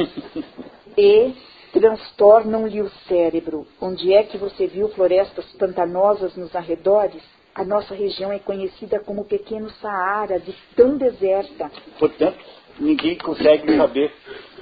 e 0.96 1.34
transtornam-lhe 1.72 2.80
o 2.80 2.90
cérebro. 3.08 3.66
Onde 3.80 4.12
é 4.12 4.22
que 4.22 4.38
você 4.38 4.66
viu 4.66 4.88
florestas 4.90 5.44
pantanosas 5.52 6.36
nos 6.36 6.54
arredores? 6.54 7.22
A 7.60 7.64
nossa 7.64 7.94
região 7.94 8.32
é 8.32 8.38
conhecida 8.38 9.00
como 9.00 9.26
pequeno 9.26 9.68
Saara, 9.82 10.40
de 10.40 10.50
tão 10.74 10.96
deserta. 10.96 11.70
Portanto, 11.98 12.38
ninguém 12.78 13.18
consegue 13.18 13.76
saber, 13.76 14.10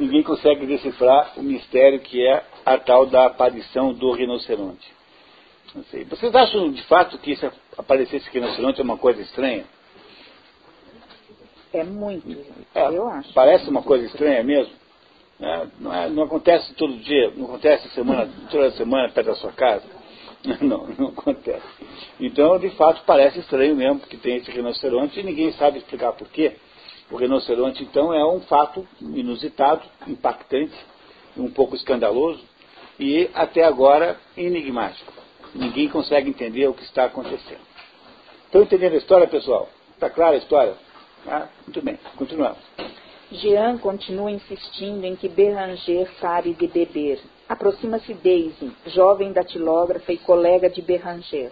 ninguém 0.01 0.25
consegue 0.25 0.67
decifrar 0.67 1.35
o 1.37 1.43
mistério 1.45 2.01
que 2.01 2.27
é 2.27 2.43
a 2.67 2.77
tal 2.77 3.07
da 3.07 3.27
aparição 3.27 3.93
do 3.93 4.11
rinoceronte. 4.11 4.93
Vocês 6.11 6.35
acham 6.35 6.73
de 6.73 6.83
fato 6.87 7.17
que 7.19 7.37
se 7.37 7.49
aparecesse 7.77 8.29
rinoceronte 8.31 8.81
é 8.81 8.83
uma 8.83 8.99
coisa 8.99 9.23
estranha? 9.23 9.65
É 11.73 11.85
muito, 11.85 12.37
é, 12.75 12.89
eu 12.89 13.07
acho. 13.07 13.33
Parece 13.33 13.71
uma 13.71 13.85
coisa 13.85 14.07
estranha 14.07 14.43
mesmo? 14.43 14.73
É, 15.41 15.67
não, 15.79 15.95
é, 15.95 16.09
não, 16.09 16.25
acontece 16.25 16.75
todo 16.75 16.97
dia, 16.97 17.31
não 17.37 17.45
acontece 17.45 17.89
semana, 17.91 18.29
toda 18.51 18.73
semana 18.73 19.09
perto 19.11 19.29
da 19.29 19.35
sua 19.37 19.53
casa. 19.53 19.98
Não, 20.61 20.87
não 20.87 21.09
acontece. 21.09 21.67
Então, 22.21 22.59
de 22.59 22.71
fato, 22.71 23.03
parece 23.05 23.41
estranho 23.41 23.75
mesmo 23.75 24.01
que 24.01 24.17
tem 24.17 24.37
esse 24.37 24.51
rinoceronte 24.51 25.19
e 25.19 25.23
ninguém 25.23 25.53
sabe 25.53 25.79
explicar 25.79 26.13
por 26.13 26.29
quê. 26.29 26.57
O 27.11 27.17
rinoceronte, 27.17 27.83
então, 27.83 28.13
é 28.15 28.25
um 28.25 28.41
fato 28.43 28.87
inusitado, 29.01 29.83
impactante, 30.07 30.75
um 31.37 31.51
pouco 31.51 31.75
escandaloso 31.75 32.43
e, 32.99 33.29
até 33.35 33.65
agora, 33.65 34.19
enigmático. 34.37 35.13
Ninguém 35.55 35.89
consegue 35.89 36.31
entender 36.31 36.69
o 36.69 36.75
que 36.75 36.85
está 36.85 37.05
acontecendo. 37.05 37.67
Estão 38.45 38.63
entendendo 38.63 38.95
a 38.95 38.99
história, 38.99 39.27
pessoal? 39.27 39.69
Está 39.95 40.09
clara 40.09 40.35
a 40.35 40.39
história? 40.39 40.75
Ah, 41.27 41.49
muito 41.67 41.83
bem, 41.83 41.99
continuamos. 42.17 42.61
Jean 43.31 43.77
continua 43.79 44.31
insistindo 44.31 45.05
em 45.05 45.17
que 45.17 45.29
Beranger 45.29 46.09
pare 46.21 46.55
de 46.55 46.67
beber. 46.67 47.21
Aproxima-se 47.49 48.13
Daisy, 48.15 48.71
jovem 48.87 49.33
datilógrafa 49.33 50.13
e 50.13 50.19
colega 50.19 50.69
de 50.69 50.83
Beranger. 50.83 51.51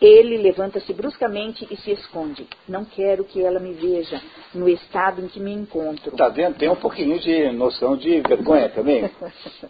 Ele 0.00 0.36
levanta-se 0.36 0.92
bruscamente 0.92 1.64
e 1.70 1.76
se 1.76 1.92
esconde. 1.92 2.44
Não 2.68 2.84
quero 2.84 3.22
que 3.22 3.40
ela 3.40 3.60
me 3.60 3.72
veja 3.72 4.20
no 4.52 4.68
estado 4.68 5.24
em 5.24 5.28
que 5.28 5.38
me 5.38 5.52
encontro. 5.52 6.10
Está 6.10 6.28
vendo? 6.28 6.56
Tem 6.56 6.68
um 6.68 6.74
pouquinho 6.74 7.20
de 7.20 7.52
noção 7.52 7.96
de 7.96 8.20
vergonha 8.20 8.68
também. 8.68 9.08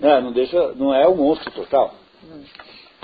não, 0.01 0.21
não, 0.23 0.33
deixa, 0.33 0.73
não 0.73 0.95
é 0.95 1.07
um 1.07 1.17
monstro 1.17 1.51
total. 1.51 1.95
Hum. 2.25 2.45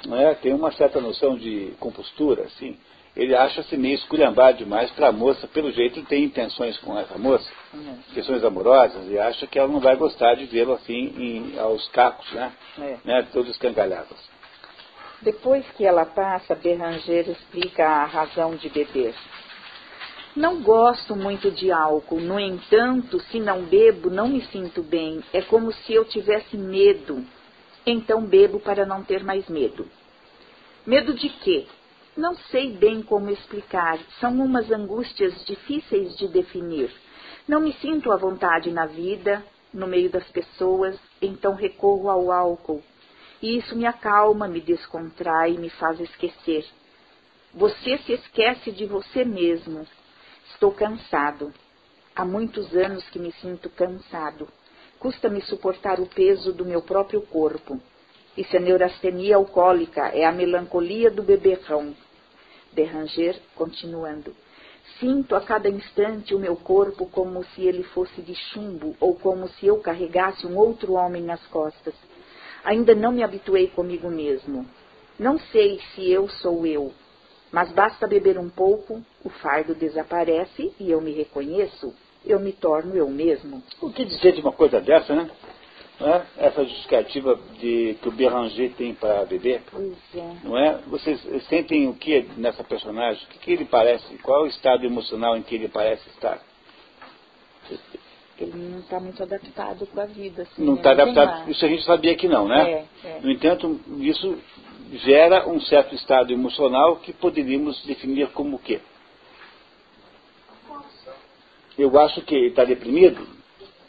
Não 0.07 0.17
é? 0.17 0.35
Tem 0.37 0.55
uma 0.55 0.73
certa 0.73 1.03
noção 1.03 1.37
de 1.37 1.75
compostura, 1.79 2.45
assim 2.45 2.79
ele 3.19 3.35
acha-se 3.35 3.77
meio 3.77 3.97
esculhambado 3.97 4.59
demais 4.59 4.93
para 4.93 5.09
a 5.09 5.13
moça, 5.13 5.49
pelo 5.49 5.73
jeito 5.73 6.01
tem 6.05 6.23
intenções 6.23 6.79
com 6.79 6.97
essa 6.97 7.19
moça, 7.19 7.51
uhum. 7.75 7.99
questões 8.15 8.45
amorosas, 8.45 9.11
e 9.11 9.19
acha 9.19 9.45
que 9.45 9.59
ela 9.59 9.67
não 9.67 9.81
vai 9.81 9.97
gostar 9.97 10.35
de 10.37 10.47
vê-lo 10.47 10.73
assim 10.73 11.13
em, 11.19 11.59
aos 11.59 11.89
cacos, 11.89 12.31
né? 12.31 12.53
É. 12.79 12.97
né? 13.05 13.29
Todos 13.33 13.51
escangalhados. 13.51 14.17
Depois 15.21 15.69
que 15.77 15.85
ela 15.85 16.07
passa, 16.07 16.55
Berranger 16.55 17.29
explica 17.29 17.85
a 17.85 18.05
razão 18.05 18.55
de 18.55 18.69
beber. 18.69 19.17
Não 20.37 20.63
gosto 20.63 21.17
muito 21.17 21.51
de 21.51 21.73
álcool, 21.73 22.21
no 22.21 22.39
entanto, 22.39 23.19
se 23.19 23.41
não 23.41 23.65
bebo, 23.65 24.11
não 24.11 24.29
me 24.29 24.43
sinto 24.43 24.81
bem. 24.81 25.25
É 25.33 25.43
como 25.43 25.73
se 25.73 25.93
eu 25.93 26.05
tivesse 26.05 26.57
medo. 26.57 27.25
Então 27.85 28.25
bebo 28.25 28.61
para 28.61 28.87
não 28.87 29.03
ter 29.03 29.25
mais 29.25 29.49
medo. 29.49 29.89
Medo 30.87 31.13
de 31.15 31.29
quê? 31.29 31.67
Não 32.19 32.35
sei 32.51 32.73
bem 32.73 33.01
como 33.01 33.31
explicar. 33.31 33.97
São 34.19 34.33
umas 34.41 34.69
angústias 34.73 35.45
difíceis 35.47 36.17
de 36.17 36.27
definir. 36.27 36.91
Não 37.47 37.61
me 37.61 37.73
sinto 37.75 38.11
à 38.11 38.17
vontade 38.17 38.73
na 38.73 38.87
vida, 38.87 39.41
no 39.73 39.87
meio 39.87 40.11
das 40.11 40.29
pessoas, 40.31 40.99
então 41.23 41.55
recorro 41.55 42.11
ao 42.11 42.33
álcool. 42.33 42.83
E 43.41 43.57
isso 43.57 43.77
me 43.77 43.87
acalma, 43.87 44.49
me 44.49 44.61
descontrai, 44.61 45.53
me 45.53 45.71
faz 45.71 46.01
esquecer. 46.01 46.67
Você 47.55 47.99
se 47.99 48.15
esquece 48.15 48.73
de 48.73 48.85
você 48.85 49.25
mesmo. 49.25 49.87
Estou 50.51 50.73
cansado. 50.73 51.55
Há 52.17 52.25
muitos 52.25 52.75
anos 52.75 53.09
que 53.11 53.21
me 53.21 53.31
sinto 53.35 53.71
cansado. 53.71 54.49
Custa-me 54.99 55.41
suportar 55.43 56.01
o 56.01 56.07
peso 56.07 56.53
do 56.53 56.65
meu 56.65 56.83
próprio 56.83 57.23
corpo. 57.23 57.81
Isso 58.37 58.57
é 58.57 58.59
neurastenia 58.59 59.37
alcoólica, 59.37 60.09
é 60.09 60.25
a 60.25 60.33
melancolia 60.33 61.13
do 61.13 61.23
beberrão. 61.23 61.95
Berranger, 62.73 63.41
continuando. 63.55 64.35
Sinto 64.99 65.37
a 65.37 65.41
cada 65.41 65.69
instante 65.69 66.35
o 66.35 66.39
meu 66.39 66.57
corpo 66.57 67.07
como 67.07 67.45
se 67.45 67.63
ele 67.63 67.83
fosse 67.83 68.21
de 68.23 68.35
chumbo 68.35 68.97
ou 68.99 69.15
como 69.15 69.49
se 69.49 69.67
eu 69.67 69.79
carregasse 69.79 70.47
um 70.47 70.57
outro 70.57 70.95
homem 70.95 71.23
nas 71.23 71.45
costas. 71.47 71.95
Ainda 72.65 72.95
não 72.95 73.13
me 73.13 73.23
habituei 73.23 73.69
comigo 73.69 74.11
mesmo. 74.11 74.67
Não 75.19 75.39
sei 75.39 75.81
se 75.95 76.11
eu 76.11 76.29
sou 76.29 76.67
eu, 76.67 76.93
mas 77.51 77.73
basta 77.73 78.07
beber 78.07 78.39
um 78.39 78.49
pouco, 78.49 79.03
o 79.25 79.29
fardo 79.29 79.75
desaparece 79.75 80.73
e 80.79 80.91
eu 80.91 81.01
me 81.01 81.13
reconheço. 81.13 81.95
Eu 82.25 82.41
me 82.41 82.53
torno 82.53 82.95
eu 82.97 83.09
mesmo. 83.09 83.63
O 83.81 83.91
que 83.91 84.05
dizer 84.05 84.33
de 84.33 84.41
uma 84.41 84.53
coisa 84.53 84.81
dessa, 84.81 85.15
né? 85.15 85.31
É? 86.01 86.23
essa 86.37 86.65
justificativa 86.65 87.39
de, 87.59 87.97
que 88.01 88.09
o 88.09 88.13
Beranger 88.13 88.73
tem 88.75 88.95
para 88.95 89.25
beber. 89.25 89.63
É. 90.15 90.35
Não 90.45 90.57
é? 90.57 90.79
Vocês 90.87 91.21
sentem 91.49 91.89
o 91.89 91.95
que 91.95 92.29
nessa 92.37 92.63
personagem? 92.63 93.25
O 93.25 93.27
que, 93.29 93.39
que 93.39 93.51
ele 93.53 93.65
parece? 93.65 94.17
Qual 94.19 94.41
é 94.41 94.45
o 94.45 94.47
estado 94.47 94.87
emocional 94.87 95.37
em 95.37 95.43
que 95.43 95.57
ele 95.57 95.69
parece 95.69 96.09
estar? 96.11 96.41
Ele 98.39 98.53
não 98.55 98.79
está 98.79 99.01
muito 99.01 99.21
adaptado 99.21 99.87
com 99.87 100.01
a 100.01 100.07
vida. 100.07 100.43
Assim, 100.43 100.65
não 100.65 100.75
está 100.75 100.93
adaptado. 100.93 101.51
Isso 101.51 101.65
a 101.65 101.69
gente 101.69 101.83
sabia 101.85 102.15
que 102.15 102.29
não, 102.29 102.47
né? 102.47 102.87
É, 103.05 103.09
é. 103.09 103.21
No 103.21 103.31
entanto, 103.31 103.81
isso 103.99 104.39
gera 104.93 105.49
um 105.49 105.61
certo 105.61 105.95
estado 105.95 106.33
emocional 106.33 106.97
que 106.97 107.13
poderíamos 107.13 107.85
definir 107.85 108.29
como 108.29 108.57
o 108.57 108.59
quê? 108.59 108.81
Eu 111.77 111.99
acho 111.99 112.23
que 112.23 112.35
ele 112.35 112.49
está 112.49 112.65
deprimido. 112.65 113.27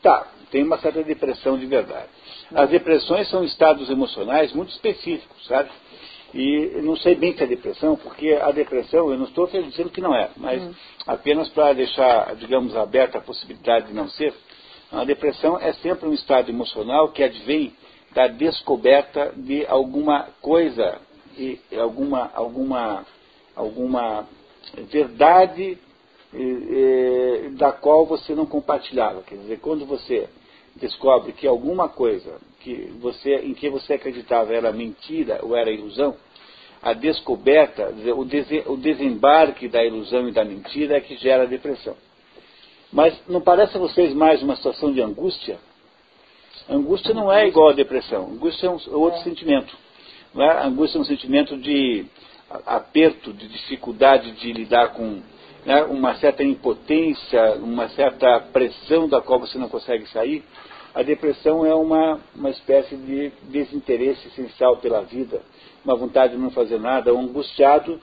Tá, 0.01 0.27
tem 0.51 0.63
uma 0.63 0.77
certa 0.79 1.03
depressão 1.03 1.57
de 1.57 1.65
verdade. 1.65 2.07
As 2.53 2.69
depressões 2.69 3.29
são 3.29 3.43
estados 3.43 3.89
emocionais 3.89 4.51
muito 4.53 4.69
específicos, 4.69 5.45
sabe? 5.45 5.69
E 6.33 6.81
não 6.83 6.95
sei 6.95 7.15
bem 7.15 7.35
se 7.35 7.43
é 7.43 7.47
depressão, 7.47 7.95
porque 7.95 8.33
a 8.33 8.51
depressão, 8.51 9.09
eu 9.11 9.17
não 9.17 9.25
estou 9.25 9.47
dizendo 9.47 9.89
que 9.89 10.01
não 10.01 10.15
é, 10.15 10.29
mas 10.37 10.61
hum. 10.61 10.73
apenas 11.07 11.49
para 11.49 11.73
deixar, 11.73 12.35
digamos, 12.35 12.75
aberta 12.75 13.17
a 13.17 13.21
possibilidade 13.21 13.87
de 13.87 13.93
não 13.93 14.07
ser, 14.09 14.33
a 14.91 15.03
depressão 15.03 15.59
é 15.59 15.73
sempre 15.73 16.07
um 16.07 16.13
estado 16.13 16.49
emocional 16.49 17.09
que 17.09 17.23
advém 17.23 17.73
da 18.13 18.27
descoberta 18.27 19.33
de 19.35 19.65
alguma 19.67 20.27
coisa, 20.41 20.99
e 21.37 21.59
alguma, 21.77 22.31
alguma, 22.33 23.05
alguma 23.55 24.27
verdade 24.91 25.77
da 27.57 27.71
qual 27.71 28.05
você 28.05 28.35
não 28.35 28.45
compartilhava. 28.45 29.21
Quer 29.23 29.35
dizer, 29.37 29.59
quando 29.59 29.85
você 29.85 30.27
descobre 30.79 31.33
que 31.33 31.47
alguma 31.47 31.89
coisa 31.89 32.39
que 32.61 32.91
você, 32.99 33.35
em 33.35 33.53
que 33.53 33.69
você 33.69 33.93
acreditava 33.93 34.53
era 34.53 34.71
mentira 34.71 35.39
ou 35.43 35.55
era 35.55 35.71
ilusão, 35.71 36.15
a 36.81 36.93
descoberta, 36.93 37.93
o, 38.15 38.25
dese, 38.25 38.63
o 38.65 38.77
desembarque 38.77 39.67
da 39.67 39.83
ilusão 39.83 40.27
e 40.29 40.31
da 40.31 40.45
mentira 40.45 40.97
é 40.97 41.01
que 41.01 41.17
gera 41.17 41.43
a 41.43 41.47
depressão. 41.47 41.95
Mas 42.91 43.19
não 43.27 43.41
parece 43.41 43.75
a 43.75 43.79
vocês 43.79 44.13
mais 44.13 44.41
uma 44.41 44.55
situação 44.55 44.91
de 44.91 45.01
angústia? 45.01 45.59
Angústia 46.69 47.13
não 47.13 47.31
é 47.31 47.47
igual 47.47 47.69
à 47.69 47.73
depressão. 47.73 48.31
Angústia 48.31 48.67
é 48.67 48.69
um 48.69 48.79
outro 48.93 49.19
é. 49.19 49.23
sentimento. 49.23 49.75
Não 50.33 50.43
é? 50.43 50.65
Angústia 50.65 50.97
é 50.97 51.01
um 51.01 51.05
sentimento 51.05 51.57
de 51.57 52.05
aperto, 52.65 53.33
de 53.33 53.47
dificuldade 53.47 54.31
de 54.31 54.53
lidar 54.53 54.93
com 54.93 55.21
né, 55.65 55.83
uma 55.83 56.15
certa 56.15 56.43
impotência, 56.43 57.53
uma 57.55 57.89
certa 57.89 58.39
pressão 58.51 59.07
da 59.07 59.21
qual 59.21 59.39
você 59.39 59.57
não 59.57 59.69
consegue 59.69 60.07
sair, 60.09 60.43
a 60.93 61.03
depressão 61.03 61.65
é 61.65 61.73
uma, 61.73 62.19
uma 62.35 62.49
espécie 62.49 62.95
de 62.95 63.31
desinteresse 63.43 64.27
essencial 64.27 64.77
pela 64.77 65.01
vida, 65.01 65.41
uma 65.83 65.95
vontade 65.95 66.33
de 66.33 66.39
não 66.39 66.51
fazer 66.51 66.79
nada, 66.79 67.13
um 67.13 67.19
angustiado 67.19 67.99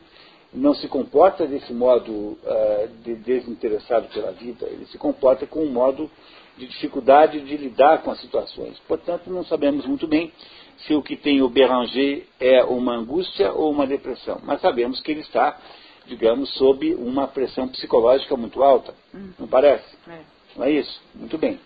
não 0.53 0.75
se 0.75 0.89
comporta 0.89 1.47
desse 1.47 1.73
modo 1.73 2.13
uh, 2.13 2.89
de 3.03 3.15
desinteressado 3.17 4.09
pela 4.09 4.33
vida, 4.33 4.67
ele 4.67 4.87
se 4.87 4.97
comporta 4.97 5.47
com 5.47 5.65
um 5.65 5.71
modo 5.71 6.11
de 6.57 6.67
dificuldade 6.67 7.41
de 7.41 7.57
lidar 7.57 8.03
com 8.03 8.11
as 8.11 8.21
situações. 8.21 8.79
Portanto, 8.89 9.29
não 9.29 9.45
sabemos 9.45 9.85
muito 9.85 10.07
bem 10.07 10.33
se 10.79 10.95
o 10.95 11.03
que 11.03 11.17
tem 11.17 11.43
o 11.43 11.49
Beranger 11.51 12.27
é 12.41 12.65
uma 12.65 12.95
angústia 12.97 13.53
ou 13.53 13.71
uma 13.71 13.87
depressão, 13.87 14.41
mas 14.45 14.61
sabemos 14.61 15.01
que 15.01 15.11
ele 15.11 15.21
está 15.21 15.59
digamos, 16.07 16.49
sob 16.55 16.95
uma 16.95 17.27
pressão 17.27 17.69
psicológica 17.69 18.37
muito 18.37 18.63
alta. 18.63 18.95
Hum. 19.15 19.33
Não 19.39 19.49
parece? 19.49 19.85
É. 20.09 20.21
Não 20.57 20.65
é 20.65 20.71
isso? 20.71 21.01
Muito 21.15 21.37
bem. 21.37 21.61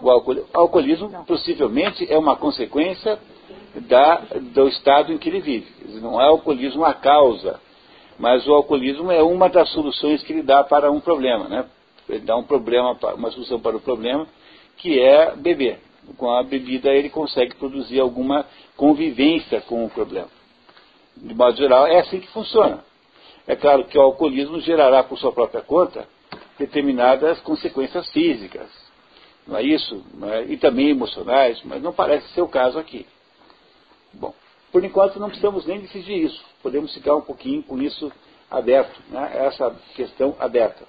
O 0.00 0.10
alcoolismo 0.54 1.24
possivelmente 1.26 2.06
é 2.10 2.18
uma 2.18 2.36
consequência 2.36 3.18
da, 3.74 4.16
do 4.54 4.68
estado 4.68 5.12
em 5.12 5.18
que 5.18 5.28
ele 5.28 5.40
vive. 5.40 6.00
Não 6.00 6.20
é 6.20 6.26
o 6.26 6.32
alcoolismo 6.32 6.84
a 6.84 6.92
causa, 6.92 7.60
mas 8.18 8.46
o 8.46 8.54
alcoolismo 8.54 9.10
é 9.10 9.22
uma 9.22 9.48
das 9.48 9.70
soluções 9.70 10.22
que 10.22 10.32
ele 10.32 10.42
dá 10.42 10.62
para 10.62 10.90
um 10.90 11.00
problema. 11.00 11.48
Né? 11.48 11.64
Ele 12.08 12.20
dá 12.20 12.36
um 12.36 12.44
problema, 12.44 12.96
uma 13.14 13.30
solução 13.30 13.58
para 13.58 13.76
o 13.76 13.80
problema, 13.80 14.26
que 14.76 15.00
é 15.00 15.34
beber. 15.34 15.80
Com 16.16 16.30
a 16.30 16.42
bebida 16.42 16.90
ele 16.90 17.10
consegue 17.10 17.56
produzir 17.56 17.98
alguma 17.98 18.46
convivência 18.76 19.60
com 19.62 19.84
o 19.84 19.90
problema. 19.90 20.28
De 21.16 21.34
modo 21.34 21.56
geral, 21.56 21.86
é 21.86 22.00
assim 22.00 22.20
que 22.20 22.28
funciona. 22.28 22.84
É 23.46 23.56
claro 23.56 23.84
que 23.84 23.98
o 23.98 24.02
alcoolismo 24.02 24.60
gerará 24.60 25.02
por 25.02 25.18
sua 25.18 25.32
própria 25.32 25.62
conta 25.62 26.06
determinadas 26.58 27.40
consequências 27.40 28.08
físicas, 28.10 28.68
não 29.46 29.56
é 29.56 29.62
isso? 29.62 30.04
Não 30.14 30.28
é? 30.28 30.44
E 30.44 30.56
também 30.56 30.90
emocionais, 30.90 31.60
mas 31.64 31.82
não 31.82 31.92
parece 31.92 32.28
ser 32.34 32.42
o 32.42 32.48
caso 32.48 32.78
aqui. 32.78 33.06
Bom, 34.12 34.34
por 34.72 34.84
enquanto 34.84 35.20
não 35.20 35.28
precisamos 35.28 35.64
nem 35.66 35.80
decidir 35.80 36.24
isso. 36.24 36.44
Podemos 36.62 36.92
ficar 36.92 37.14
um 37.14 37.20
pouquinho 37.20 37.62
com 37.62 37.80
isso 37.80 38.10
aberto, 38.50 39.00
né? 39.10 39.30
essa 39.34 39.74
questão 39.94 40.34
aberta. 40.38 40.84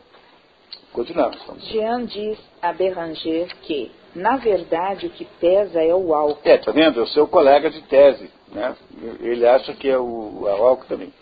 Continuamos. 0.92 1.38
Jean 1.70 2.06
diz 2.06 2.40
a 2.62 2.74
Beranger 2.74 3.56
que, 3.62 3.92
na 4.16 4.38
verdade, 4.38 5.06
o 5.06 5.10
que 5.10 5.26
pesa 5.40 5.82
é 5.82 5.94
o 5.94 6.14
álcool. 6.14 6.42
É, 6.44 6.58
tá 6.58 6.72
vendo? 6.72 7.00
É 7.00 7.04
o 7.04 7.08
seu 7.08 7.28
colega 7.28 7.70
de 7.70 7.82
tese. 7.84 8.32
Né? 8.52 8.76
Ele 9.20 9.46
acha 9.48 9.74
que 9.74 9.88
é 9.88 9.98
o, 9.98 10.42
o 10.42 10.48
álcool 10.48 10.88
também. 10.88 11.14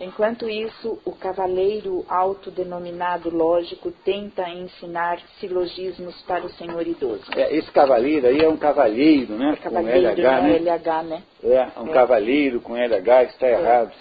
Enquanto 0.00 0.48
isso, 0.48 0.98
o 1.04 1.12
cavaleiro 1.12 2.06
autodenominado 2.08 3.28
lógico 3.28 3.92
tenta 4.02 4.48
ensinar 4.48 5.20
silogismos 5.38 6.18
para 6.22 6.46
o 6.46 6.48
senhor 6.54 6.86
idoso. 6.86 7.30
É, 7.36 7.54
esse 7.54 7.70
cavaleiro 7.70 8.26
aí 8.26 8.40
é 8.40 8.48
um 8.48 8.56
cavalheiro, 8.56 9.36
né? 9.36 9.52
É 9.52 9.56
cavaleiro, 9.56 10.16
com 10.16 10.22
LH, 10.22 10.42
né? 10.42 10.56
LH, 10.56 11.02
né? 11.02 11.22
É, 11.44 11.80
um 11.80 11.90
é. 11.90 11.92
cavaleiro 11.92 12.60
com 12.62 12.74
LH 12.74 13.24
está 13.24 13.46
é. 13.46 13.52
errado. 13.52 13.92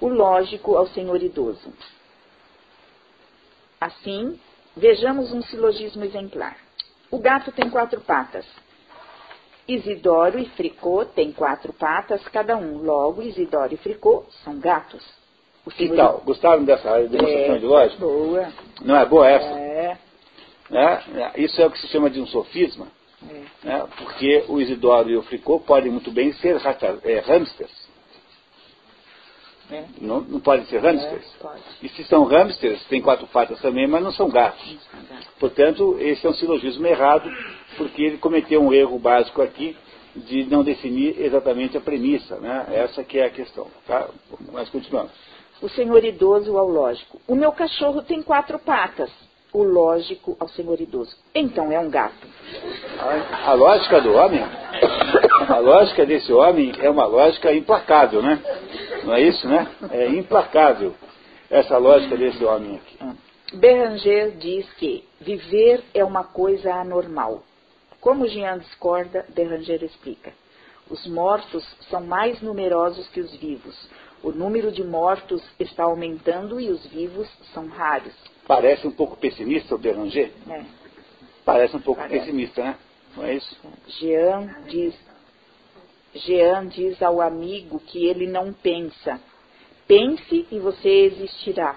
O 0.00 0.08
lógico 0.08 0.76
ao 0.76 0.86
senhor 0.86 1.22
idoso. 1.22 1.70
Assim, 3.78 4.40
vejamos 4.74 5.30
um 5.30 5.42
silogismo 5.42 6.04
exemplar. 6.04 6.56
O 7.10 7.18
gato 7.18 7.52
tem 7.52 7.68
quatro 7.68 8.00
patas. 8.00 8.46
Isidoro 9.74 10.38
e 10.38 10.46
Fricô 10.46 11.04
têm 11.04 11.30
quatro 11.30 11.72
patas 11.72 12.26
cada 12.28 12.56
um. 12.56 12.82
Logo, 12.82 13.22
Isidoro 13.22 13.72
e 13.72 13.76
Fricô 13.76 14.24
são 14.44 14.58
gatos. 14.58 15.04
O 15.64 15.70
que 15.70 15.88
tal? 15.94 16.22
Gostaram 16.24 16.64
dessa 16.64 17.00
demonstração 17.06 17.54
é, 17.54 17.58
de 17.58 17.66
lógica? 17.66 18.00
Boa. 18.00 18.52
Não 18.82 18.96
é 18.96 19.04
boa 19.04 19.28
essa? 19.28 19.46
É. 19.46 19.98
Né? 20.70 21.32
Isso 21.36 21.60
é 21.60 21.66
o 21.66 21.70
que 21.70 21.78
se 21.78 21.86
chama 21.88 22.10
de 22.10 22.20
um 22.20 22.26
sofisma. 22.26 22.88
É. 23.28 23.66
Né? 23.66 23.88
Porque 23.96 24.44
o 24.48 24.60
Isidoro 24.60 25.08
e 25.08 25.16
o 25.16 25.22
Fricô 25.22 25.60
podem 25.60 25.92
muito 25.92 26.10
bem 26.10 26.32
ser 26.34 26.60
é, 27.04 27.18
hamsters. 27.20 27.88
É. 29.70 29.84
Não, 30.00 30.20
não 30.22 30.40
podem 30.40 30.66
ser 30.66 30.80
hamsters? 30.80 31.34
É, 31.36 31.42
pode. 31.42 31.62
E 31.82 31.88
se 31.90 32.02
são 32.04 32.24
hamsters, 32.24 32.82
têm 32.86 33.00
quatro 33.00 33.28
patas 33.28 33.60
também, 33.60 33.86
mas 33.86 34.02
não 34.02 34.10
são 34.10 34.28
gatos. 34.28 34.66
Não 34.66 34.80
são 34.80 35.00
gatos. 35.08 35.28
Portanto, 35.38 35.96
esse 36.00 36.26
é 36.26 36.30
um 36.30 36.34
silogismo 36.34 36.84
errado 36.86 37.30
porque 37.76 38.02
ele 38.02 38.18
cometeu 38.18 38.62
um 38.62 38.72
erro 38.72 38.98
básico 38.98 39.42
aqui 39.42 39.76
de 40.14 40.44
não 40.44 40.62
definir 40.64 41.20
exatamente 41.20 41.76
a 41.76 41.80
premissa, 41.80 42.36
né? 42.36 42.66
Essa 42.72 43.04
que 43.04 43.18
é 43.18 43.26
a 43.26 43.30
questão, 43.30 43.66
tá? 43.86 44.08
Mas 44.52 44.68
continuamos. 44.68 45.12
O 45.62 45.68
senhor 45.68 46.02
idoso 46.04 46.56
ao 46.56 46.68
lógico. 46.68 47.20
O 47.28 47.34
meu 47.34 47.52
cachorro 47.52 48.02
tem 48.02 48.22
quatro 48.22 48.58
patas. 48.58 49.10
O 49.52 49.62
lógico 49.62 50.36
ao 50.38 50.48
senhor 50.48 50.80
idoso. 50.80 51.14
Então 51.34 51.70
é 51.72 51.78
um 51.78 51.90
gato. 51.90 52.26
A, 52.98 53.50
a 53.50 53.52
lógica 53.52 54.00
do 54.00 54.12
homem, 54.14 54.40
a 55.48 55.58
lógica 55.58 56.06
desse 56.06 56.32
homem 56.32 56.72
é 56.78 56.88
uma 56.88 57.04
lógica 57.04 57.52
implacável, 57.52 58.22
né? 58.22 58.40
Não 59.04 59.14
é 59.14 59.22
isso, 59.22 59.46
né? 59.48 59.66
É 59.90 60.08
implacável 60.08 60.94
essa 61.50 61.76
lógica 61.78 62.16
desse 62.16 62.44
homem 62.44 62.76
aqui. 62.76 62.98
Beranger 63.56 64.36
diz 64.38 64.72
que 64.74 65.04
viver 65.20 65.82
é 65.92 66.04
uma 66.04 66.22
coisa 66.22 66.72
anormal. 66.72 67.42
Como 68.00 68.26
Jean 68.26 68.58
discorda, 68.58 69.26
Beranger 69.34 69.82
explica. 69.84 70.32
Os 70.88 71.06
mortos 71.06 71.64
são 71.88 72.00
mais 72.00 72.40
numerosos 72.40 73.06
que 73.08 73.20
os 73.20 73.34
vivos. 73.36 73.76
O 74.22 74.32
número 74.32 74.72
de 74.72 74.82
mortos 74.82 75.42
está 75.58 75.84
aumentando 75.84 76.60
e 76.60 76.70
os 76.70 76.84
vivos 76.86 77.28
são 77.54 77.68
raros. 77.68 78.12
Parece 78.46 78.86
um 78.86 78.90
pouco 78.90 79.16
pessimista 79.16 79.74
o 79.74 79.78
Beranger? 79.78 80.32
É. 80.48 80.64
Parece 81.44 81.76
um 81.76 81.80
pouco 81.80 82.00
Parece. 82.00 82.20
pessimista, 82.20 82.62
né? 82.62 82.76
Não 83.16 83.24
é 83.24 83.34
isso? 83.34 83.56
Jean 83.86 84.62
diz, 84.66 84.94
Jean 86.14 86.66
diz 86.66 87.02
ao 87.02 87.20
amigo 87.20 87.80
que 87.80 88.06
ele 88.06 88.26
não 88.26 88.52
pensa. 88.52 89.20
Pense 89.86 90.46
e 90.50 90.58
você 90.58 90.88
existirá. 90.88 91.76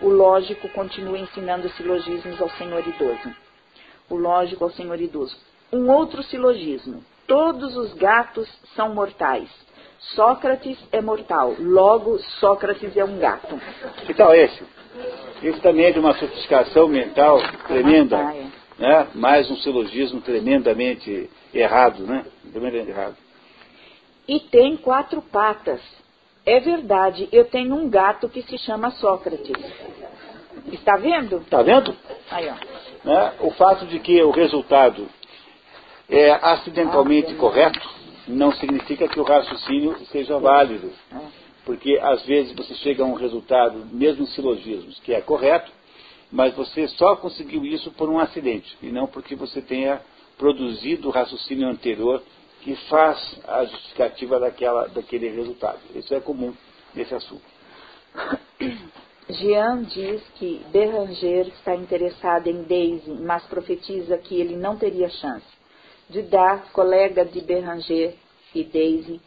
O 0.00 0.08
lógico 0.08 0.68
continua 0.70 1.18
ensinando 1.18 1.68
silogismos 1.70 2.40
ao 2.40 2.50
senhor 2.50 2.86
idoso. 2.86 3.34
O 4.08 4.16
lógico 4.16 4.64
ao 4.64 4.70
senhor 4.70 5.00
idoso. 5.00 5.36
Um 5.72 5.90
outro 5.90 6.22
silogismo. 6.22 7.02
Todos 7.26 7.76
os 7.76 7.92
gatos 7.94 8.48
são 8.74 8.94
mortais. 8.94 9.48
Sócrates 10.14 10.78
é 10.92 11.00
mortal. 11.00 11.56
Logo, 11.58 12.18
Sócrates 12.40 12.96
é 12.96 13.04
um 13.04 13.18
gato. 13.18 13.60
Que 14.06 14.14
tal 14.14 14.34
esse? 14.34 14.62
Esse 15.42 15.60
também 15.60 15.86
é 15.86 15.92
de 15.92 15.98
uma 15.98 16.14
sofisticação 16.14 16.88
mental 16.88 17.38
tremenda. 17.66 18.16
Ah, 18.16 18.34
é. 18.34 18.46
né? 18.78 19.08
Mais 19.14 19.50
um 19.50 19.56
silogismo 19.56 20.20
tremendamente 20.20 21.28
errado, 21.52 22.06
né? 22.06 22.24
Tremendamente 22.52 22.90
errado. 22.90 23.16
E 24.28 24.40
tem 24.40 24.76
quatro 24.76 25.20
patas. 25.20 25.80
É 26.44 26.60
verdade, 26.60 27.28
eu 27.32 27.44
tenho 27.44 27.74
um 27.74 27.90
gato 27.90 28.28
que 28.28 28.42
se 28.42 28.56
chama 28.58 28.92
Sócrates. 28.92 29.56
Está 30.72 30.96
vendo? 30.96 31.38
Está 31.38 31.62
vendo? 31.62 31.96
Aí, 32.30 32.48
ó. 32.48 33.08
Né? 33.08 33.32
O 33.40 33.50
fato 33.50 33.84
de 33.86 33.98
que 33.98 34.22
o 34.22 34.30
resultado 34.30 35.08
é 36.08 36.30
acidentalmente 36.32 37.34
correto 37.34 37.80
não 38.28 38.52
significa 38.52 39.08
que 39.08 39.20
o 39.20 39.24
raciocínio 39.24 39.96
seja 40.06 40.38
válido. 40.38 40.92
Porque 41.64 41.98
às 42.00 42.24
vezes 42.24 42.52
você 42.52 42.74
chega 42.76 43.02
a 43.02 43.06
um 43.06 43.14
resultado, 43.14 43.86
mesmo 43.92 44.22
em 44.22 44.26
silogismos, 44.26 45.00
que 45.00 45.12
é 45.12 45.20
correto, 45.20 45.70
mas 46.30 46.54
você 46.54 46.88
só 46.88 47.16
conseguiu 47.16 47.64
isso 47.64 47.90
por 47.92 48.08
um 48.08 48.18
acidente, 48.18 48.76
e 48.82 48.90
não 48.90 49.06
porque 49.06 49.34
você 49.34 49.60
tenha 49.60 50.00
produzido 50.36 51.08
o 51.08 51.10
raciocínio 51.10 51.68
anterior 51.68 52.22
que 52.62 52.74
faz 52.88 53.40
a 53.46 53.64
justificativa 53.64 54.40
daquela, 54.40 54.88
daquele 54.88 55.28
resultado. 55.28 55.78
Isso 55.94 56.14
é 56.14 56.20
comum 56.20 56.52
nesse 56.94 57.14
assunto. 57.14 57.44
Jean 59.28 59.82
diz 59.82 60.22
que 60.36 60.64
Beranger 60.70 61.48
está 61.48 61.74
interessado 61.74 62.46
em 62.48 62.62
Daisy, 62.62 63.10
mas 63.10 63.44
profetiza 63.44 64.18
que 64.18 64.40
ele 64.40 64.56
não 64.56 64.76
teria 64.76 65.08
chance. 65.08 65.55
Didat, 66.08 66.70
colega 66.72 67.24
de 67.24 67.40
Beranger 67.40 68.14
e 68.54 68.64
Daisy, 68.64 69.20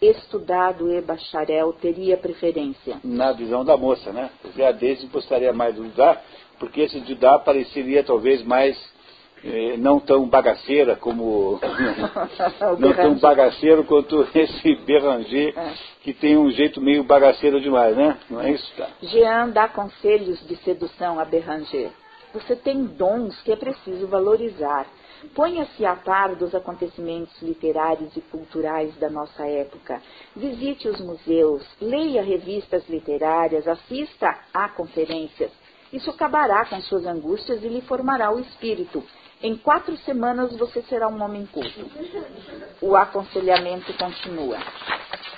estudado 0.00 0.90
e 0.90 1.00
bacharel, 1.00 1.72
teria 1.74 2.16
preferência. 2.16 2.98
Na 3.04 3.32
visão 3.32 3.64
da 3.64 3.76
moça, 3.76 4.12
né? 4.12 4.30
Porque 4.40 4.62
a 4.62 4.72
Daisy 4.72 5.06
gostaria 5.06 5.52
mais 5.52 5.74
do 5.74 5.82
Didat, 5.82 6.20
porque 6.58 6.82
esse 6.82 7.00
Didat 7.00 7.44
pareceria 7.44 8.04
talvez 8.04 8.42
mais 8.44 8.78
eh, 9.44 9.76
não 9.78 9.98
tão 9.98 10.28
bagaceira 10.28 10.96
como 10.96 11.58
não 12.78 12.94
tão 12.94 13.14
bagaceiro 13.18 13.84
quanto 13.84 14.26
esse 14.34 14.76
Beranger, 14.76 15.58
é. 15.58 15.72
que 16.02 16.12
tem 16.12 16.36
um 16.36 16.50
jeito 16.50 16.80
meio 16.80 17.02
bagaceiro 17.02 17.60
demais, 17.60 17.96
né? 17.96 18.16
Não 18.30 18.40
é 18.40 18.52
isso? 18.52 18.72
Tá? 18.76 18.88
Jean 19.02 19.48
dá 19.48 19.68
conselhos 19.68 20.46
de 20.46 20.56
sedução 20.56 21.18
a 21.18 21.24
Beranger. 21.24 21.90
Você 22.32 22.54
tem 22.54 22.84
dons 22.84 23.40
que 23.42 23.50
é 23.50 23.56
preciso 23.56 24.06
valorizar. 24.06 24.86
Ponha-se 25.34 25.84
a 25.84 25.94
par 25.96 26.34
dos 26.34 26.54
acontecimentos 26.54 27.40
literários 27.42 28.16
e 28.16 28.20
culturais 28.20 28.94
da 28.96 29.10
nossa 29.10 29.46
época. 29.46 30.02
Visite 30.34 30.88
os 30.88 31.00
museus, 31.00 31.66
leia 31.80 32.22
revistas 32.22 32.88
literárias, 32.88 33.68
assista 33.68 34.38
a 34.52 34.68
conferências. 34.68 35.50
Isso 35.92 36.10
acabará 36.10 36.64
com 36.66 36.80
suas 36.82 37.04
angústias 37.04 37.62
e 37.62 37.68
lhe 37.68 37.80
formará 37.82 38.32
o 38.32 38.40
espírito. 38.40 39.04
Em 39.42 39.56
quatro 39.56 39.96
semanas 39.98 40.56
você 40.56 40.82
será 40.82 41.08
um 41.08 41.22
homem 41.22 41.46
culto. 41.46 41.90
O 42.80 42.94
aconselhamento 42.96 43.92
continua. 43.94 44.58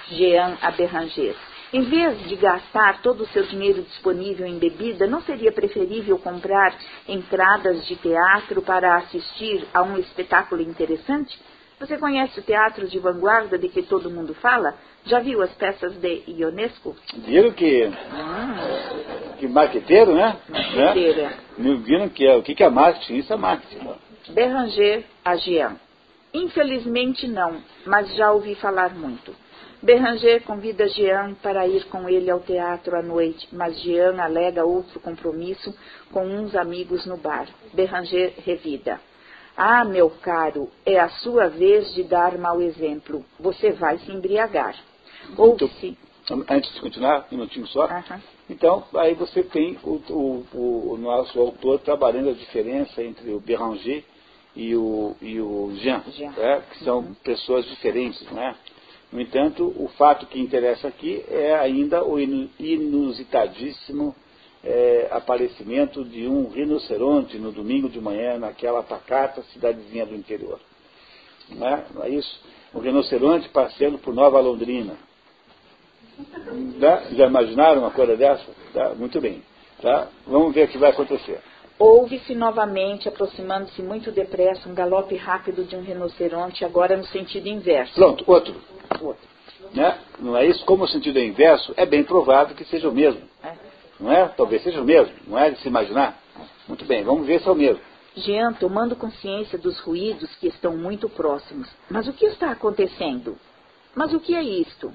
Jean 0.08 0.58
Aberranger. 0.60 1.36
Em 1.72 1.82
vez 1.82 2.28
de 2.28 2.36
gastar 2.36 3.00
todo 3.00 3.22
o 3.22 3.26
seu 3.28 3.44
dinheiro 3.44 3.82
disponível 3.82 4.46
em 4.46 4.58
bebida, 4.58 5.06
não 5.06 5.22
seria 5.22 5.50
preferível 5.50 6.18
comprar 6.18 6.74
entradas 7.08 7.86
de 7.86 7.96
teatro 7.96 8.60
para 8.60 8.96
assistir 8.96 9.66
a 9.72 9.82
um 9.82 9.96
espetáculo 9.96 10.60
interessante? 10.60 11.38
Você 11.80 11.96
conhece 11.96 12.38
o 12.38 12.42
teatro 12.42 12.86
de 12.86 12.98
vanguarda 12.98 13.58
de 13.58 13.68
que 13.68 13.82
todo 13.82 14.10
mundo 14.10 14.34
fala? 14.34 14.74
Já 15.06 15.18
viu 15.18 15.40
as 15.42 15.52
peças 15.54 15.94
de 15.94 16.22
Ionesco? 16.28 16.94
Viram 17.16 17.50
que. 17.52 17.86
Hum, 17.86 19.34
Que 19.38 19.48
marqueteiro, 19.48 20.14
né? 20.14 20.36
Marqueteiro, 20.48 21.22
né? 21.22 21.38
Viram 21.84 22.08
que 22.10 22.24
é. 22.26 22.36
O 22.36 22.42
que 22.42 22.62
é 22.62 22.68
marketing? 22.68 23.14
Isso 23.16 23.32
é 23.32 23.36
marketing. 23.36 23.84
né? 23.84 23.94
Béranger 24.28 25.04
a 25.24 25.34
Jean. 25.36 25.76
Infelizmente 26.32 27.26
não, 27.26 27.56
mas 27.84 28.14
já 28.14 28.30
ouvi 28.30 28.54
falar 28.54 28.94
muito. 28.94 29.34
Béranger 29.82 30.42
convida 30.44 30.86
Jean 30.88 31.34
para 31.42 31.66
ir 31.66 31.84
com 31.86 32.08
ele 32.08 32.30
ao 32.30 32.40
teatro 32.40 32.96
à 32.96 33.02
noite, 33.02 33.48
mas 33.52 33.80
Jean 33.80 34.20
alega 34.22 34.64
outro 34.64 35.00
compromisso 35.00 35.74
com 36.12 36.24
uns 36.24 36.54
amigos 36.54 37.04
no 37.04 37.16
bar. 37.16 37.48
Béranger 37.74 38.34
revida. 38.44 39.00
Ah, 39.56 39.84
meu 39.84 40.08
caro, 40.08 40.70
é 40.86 40.98
a 40.98 41.08
sua 41.08 41.48
vez 41.48 41.92
de 41.94 42.04
dar 42.04 42.38
mau 42.38 42.62
exemplo. 42.62 43.24
Você 43.40 43.72
vai 43.72 43.98
se 43.98 44.10
embriagar. 44.12 44.74
Ouve-se. 45.36 45.98
Antes 46.48 46.72
de 46.74 46.80
continuar, 46.80 47.26
um 47.30 47.34
minutinho 47.36 47.66
só. 47.66 47.86
Então, 48.48 48.84
aí 48.94 49.14
você 49.14 49.42
tem 49.42 49.78
o, 49.82 50.00
o- 50.10 50.46
o- 50.92 50.96
nosso 50.96 51.38
autor 51.40 51.80
trabalhando 51.80 52.30
a 52.30 52.32
diferença 52.32 53.02
entre 53.02 53.30
o 53.32 53.40
Béranger 53.40 54.04
e 54.54 54.74
o, 54.76 55.16
e 55.20 55.40
o 55.40 55.72
Jean, 55.76 56.02
Jean. 56.12 56.30
né? 56.30 56.62
que 56.70 56.84
são 56.84 57.12
pessoas 57.24 57.64
diferentes. 57.66 58.24
Não 58.30 58.40
é? 58.42 58.54
No 59.12 59.20
entanto, 59.20 59.74
o 59.76 59.88
fato 59.88 60.26
que 60.26 60.40
interessa 60.40 60.88
aqui 60.88 61.22
é 61.28 61.54
ainda 61.54 62.02
o 62.02 62.18
inu- 62.18 62.48
inusitadíssimo 62.58 64.14
eh, 64.64 65.08
aparecimento 65.10 66.04
de 66.04 66.26
um 66.26 66.48
rinoceronte 66.48 67.36
no 67.38 67.52
domingo 67.52 67.90
de 67.90 68.00
manhã 68.00 68.38
naquela 68.38 68.82
pacata 68.82 69.42
cidadezinha 69.52 70.06
do 70.06 70.14
interior. 70.14 70.58
Não 71.50 71.66
é, 71.66 71.84
não 71.94 72.04
é 72.04 72.08
isso? 72.08 72.40
Um 72.74 72.78
rinoceronte 72.80 73.48
passeando 73.50 73.98
por 73.98 74.14
Nova 74.14 74.40
Londrina. 74.40 74.96
Tá? 76.80 77.02
Já 77.12 77.26
imaginaram 77.26 77.80
uma 77.82 77.90
coisa 77.90 78.16
dessa? 78.16 78.46
Tá? 78.72 78.94
Muito 78.94 79.20
bem. 79.20 79.42
Tá? 79.80 80.08
Vamos 80.26 80.54
ver 80.54 80.64
o 80.66 80.68
que 80.68 80.78
vai 80.78 80.90
acontecer. 80.90 81.40
Ouve-se 81.82 82.32
novamente, 82.32 83.08
aproximando-se 83.08 83.82
muito 83.82 84.12
depressa, 84.12 84.68
um 84.68 84.74
galope 84.74 85.16
rápido 85.16 85.64
de 85.64 85.74
um 85.74 85.82
rinoceronte, 85.82 86.64
agora 86.64 86.96
no 86.96 87.04
sentido 87.06 87.48
inverso. 87.48 87.92
Pronto, 87.94 88.22
outro. 88.24 88.54
Outro. 89.00 89.28
Né? 89.74 89.98
Não 90.20 90.36
é 90.36 90.46
isso? 90.46 90.64
Como 90.64 90.84
o 90.84 90.86
sentido 90.86 91.18
é 91.18 91.24
inverso, 91.24 91.74
é 91.76 91.84
bem 91.84 92.04
provável 92.04 92.54
que 92.54 92.64
seja 92.66 92.88
o 92.88 92.92
mesmo. 92.92 93.22
É. 93.42 93.54
Não 93.98 94.12
é? 94.12 94.28
Talvez 94.28 94.62
seja 94.62 94.80
o 94.80 94.84
mesmo. 94.84 95.12
Não 95.26 95.36
é 95.36 95.50
de 95.50 95.58
se 95.58 95.66
imaginar? 95.66 96.16
Muito 96.68 96.84
bem, 96.84 97.02
vamos 97.02 97.26
ver 97.26 97.40
se 97.40 97.48
é 97.48 97.50
o 97.50 97.56
mesmo. 97.56 97.82
Jean, 98.14 98.52
tomando 98.52 98.94
consciência 98.94 99.58
dos 99.58 99.80
ruídos 99.80 100.32
que 100.36 100.46
estão 100.46 100.76
muito 100.76 101.08
próximos. 101.08 101.68
Mas 101.90 102.06
o 102.06 102.12
que 102.12 102.26
está 102.26 102.52
acontecendo? 102.52 103.36
Mas 103.92 104.14
o 104.14 104.20
que 104.20 104.36
é 104.36 104.42
isto? 104.44 104.94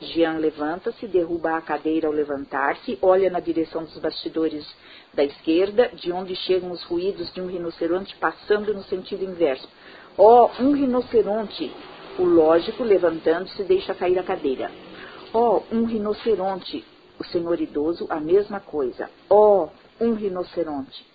Jean 0.00 0.38
levanta-se, 0.38 1.06
derruba 1.06 1.56
a 1.56 1.62
cadeira 1.62 2.06
ao 2.06 2.12
levantar-se, 2.12 2.98
olha 3.00 3.30
na 3.30 3.40
direção 3.40 3.84
dos 3.84 3.98
bastidores 3.98 4.66
da 5.14 5.24
esquerda, 5.24 5.88
de 5.94 6.12
onde 6.12 6.36
chegam 6.36 6.70
os 6.70 6.82
ruídos 6.84 7.32
de 7.32 7.40
um 7.40 7.46
rinoceronte 7.46 8.14
passando 8.16 8.74
no 8.74 8.82
sentido 8.84 9.24
inverso. 9.24 9.68
Oh, 10.16 10.50
um 10.60 10.72
rinoceronte! 10.72 11.72
O 12.18 12.24
lógico, 12.24 12.82
levantando-se, 12.82 13.62
deixa 13.64 13.94
cair 13.94 14.18
a 14.18 14.22
cadeira. 14.22 14.70
Oh, 15.32 15.62
um 15.72 15.84
rinoceronte! 15.84 16.84
O 17.18 17.24
senhor 17.24 17.58
idoso, 17.60 18.06
a 18.10 18.20
mesma 18.20 18.60
coisa. 18.60 19.10
Oh, 19.30 19.68
um 20.00 20.14
rinoceronte! 20.14 21.06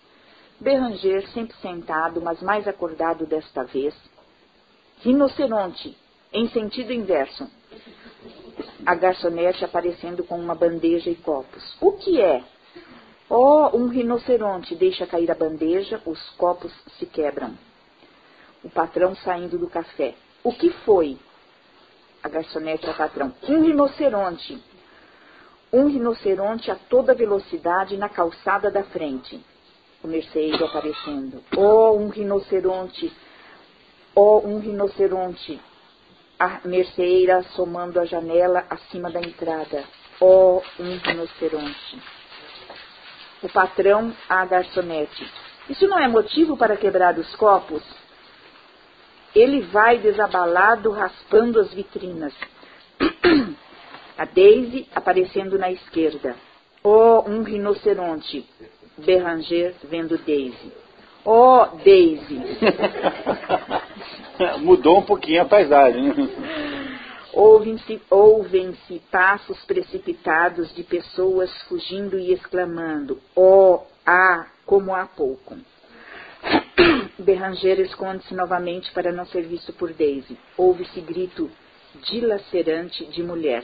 Berranger, 0.60 1.28
sempre 1.30 1.56
sentado, 1.58 2.22
mas 2.22 2.42
mais 2.42 2.68
acordado 2.68 3.26
desta 3.26 3.64
vez. 3.64 3.96
Rinoceronte, 5.02 5.96
em 6.34 6.48
sentido 6.50 6.94
inverso. 6.94 7.48
A 8.86 8.96
garçonete 8.96 9.64
aparecendo 9.64 10.24
com 10.24 10.40
uma 10.40 10.56
bandeja 10.56 11.10
e 11.10 11.16
copos. 11.16 11.76
O 11.82 11.94
que 11.94 12.20
é? 12.20 12.44
Oh, 13.30 13.78
um 13.78 13.88
rinoceronte. 13.88 14.76
Deixa 14.76 15.06
cair 15.06 15.30
a 15.32 15.36
bandeja, 15.36 16.02
os 16.06 16.20
copos 16.32 16.72
se 16.98 17.06
quebram. 17.06 17.58
O 18.64 18.70
patrão 18.70 19.16
saindo 19.16 19.58
do 19.58 19.70
café. 19.70 20.16
O 20.44 20.52
que 20.52 20.70
foi? 20.70 21.18
A 22.24 22.30
garçonete 22.30 22.88
ao 22.88 22.96
patrão. 22.96 23.34
Um 23.48 23.64
rinoceronte. 23.64 24.62
Um 25.72 25.88
rinoceronte 25.88 26.70
a 26.70 26.76
toda 26.76 27.14
velocidade 27.14 27.98
na 27.98 28.10
calçada 28.10 28.70
da 28.70 28.84
frente 28.84 29.44
o 30.04 30.08
merceeiro 30.08 30.66
aparecendo. 30.66 31.44
Oh, 31.56 31.96
um 31.98 32.10
rinoceronte! 32.10 33.12
Oh, 34.16 34.40
um 34.40 34.60
rinoceronte! 34.60 35.62
A 36.44 36.60
merceeira 36.68 37.44
somando 37.56 38.00
a 38.00 38.06
janela 38.06 38.66
acima 38.68 39.12
da 39.12 39.20
entrada. 39.20 39.84
Oh, 40.20 40.60
um 40.80 40.98
rinoceronte! 40.98 42.02
O 43.44 43.50
patrão 43.50 44.12
à 44.28 44.44
garçonete. 44.44 45.32
Isso 45.70 45.88
não 45.88 46.00
é 46.00 46.08
motivo 46.08 46.58
para 46.58 46.76
quebrar 46.76 47.16
os 47.20 47.36
copos? 47.36 47.84
Ele 49.36 49.62
vai 49.68 50.00
desabalado 50.00 50.90
raspando 50.90 51.60
as 51.60 51.72
vitrinas. 51.76 52.34
A 54.18 54.26
Daisy 54.26 54.90
aparecendo 54.96 55.60
na 55.60 55.72
esquerda. 55.72 56.36
Oh, 56.84 57.24
um 57.28 57.44
rinoceronte! 57.44 58.50
Berranger 58.98 59.76
vendo 59.84 60.18
Daisy. 60.18 60.74
Oh, 61.24 61.68
Daisy! 61.84 62.40
Mudou 64.62 65.00
um 65.00 65.04
pouquinho 65.04 65.44
a 65.44 65.46
paisagem. 65.46 66.14
Ouvem-se 67.34 68.02
ouvem 68.10 68.76
passos 69.12 69.64
precipitados 69.66 70.74
de 70.76 70.84
pessoas 70.84 71.52
fugindo 71.64 72.18
e 72.18 72.34
exclamando: 72.34 73.22
Oh, 73.36 73.82
ah, 74.06 74.48
como 74.66 74.94
há 74.94 75.06
pouco. 75.06 75.58
Berranger 77.20 77.80
esconde-se 77.82 78.34
novamente 78.34 78.92
para 78.92 79.12
não 79.12 79.26
ser 79.26 79.44
visto 79.44 79.72
por 79.74 79.94
Daisy. 79.94 80.38
Ouve-se 80.58 81.00
grito 81.02 81.52
dilacerante 82.10 83.06
de 83.06 83.22
mulher. 83.22 83.64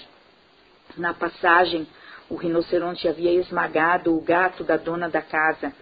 Na 0.95 1.13
passagem, 1.13 1.87
o 2.29 2.35
rinoceronte 2.35 3.07
havia 3.07 3.31
esmagado 3.31 4.15
o 4.15 4.21
gato 4.21 4.63
da 4.63 4.77
dona 4.77 5.09
da 5.09 5.21
casa. 5.21 5.73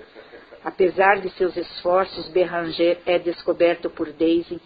Apesar 0.66 1.22
de 1.22 1.30
seus 1.30 1.56
esforços, 1.56 2.28
Berranger 2.30 2.98
é 3.06 3.20
descoberto 3.20 3.88
por 3.88 4.12
Daisy 4.12 4.60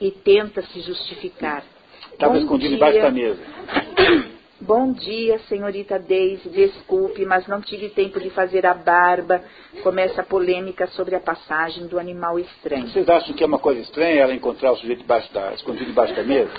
e 0.00 0.10
tenta 0.10 0.62
se 0.62 0.80
justificar. 0.80 1.62
Estava 2.10 2.38
escondido 2.38 2.74
embaixo 2.74 3.02
da 3.02 3.10
mesa. 3.10 3.38
Bom 4.58 4.90
dia, 4.92 5.38
senhorita 5.40 5.98
Daisy. 5.98 6.48
Desculpe, 6.48 7.26
mas 7.26 7.46
não 7.46 7.60
tive 7.60 7.90
tempo 7.90 8.18
de 8.18 8.30
fazer 8.30 8.64
a 8.64 8.72
barba. 8.72 9.42
Começa 9.82 10.22
a 10.22 10.24
polêmica 10.24 10.86
sobre 10.86 11.14
a 11.14 11.20
passagem 11.20 11.86
do 11.86 11.98
animal 11.98 12.38
estranho. 12.38 12.88
Vocês 12.88 13.06
acham 13.06 13.36
que 13.36 13.44
é 13.44 13.46
uma 13.46 13.58
coisa 13.58 13.82
estranha 13.82 14.22
ela 14.22 14.32
encontrar 14.32 14.72
o 14.72 14.76
sujeito 14.78 15.00
debaixo 15.00 15.30
da, 15.34 15.52
escondido 15.52 15.84
debaixo 15.84 16.14
da 16.14 16.22
mesa? 16.22 16.50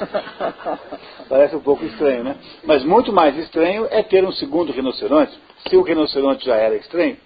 Parece 1.27 1.55
um 1.55 1.61
pouco 1.61 1.83
estranho, 1.83 2.23
né? 2.23 2.37
Mas 2.63 2.83
muito 2.83 3.11
mais 3.11 3.35
estranho 3.39 3.87
é 3.89 4.03
ter 4.03 4.23
um 4.23 4.31
segundo 4.31 4.71
rinoceronte. 4.71 5.35
Se 5.67 5.75
o 5.75 5.81
rinoceronte 5.81 6.45
já 6.45 6.55
era 6.55 6.75
estranho, 6.75 7.17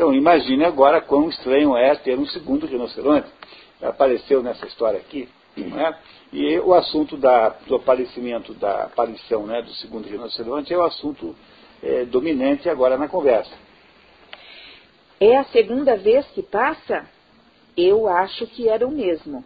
então 0.00 0.14
imagine 0.14 0.64
agora 0.64 1.02
quão 1.02 1.28
estranho 1.28 1.76
é 1.76 1.94
ter 1.94 2.18
um 2.18 2.24
segundo 2.24 2.66
rinoceronte. 2.66 3.28
Apareceu 3.82 4.42
nessa 4.42 4.66
história 4.66 4.98
aqui, 4.98 5.28
não 5.54 5.78
é? 5.78 5.94
E 6.32 6.58
o 6.58 6.72
assunto 6.72 7.18
da, 7.18 7.50
do 7.50 7.76
aparecimento, 7.76 8.54
da 8.54 8.84
aparição 8.84 9.44
né, 9.44 9.60
do 9.60 9.70
segundo 9.74 10.08
rinoceronte 10.08 10.72
é 10.72 10.78
o 10.78 10.84
assunto 10.84 11.36
eh, 11.82 12.06
dominante 12.06 12.66
agora 12.70 12.96
na 12.96 13.08
conversa. 13.08 13.52
É 15.20 15.36
a 15.36 15.44
segunda 15.44 15.98
vez 15.98 16.24
que 16.28 16.42
passa? 16.42 17.04
Eu 17.76 18.08
acho 18.08 18.46
que 18.46 18.70
era 18.70 18.86
o 18.86 18.90
mesmo. 18.90 19.44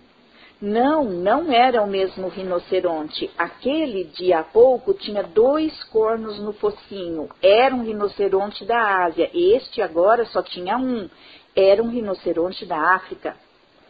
Não, 0.67 1.05
não 1.05 1.53
era 1.53 1.83
o 1.83 1.87
mesmo 1.87 2.27
rinoceronte. 2.29 3.31
Aquele 3.37 4.05
de 4.05 4.33
há 4.33 4.43
pouco 4.43 4.95
tinha 4.95 5.23
dois 5.23 5.85
cornos 5.85 6.39
no 6.41 6.55
focinho. 6.55 7.29
Era 7.43 7.75
um 7.75 7.85
rinoceronte 7.85 8.65
da 8.65 9.05
Ásia. 9.05 9.31
Este 9.35 9.83
agora 9.83 10.25
só 10.25 10.43
tinha 10.43 10.79
um. 10.79 11.07
Era 11.55 11.83
um 11.83 11.91
rinoceronte 11.91 12.65
da 12.65 12.95
África. 12.95 13.37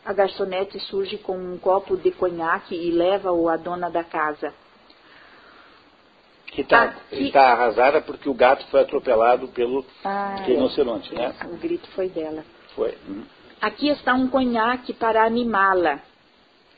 A 0.05 0.13
garçonete 0.13 0.81
surge 0.81 1.17
com 1.17 1.37
um 1.39 1.57
copo 1.59 1.97
de 1.97 2.11
conhaque 2.11 2.75
e 2.75 2.91
leva-o 2.91 3.49
à 3.49 3.57
dona 3.57 3.89
da 3.89 4.03
casa. 4.03 4.53
Que 6.47 6.63
está 6.63 6.83
Aqui- 6.87 7.31
tá 7.31 7.53
arrasada 7.53 8.01
porque 8.01 8.29
o 8.29 8.35
gato 8.35 8.67
foi 8.67 8.81
atropelado 8.81 9.47
pelo 9.47 9.87
Ah, 10.05 10.39
rinoceronte, 10.45 11.15
né? 11.15 11.33
O 11.45 11.57
grito 11.57 11.89
foi 11.93 12.09
dela. 12.09 12.45
Foi. 12.75 12.99
Hum. 13.09 13.23
Aqui 13.61 13.91
está 13.91 14.13
um 14.13 14.27
conhaque 14.27 14.93
para 14.93 15.25
animá-la. 15.25 16.01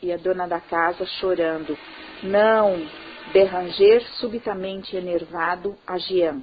E 0.03 0.13
a 0.13 0.17
dona 0.17 0.47
da 0.47 0.61
casa 0.61 1.07
chorando. 1.07 1.77
Não, 2.23 2.87
Berranger, 3.33 4.07
subitamente 4.19 4.97
enervado, 4.97 5.77
a 5.87 5.99
Jean. 5.99 6.43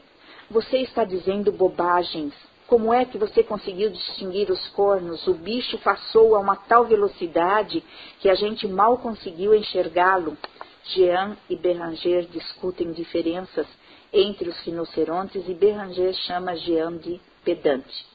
Você 0.50 0.80
está 0.80 1.04
dizendo 1.04 1.52
bobagens. 1.52 2.34
Como 2.68 2.94
é 2.94 3.06
que 3.06 3.18
você 3.18 3.44
conseguiu 3.44 3.90
distinguir 3.90 4.50
os 4.50 4.68
cornos? 4.70 5.28
O 5.28 5.34
bicho 5.34 5.78
passou 5.80 6.36
a 6.36 6.40
uma 6.40 6.56
tal 6.56 6.86
velocidade 6.86 7.84
que 8.20 8.30
a 8.30 8.36
gente 8.36 8.68
mal 8.68 8.98
conseguiu 8.98 9.54
enxergá-lo. 9.54 10.38
Jean 10.86 11.38
e 11.50 11.56
Beranger 11.56 12.26
discutem 12.26 12.92
diferenças 12.92 13.68
entre 14.12 14.50
os 14.50 14.60
rinocerontes 14.62 15.48
e 15.48 15.54
Beranger 15.54 16.14
chama 16.14 16.56
Jean 16.56 16.98
de 16.98 17.20
pedante. 17.44 18.06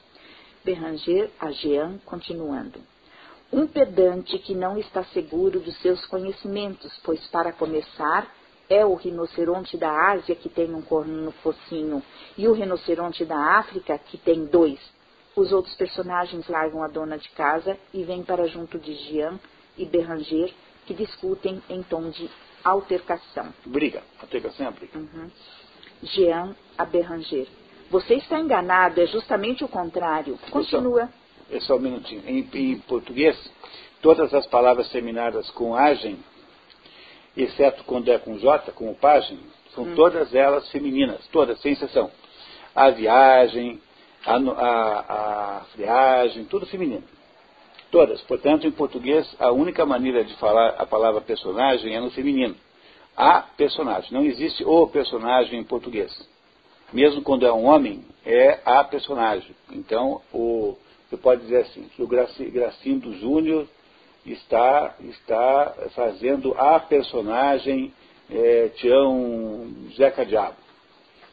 Beranger 0.63 1.29
a 1.39 1.51
Jean 1.51 1.97
continuando. 2.05 2.88
Um 3.51 3.65
pedante 3.65 4.37
que 4.37 4.53
não 4.53 4.77
está 4.77 5.03
seguro 5.05 5.59
dos 5.59 5.75
seus 5.81 6.05
conhecimentos, 6.05 6.99
pois, 7.03 7.25
para 7.27 7.51
começar, 7.51 8.31
é 8.69 8.85
o 8.85 8.93
rinoceronte 8.93 9.75
da 9.75 9.91
Ásia 10.11 10.35
que 10.35 10.47
tem 10.47 10.73
um 10.73 10.81
corno 10.81 11.23
no 11.23 11.31
focinho 11.31 12.03
e 12.37 12.47
o 12.47 12.53
rinoceronte 12.53 13.25
da 13.25 13.57
África 13.57 13.97
que 13.97 14.17
tem 14.17 14.45
dois. 14.45 14.79
Os 15.35 15.51
outros 15.51 15.73
personagens 15.75 16.47
largam 16.47 16.83
a 16.83 16.87
dona 16.87 17.17
de 17.17 17.29
casa 17.29 17.75
e 17.91 18.03
vêm 18.03 18.23
para 18.23 18.47
junto 18.47 18.77
de 18.77 18.93
Jean 18.93 19.39
e 19.77 19.85
Beranger, 19.85 20.53
que 20.85 20.93
discutem 20.93 21.61
em 21.69 21.81
tom 21.81 22.09
de 22.09 22.29
altercação. 22.63 23.51
Briga. 23.65 24.03
Altercação 24.21 24.67
é 24.67 24.71
briga. 24.71 24.99
Uhum. 24.99 25.31
Jean 26.03 26.55
a 26.77 26.85
Beranger. 26.85 27.47
Você 27.89 28.15
está 28.15 28.39
enganado, 28.39 29.01
é 29.01 29.07
justamente 29.07 29.63
o 29.63 29.67
contrário. 29.67 30.37
Continua. 30.51 31.09
É 31.51 31.59
só 31.61 31.75
um 31.75 31.79
minutinho. 31.79 32.23
Em, 32.25 32.47
em 32.53 32.79
português, 32.79 33.37
todas 34.01 34.33
as 34.33 34.45
palavras 34.47 34.89
terminadas 34.89 35.49
com 35.51 35.75
agem, 35.75 36.17
exceto 37.35 37.83
quando 37.83 38.09
é 38.11 38.17
com 38.17 38.37
J, 38.37 38.71
com 38.71 38.91
o 38.91 38.95
pagem, 38.95 39.39
são 39.73 39.83
hum. 39.83 39.95
todas 39.95 40.33
elas 40.33 40.69
femininas, 40.69 41.27
todas, 41.31 41.59
sem 41.61 41.73
exceção. 41.73 42.11
A 42.75 42.89
viagem, 42.89 43.81
a, 44.25 44.35
a, 44.35 45.57
a 45.57 45.61
friagem, 45.73 46.45
tudo 46.45 46.65
feminino. 46.65 47.03
Todas. 47.91 48.21
Portanto, 48.21 48.67
em 48.67 48.71
português, 48.71 49.27
a 49.39 49.51
única 49.51 49.85
maneira 49.85 50.23
de 50.23 50.35
falar 50.35 50.75
a 50.77 50.85
palavra 50.85 51.21
personagem 51.21 51.95
é 51.95 51.99
no 51.99 52.11
feminino. 52.11 52.55
A 53.17 53.41
personagem. 53.41 54.13
Não 54.13 54.23
existe 54.23 54.63
o 54.63 54.87
personagem 54.87 55.59
em 55.59 55.63
português. 55.63 56.11
Mesmo 56.93 57.21
quando 57.21 57.45
é 57.45 57.51
um 57.51 57.65
homem, 57.65 58.03
é 58.25 58.59
a 58.63 58.83
personagem. 58.83 59.55
Então, 59.71 60.21
o, 60.31 60.77
você 61.09 61.17
pode 61.17 61.41
dizer 61.41 61.61
assim, 61.61 61.89
que 61.95 62.03
o 62.03 62.07
Gracindo 62.07 63.11
Júnior 63.13 63.67
está, 64.25 64.95
está 65.01 65.73
fazendo 65.95 66.53
a 66.55 66.79
personagem 66.79 67.91
é, 68.29 68.69
Tião 68.75 69.67
Zeca 69.95 70.23
Diabo. 70.23 70.55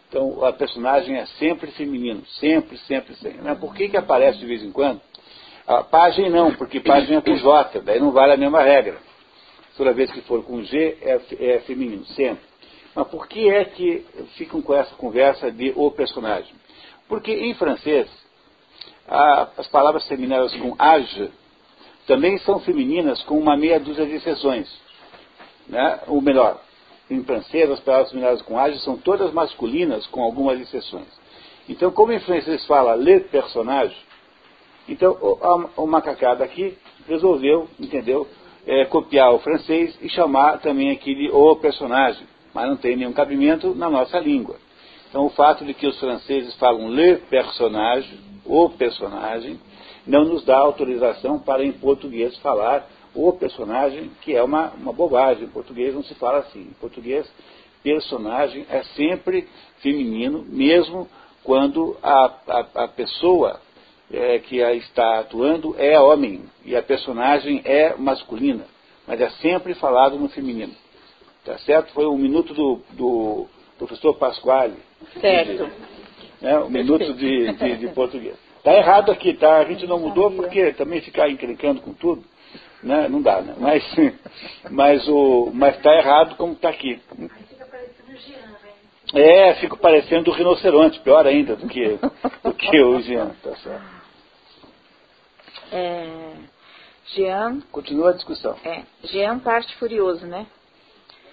Então, 0.09 0.43
a 0.45 0.53
personagem 0.53 1.17
é 1.17 1.27
sempre 1.27 1.71
feminino, 1.73 2.25
sempre, 2.41 2.79
sempre, 2.79 3.15
sempre. 3.17 3.55
Por 3.57 3.75
que, 3.75 3.89
que 3.89 3.97
aparece 3.97 4.39
de 4.39 4.47
vez 4.47 4.63
em 4.63 4.73
quando? 4.73 5.01
A 5.67 5.83
página 5.83 6.31
não, 6.31 6.55
porque 6.55 6.81
página 6.81 7.19
é 7.19 7.21
com 7.21 7.37
J, 7.37 7.81
daí 7.81 8.01
não 8.01 8.13
vale 8.13 8.33
a 8.33 8.37
mesma 8.37 8.63
regra. 8.63 8.97
Toda 9.77 9.93
vez 9.93 10.11
que 10.11 10.23
for 10.23 10.43
com 10.43 10.63
G, 10.63 10.97
é, 11.03 11.21
é 11.39 11.61
feminino, 11.61 12.07
sempre. 12.07 12.43
Mas 12.95 13.09
por 13.09 13.29
que 13.29 13.51
é 13.51 13.65
que 13.65 14.07
ficam 14.37 14.63
com 14.63 14.73
essa 14.73 14.95
conversa 14.95 15.51
de 15.51 15.75
o 15.77 15.91
personagem? 15.91 16.55
Porque 17.09 17.31
em 17.31 17.53
francês, 17.55 18.09
a, 19.09 19.49
as 19.59 19.67
palavras 19.69 20.07
terminadas 20.07 20.55
com 20.57 20.75
age 20.79 21.31
também 22.07 22.39
são 22.39 22.61
femininas 22.61 23.23
com 23.25 23.39
uma 23.39 23.57
meia 23.57 23.81
dúzia 23.81 24.07
de 24.07 24.15
exceções. 24.15 24.69
Né? 25.69 26.01
Ou 26.07 26.21
melhor, 26.21 26.61
em 27.11 27.23
francês, 27.25 27.71
as 27.71 27.81
palavras 27.81 28.11
terminadas 28.11 28.43
com 28.43 28.59
age 28.59 28.79
são 28.81 28.97
todas 28.97 29.33
masculinas 29.33 30.07
com 30.07 30.23
algumas 30.23 30.61
exceções. 30.61 31.09
Então, 31.69 31.91
como 31.91 32.13
em 32.13 32.21
francês 32.21 32.65
fala 32.67 32.95
le 32.95 33.21
personnage, 33.21 33.97
então 34.89 35.13
o, 35.21 35.83
o 35.83 35.87
macacada 35.87 36.45
aqui 36.45 36.79
resolveu, 37.09 37.69
entendeu, 37.79 38.27
é, 38.67 38.85
copiar 38.85 39.33
o 39.33 39.39
francês 39.39 39.97
e 40.01 40.09
chamar 40.09 40.59
também 40.59 40.91
aqui 40.91 41.15
de 41.15 41.31
o 41.31 41.57
personagem, 41.57 42.27
mas 42.53 42.69
não 42.69 42.77
tem 42.77 42.97
nenhum 42.97 43.13
cabimento 43.13 43.75
na 43.75 43.89
nossa 43.89 44.19
língua. 44.19 44.57
Então, 45.09 45.25
o 45.25 45.31
fato 45.31 45.65
de 45.65 45.73
que 45.73 45.87
os 45.87 45.99
franceses 45.99 46.55
falam 46.57 46.89
le 46.89 47.17
personnage, 47.17 48.19
o 48.47 48.71
personagem, 48.71 49.59
não 50.07 50.25
nos 50.25 50.45
dá 50.45 50.57
autorização 50.59 51.39
para 51.39 51.65
em 51.65 51.73
português 51.73 52.37
falar 52.39 52.89
o 53.15 53.33
personagem, 53.33 54.11
que 54.23 54.35
é 54.35 54.43
uma, 54.43 54.71
uma 54.71 54.93
bobagem. 54.93 55.45
Em 55.45 55.49
português 55.49 55.95
não 55.95 56.03
se 56.03 56.15
fala 56.15 56.39
assim. 56.39 56.61
Em 56.61 56.75
português, 56.81 57.27
personagem 57.83 58.67
é 58.69 58.83
sempre 58.95 59.49
feminino, 59.81 60.45
mesmo 60.47 61.09
quando 61.43 61.97
a, 62.03 62.33
a, 62.49 62.85
a 62.85 62.89
pessoa 62.89 63.61
é, 64.13 64.39
que 64.39 64.63
a 64.63 64.75
está 64.75 65.21
atuando 65.21 65.75
é 65.79 65.99
homem 65.99 66.45
e 66.65 66.77
a 66.77 66.83
personagem 66.83 67.63
é 67.65 67.97
masculina. 67.97 68.65
Mas 69.07 69.21
é 69.21 69.31
sempre 69.31 69.75
falado 69.75 70.19
no 70.19 70.29
feminino. 70.29 70.75
Tá 71.45 71.57
certo? 71.59 71.93
Foi 71.93 72.07
um 72.07 72.19
minuto 72.19 72.53
do, 72.53 72.81
do 72.93 73.47
professor 73.79 74.15
Pasquale. 74.15 74.75
Certo. 75.21 75.71
Né, 76.47 76.57
um 76.61 76.71
minuto 76.71 77.13
de, 77.15 77.53
de, 77.55 77.77
de 77.77 77.89
português. 77.89 78.37
Está 78.59 78.73
errado 78.73 79.11
aqui, 79.11 79.35
tá? 79.35 79.57
A 79.59 79.65
gente 79.65 79.85
não 79.85 79.99
mudou 79.99 80.31
porque 80.31 80.73
também 80.75 81.01
ficar 81.01 81.29
encrencando 81.29 81.81
com 81.81 81.93
tudo, 81.93 82.23
né? 82.85 83.09
Não 83.09 83.21
dá, 83.21 83.41
né? 83.41 83.57
Mas, 83.59 83.83
mas 84.71 85.09
o, 85.09 85.51
mas 85.53 85.77
está 85.77 85.93
errado 85.93 86.37
como 86.37 86.53
está 86.53 86.69
aqui. 86.69 87.03
É, 89.13 89.55
fica 89.55 89.77
parecendo 89.77 90.31
o 90.31 90.35
rinoceronte, 90.35 91.01
pior 91.01 91.27
ainda 91.27 91.57
do 91.57 91.67
que, 91.67 91.99
do 92.45 92.55
que 92.55 92.81
o 92.81 93.01
Jean, 93.01 93.31
tá 93.43 93.57
certo. 93.57 93.85
É, 95.73 96.33
Jean. 97.07 97.61
Continua 97.73 98.11
a 98.11 98.15
discussão. 98.15 98.55
É, 98.65 98.83
Jean 99.03 99.41
parte 99.41 99.75
furioso, 99.79 100.25
né? 100.27 100.47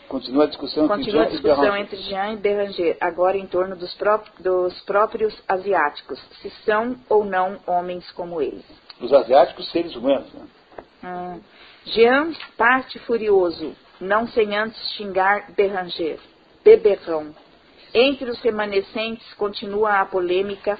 Continua 0.07 0.43
a 0.43 0.47
discussão, 0.47 0.87
Continua 0.87 1.23
a 1.23 1.29
discussão 1.29 1.75
entre 1.75 1.97
Jean 1.97 2.33
e 2.33 2.37
Beranger, 2.37 2.97
agora 3.01 3.37
em 3.37 3.47
torno 3.47 3.75
dos, 3.75 3.93
pró 3.95 4.21
dos, 4.39 4.79
próprios 4.81 5.33
asiáticos, 5.47 6.19
se 6.41 6.49
são 6.65 6.95
ou 7.09 7.25
não 7.25 7.59
homens 7.65 8.09
como 8.11 8.41
eles. 8.41 8.63
Os 9.01 9.11
asiáticos, 9.11 9.69
seres 9.71 9.95
humanos. 9.95 10.31
Né? 10.33 10.45
Hum. 11.03 11.41
Jean 11.85 12.31
parte 12.57 12.99
furioso, 12.99 13.75
não 13.99 14.27
sem 14.27 14.55
antes 14.55 14.79
xingar 14.93 15.51
Beranger. 15.51 16.19
Beberrão. 16.63 17.35
Entre 17.93 18.29
os 18.29 18.39
remanescentes 18.41 19.33
continua 19.33 19.99
a 19.99 20.05
polêmica 20.05 20.79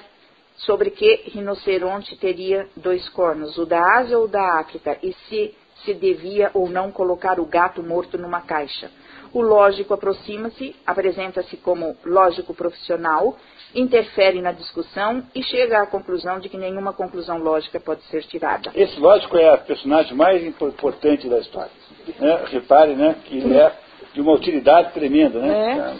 sobre 0.56 0.90
que 0.90 1.30
rinoceronte 1.30 2.16
teria 2.16 2.68
dois 2.76 3.08
cornos, 3.10 3.58
o 3.58 3.66
da 3.66 3.80
Ásia 3.98 4.18
ou 4.18 4.28
da 4.28 4.60
África, 4.60 4.98
e 5.02 5.12
se 5.12 5.54
se 5.84 5.94
devia 5.94 6.50
ou 6.54 6.68
não 6.68 6.90
colocar 6.90 7.38
o 7.38 7.46
gato 7.46 7.82
morto 7.82 8.16
numa 8.16 8.40
caixa. 8.40 8.90
O 9.34 9.42
lógico 9.42 9.92
aproxima-se, 9.92 10.76
apresenta-se 10.86 11.56
como 11.56 11.96
lógico 12.04 12.54
profissional, 12.54 13.36
interfere 13.74 14.40
na 14.40 14.52
discussão 14.52 15.24
e 15.34 15.42
chega 15.42 15.82
à 15.82 15.86
conclusão 15.86 16.38
de 16.38 16.48
que 16.48 16.56
nenhuma 16.56 16.92
conclusão 16.92 17.38
lógica 17.38 17.80
pode 17.80 18.02
ser 18.04 18.22
tirada. 18.22 18.70
Esse 18.76 18.98
lógico 19.00 19.36
é 19.36 19.52
a 19.52 19.58
personagem 19.58 20.14
mais 20.14 20.40
importante 20.44 21.28
da 21.28 21.40
história. 21.40 21.72
Né? 22.20 22.44
Repare 22.46 22.94
né, 22.94 23.16
que 23.24 23.38
ele 23.38 23.56
é 23.56 23.76
de 24.12 24.20
uma 24.20 24.32
utilidade 24.32 24.92
tremenda. 24.92 25.40
Né? 25.40 25.96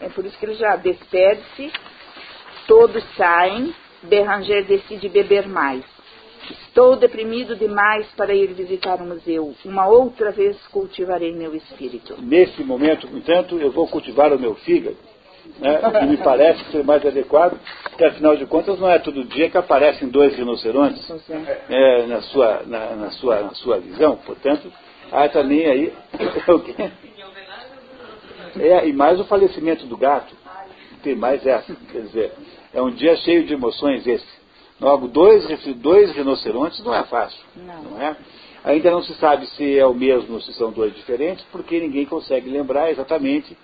É, 0.00 0.06
é 0.06 0.08
por 0.10 0.26
isso 0.26 0.38
que 0.38 0.44
ele 0.44 0.54
já 0.54 0.76
despede-se, 0.76 1.72
todos 2.68 3.02
saem, 3.16 3.74
Beranger 4.02 4.66
decide 4.66 5.08
beber 5.08 5.48
mais. 5.48 5.91
Estou 6.52 6.96
deprimido 6.96 7.56
demais 7.56 8.06
para 8.16 8.34
ir 8.34 8.52
visitar 8.52 9.00
o 9.00 9.06
museu. 9.06 9.54
Uma 9.64 9.86
outra 9.86 10.30
vez 10.30 10.56
cultivarei 10.68 11.32
meu 11.32 11.54
espírito. 11.54 12.16
Nesse 12.20 12.62
momento, 12.62 13.06
entanto, 13.06 13.58
eu 13.58 13.70
vou 13.70 13.88
cultivar 13.88 14.32
o 14.32 14.38
meu 14.38 14.54
fígado, 14.56 14.96
né, 15.58 15.80
que 15.98 16.06
me 16.06 16.16
parece 16.18 16.64
ser 16.70 16.84
mais 16.84 17.04
adequado, 17.04 17.58
porque 17.84 18.04
afinal 18.04 18.36
de 18.36 18.46
contas 18.46 18.78
não 18.78 18.88
é 18.88 18.98
todo 18.98 19.24
dia 19.24 19.50
que 19.50 19.56
aparecem 19.58 20.08
dois 20.08 20.36
rinocerontes 20.36 21.02
é, 21.68 22.06
na, 22.06 22.20
sua, 22.22 22.62
na, 22.66 22.96
na, 22.96 23.10
sua, 23.12 23.40
na 23.40 23.54
sua 23.54 23.78
visão. 23.78 24.16
Portanto, 24.16 24.72
há 25.10 25.28
também 25.28 25.66
aí. 25.66 25.92
é, 28.60 28.86
e 28.88 28.92
mais 28.92 29.18
o 29.20 29.24
falecimento 29.24 29.86
do 29.86 29.96
gato. 29.96 30.34
Tem 31.02 31.16
mais 31.16 31.44
essa. 31.44 31.74
Quer 31.90 32.02
dizer, 32.02 32.32
é 32.72 32.80
um 32.80 32.90
dia 32.90 33.16
cheio 33.16 33.44
de 33.44 33.54
emoções 33.54 34.06
esse. 34.06 34.41
Logo, 34.80 35.08
dois, 35.08 35.46
dois 35.76 36.12
rinocerontes 36.12 36.82
não 36.84 36.94
é 36.94 37.04
fácil. 37.04 37.38
Não. 37.56 37.82
não 37.82 38.02
é? 38.02 38.16
Ainda 38.64 38.90
não 38.90 39.02
se 39.02 39.14
sabe 39.14 39.46
se 39.48 39.78
é 39.78 39.86
o 39.86 39.94
mesmo 39.94 40.34
ou 40.34 40.40
se 40.40 40.52
são 40.54 40.70
dois 40.70 40.94
diferentes, 40.94 41.44
porque 41.50 41.80
ninguém 41.80 42.06
consegue 42.06 42.48
lembrar 42.48 42.90
exatamente 42.90 43.56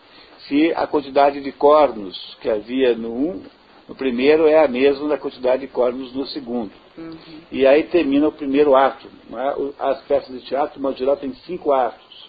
se 0.49 0.73
a 0.75 0.87
quantidade 0.87 1.41
de 1.41 1.53
cornos 1.53 2.37
que 2.41 2.51
havia 2.51 2.97
no 2.97 3.13
um, 3.13 3.43
no 3.89 3.95
primeiro 3.95 4.47
é 4.47 4.65
a 4.65 4.69
mesma 4.69 5.09
da 5.09 5.19
quantidade 5.19 5.63
de 5.63 5.69
cornos 5.69 6.13
no 6.13 6.27
segundo. 6.27 6.73
Uhum. 6.97 7.17
E 7.51 7.67
aí 7.67 7.85
termina 7.85 8.29
o 8.29 8.33
primeiro 8.33 8.75
ato. 8.75 9.09
É? 9.33 9.73
As 9.79 10.01
peças 10.03 10.35
de 10.41 10.47
teatro, 10.47 10.81
no 10.81 10.93
geral, 10.95 11.17
tem 11.17 11.33
cinco 11.47 11.73
atos. 11.73 12.29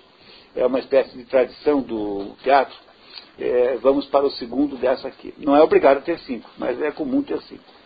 É 0.55 0.65
uma 0.65 0.79
espécie 0.79 1.17
de 1.17 1.25
tradição 1.25 1.81
do 1.81 2.35
teatro. 2.43 2.75
É, 3.39 3.77
vamos 3.81 4.05
para 4.05 4.25
o 4.25 4.31
segundo 4.31 4.75
dessa 4.77 5.07
aqui. 5.07 5.33
Não 5.37 5.55
é 5.55 5.61
obrigado 5.61 5.97
a 5.97 6.01
ter 6.01 6.19
cinco, 6.19 6.49
mas 6.57 6.79
é 6.81 6.91
comum 6.91 7.21
ter 7.23 7.41
cinco 7.43 7.78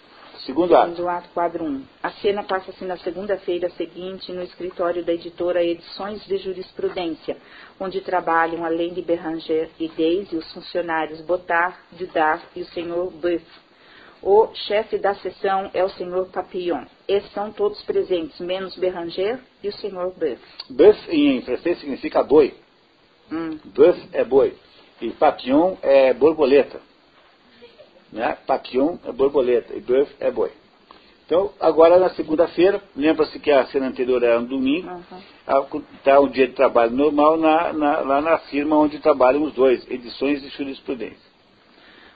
segundo 0.46 0.76
ato. 0.76 0.92
Segundo 0.92 1.10
ato, 1.10 1.30
quadro 1.34 1.64
1. 1.64 1.84
A 2.02 2.12
cena 2.12 2.44
passa-se 2.44 2.84
na 2.86 2.98
segunda-feira 2.98 3.70
seguinte 3.72 4.32
no 4.32 4.42
escritório 4.44 5.04
da 5.04 5.14
editora 5.14 5.64
Edições 5.64 6.26
de 6.26 6.38
Jurisprudência, 6.38 7.38
onde 7.80 8.02
trabalham, 8.02 8.64
além 8.64 8.94
de 8.94 9.02
Beranger 9.02 9.70
e 9.80 9.88
Daisy, 9.90 10.36
os 10.36 10.54
funcionários 10.54 11.22
Botard, 11.22 11.76
Dudar 11.92 12.42
e 12.56 12.62
o 12.62 12.66
senhor 12.68 13.12
Buff. 13.12 13.46
O 14.22 14.48
chefe 14.54 14.98
da 14.98 15.14
sessão 15.16 15.70
é 15.74 15.84
o 15.84 15.90
senhor 15.90 16.28
Papillon. 16.30 16.86
Esses 17.08 17.32
são 17.34 17.52
todos 17.52 17.82
presentes, 17.84 18.40
menos 18.40 18.76
Beranger 18.78 19.40
e 19.62 19.68
o 19.68 19.74
senhor 19.74 20.14
Buff. 20.14 20.42
Buff 20.70 21.10
em 21.10 21.42
francês 21.42 21.80
significa 21.80 22.24
boi. 22.24 22.54
Hum. 23.32 23.60
Buff 23.66 24.10
é 24.14 24.24
boi. 24.24 24.56
E 25.02 25.12
papillon 25.12 25.76
é 25.82 26.14
borboleta. 26.14 26.80
Né? 28.14 28.38
Papillon 28.46 28.98
é 29.06 29.12
borboleta 29.12 29.74
e 29.76 29.82
buff 29.82 30.16
é 30.20 30.30
boi. 30.30 30.52
Então, 31.26 31.52
agora 31.60 31.98
na 31.98 32.10
segunda-feira, 32.12 32.82
lembra-se 32.96 33.40
que 33.40 33.50
a 33.50 33.66
cena 33.68 33.88
anterior 33.88 34.22
era 34.22 34.40
um 34.40 34.46
domingo, 34.46 34.88
está 35.98 36.20
um 36.20 36.28
dia 36.28 36.48
de 36.48 36.54
trabalho 36.54 36.92
normal 36.92 37.38
na, 37.38 37.74
na, 37.74 38.00
lá 38.02 38.22
na 38.22 38.38
firma 38.40 38.78
onde 38.78 39.00
trabalham 39.00 39.42
os 39.44 39.54
dois, 39.54 39.90
edições 39.90 40.42
de 40.42 40.50
jurisprudência. 40.50 41.34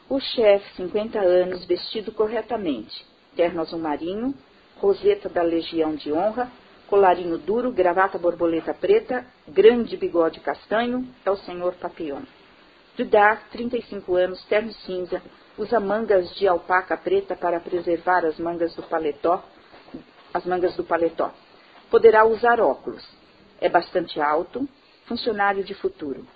O 0.08 0.20
chefe, 0.20 0.76
50 0.76 1.20
anos, 1.20 1.66
vestido 1.66 2.12
corretamente, 2.12 3.04
terno 3.36 3.62
azul 3.62 3.80
marinho, 3.80 4.36
roseta 4.76 5.28
da 5.30 5.42
Legião 5.42 5.96
de 5.96 6.14
Honra, 6.14 6.52
colarinho 6.88 7.38
duro, 7.38 7.72
gravata 7.72 8.20
borboleta 8.20 8.74
preta, 8.74 9.26
grande 9.48 9.98
bigode 9.98 10.40
castanho, 10.42 11.08
é 11.26 11.32
o 11.32 11.38
senhor 11.38 11.74
Papillon. 11.76 12.22
Dudar, 12.96 13.50
35 13.52 14.16
anos, 14.16 14.44
terno 14.46 14.72
cinza, 14.86 15.22
usa 15.58 15.80
mangas 15.80 16.34
de 16.36 16.48
alpaca 16.48 16.96
preta 16.96 17.36
para 17.36 17.60
preservar 17.60 18.24
as 18.24 18.38
mangas 18.38 18.76
do 18.76 18.84
paletó, 18.84 19.44
as 20.34 20.46
mangas 20.46 20.76
do 20.76 20.84
paletó. 20.84 21.34
Poderá 21.90 22.26
usar 22.26 22.60
óculos. 22.60 23.04
É 23.60 23.68
bastante 23.68 24.22
alto, 24.22 24.68
funcionário 25.06 25.64
de 25.64 25.74
futuro. 25.74 26.28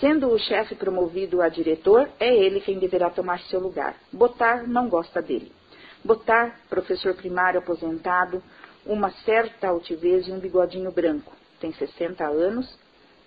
Sendo 0.00 0.28
o 0.28 0.38
chefe 0.38 0.74
promovido 0.74 1.40
a 1.40 1.48
diretor, 1.48 2.08
é 2.18 2.34
ele 2.34 2.60
quem 2.60 2.78
deverá 2.78 3.08
tomar 3.08 3.38
seu 3.42 3.60
lugar. 3.60 3.94
Botar 4.12 4.66
não 4.66 4.88
gosta 4.88 5.22
dele. 5.22 5.52
Botar, 6.04 6.60
professor 6.68 7.14
primário 7.14 7.60
aposentado, 7.60 8.42
uma 8.84 9.10
certa 9.10 9.68
altivez 9.68 10.26
e 10.26 10.32
um 10.32 10.40
bigodinho 10.40 10.90
branco. 10.90 11.32
Tem 11.60 11.72
60 11.72 12.24
anos, 12.24 12.78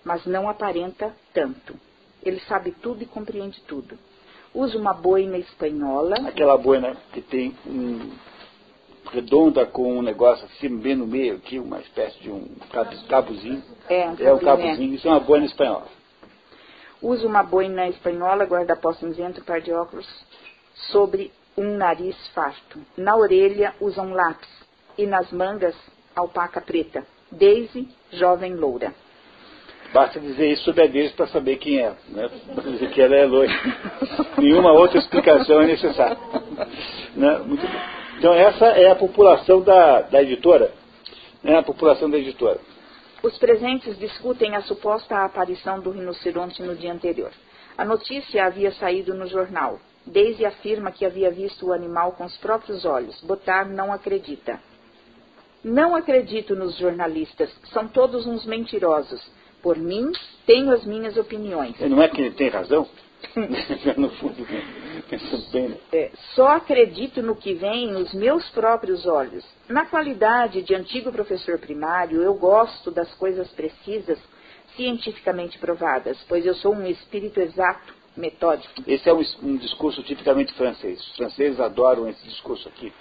mas 0.04 0.26
não 0.26 0.50
aparenta 0.50 1.14
tanto. 1.34 1.80
Ele 2.22 2.40
sabe 2.42 2.72
tudo 2.72 3.02
e 3.02 3.06
compreende 3.06 3.62
tudo 3.62 3.98
usa 4.60 4.78
uma 4.78 4.94
boina 4.94 5.38
espanhola. 5.38 6.16
Aquela 6.28 6.58
boina 6.58 6.96
que 7.14 7.22
tem 7.22 7.56
um 7.66 8.12
redonda 9.12 9.66
com 9.66 9.98
um 9.98 10.02
negócio 10.02 10.46
assim 10.46 10.78
bem 10.78 10.96
no 10.96 11.08
meio 11.08 11.38
aqui, 11.38 11.58
uma 11.58 11.80
espécie 11.80 12.20
de 12.20 12.30
um 12.30 12.48
cabozinho. 13.08 13.64
É, 13.90 14.10
um, 14.10 14.16
é 14.20 14.34
um 14.34 14.40
cabozinho, 14.40 14.94
isso 14.94 15.08
é 15.08 15.12
uma 15.12 15.20
boina 15.20 15.46
espanhola. 15.46 15.88
Usa 17.02 17.26
uma 17.26 17.42
boina 17.42 17.88
espanhola, 17.88 18.44
guarda-pó 18.44 18.94
cinzento, 18.94 19.44
par 19.44 19.62
de 19.62 19.72
óculos, 19.72 20.08
sobre 20.92 21.32
um 21.58 21.78
nariz 21.78 22.16
farto. 22.36 22.80
Na 22.98 23.16
orelha 23.16 23.74
usa 23.80 24.02
um 24.02 24.14
lápis 24.14 24.50
e 24.98 25.08
nas 25.08 25.32
mangas 25.32 25.76
alpaca 26.14 26.60
preta. 26.60 27.06
Daisy, 27.32 27.88
jovem 28.12 28.56
loura. 28.56 28.94
Basta 29.94 30.20
dizer 30.20 30.52
isso 30.52 30.64
sobre 30.64 30.84
a 30.84 30.88
Daisy 30.88 31.14
para 31.16 31.28
saber 31.28 31.58
quem 31.58 31.80
é, 31.80 31.94
né? 32.10 32.30
Dizer 32.64 32.92
que 32.92 33.02
ela 33.02 33.16
é 33.16 33.26
loira. 33.26 33.54
Nenhuma 34.38 34.72
outra 34.72 35.00
explicação 35.00 35.62
é 35.62 35.68
necessária. 35.68 36.18
Né? 37.16 37.42
Então 38.18 38.34
essa 38.34 38.66
é 38.68 38.92
a 38.92 38.96
população 38.96 39.62
da, 39.62 40.02
da 40.02 40.22
editora. 40.22 40.72
Né? 41.44 41.58
A 41.58 41.64
população 41.64 42.10
da 42.10 42.18
editora. 42.18 42.60
Os 43.24 43.38
presentes 43.38 43.98
discutem 43.98 44.56
a 44.56 44.62
suposta 44.62 45.26
aparição 45.26 45.80
do 45.80 45.90
rinoceronte 45.90 46.62
no 46.62 46.76
dia 46.76 46.94
anterior. 46.94 47.32
A 47.78 47.84
notícia 47.84 48.46
havia 48.46 48.72
saído 48.74 49.14
no 49.14 49.26
jornal. 49.28 49.80
Daisy 50.06 50.46
afirma 50.46 50.92
que 50.92 51.06
havia 51.06 51.32
visto 51.32 51.68
o 51.68 51.74
animal 51.74 52.12
com 52.14 52.26
os 52.26 52.38
próprios 52.38 52.86
olhos. 52.86 53.20
Botar 53.22 53.66
não 53.66 53.92
acredita. 53.92 54.60
Não 55.64 55.96
acredito 55.96 56.56
nos 56.56 56.78
jornalistas. 56.78 57.50
São 57.74 57.88
todos 57.88 58.26
uns 58.26 58.46
mentirosos. 58.46 59.22
Por 59.62 59.78
mim, 59.78 60.12
tenho 60.46 60.72
as 60.72 60.86
minhas 60.86 61.18
opiniões. 61.18 61.80
Não 61.82 62.02
é 62.02 62.08
que 62.08 62.22
ele 62.22 62.32
tem 62.32 62.50
razão? 62.50 62.88
no 63.98 64.10
fundo, 64.12 64.48
pensando 65.10 65.52
bem. 65.52 65.70
Né? 65.70 65.78
É, 65.92 66.12
só 66.36 66.48
acredito 66.48 67.22
no 67.22 67.36
que 67.36 67.54
vem 67.54 67.92
nos 67.92 68.14
meus 68.14 68.50
próprios 68.50 69.06
olhos. 69.06 69.44
Na 69.68 69.86
qualidade 69.86 70.62
de 70.62 70.74
antigo 70.74 71.12
professor 71.12 71.60
primário, 71.60 72.22
eu 72.22 72.34
gosto 72.36 72.90
das 72.90 73.14
coisas 73.16 73.50
precisas, 73.50 74.18
cientificamente 74.76 75.58
provadas, 75.58 76.18
pois 76.28 76.46
eu 76.46 76.56
sou 76.56 76.74
um 76.74 76.88
espírito 76.88 77.40
exato, 77.40 77.94
metódico. 78.16 78.74
Esse 78.88 79.10
é 79.10 79.14
um, 79.14 79.22
um 79.44 79.58
discurso 79.58 80.02
tipicamente 80.04 80.54
francês. 80.54 81.00
Os 81.00 81.16
franceses 81.18 81.60
adoram 81.60 82.08
esse 82.08 82.24
discurso 82.26 82.68
aqui 82.68 82.92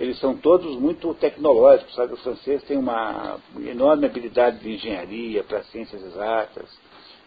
eles 0.00 0.18
são 0.18 0.36
todos 0.36 0.76
muito 0.76 1.12
tecnológicos, 1.14 1.94
sabe? 1.94 2.14
O 2.14 2.16
francês 2.16 2.62
tem 2.64 2.76
uma 2.76 3.38
enorme 3.66 4.06
habilidade 4.06 4.58
de 4.58 4.72
engenharia 4.72 5.44
para 5.44 5.62
ciências 5.64 6.02
exatas. 6.02 6.68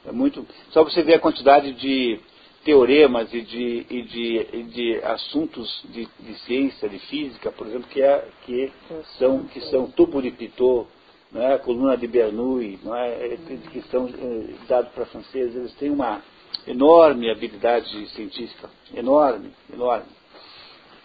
É 0.06 0.12
muito. 0.12 0.46
Só 0.72 0.84
você 0.84 1.02
ver 1.04 1.16
a 1.16 1.20
quantidade 1.20 1.74
de 1.74 2.20
teoremas 2.64 3.32
e 3.34 3.42
de, 3.42 3.86
e 3.90 4.02
de, 4.02 4.48
e 4.54 4.64
de 4.64 5.04
assuntos 5.04 5.84
de, 5.86 6.08
de, 6.20 6.34
ciência, 6.40 6.90
de 6.90 6.98
física, 7.00 7.52
por 7.52 7.68
exemplo, 7.68 7.88
que, 7.90 8.02
é, 8.02 8.28
que 8.46 8.72
são, 9.20 9.44
que 9.44 9.62
são 9.70 9.90
tubo 9.92 10.22
de 10.22 10.32
Pitot, 10.32 10.88
não 11.32 11.42
é? 11.44 11.58
coluna 11.60 11.96
de 11.96 12.08
Bernoulli, 12.08 12.80
não 12.84 12.96
é? 12.96 13.38
que 13.72 13.82
são 13.92 14.08
eh, 14.08 14.54
dados 14.68 14.92
para 14.94 15.06
franceses. 15.06 15.56
Eles 15.56 15.74
têm 15.74 15.92
uma 15.92 16.24
enorme 16.66 17.30
habilidade 17.30 18.08
científica, 18.10 18.70
enorme, 18.96 19.52
enorme. 19.72 20.08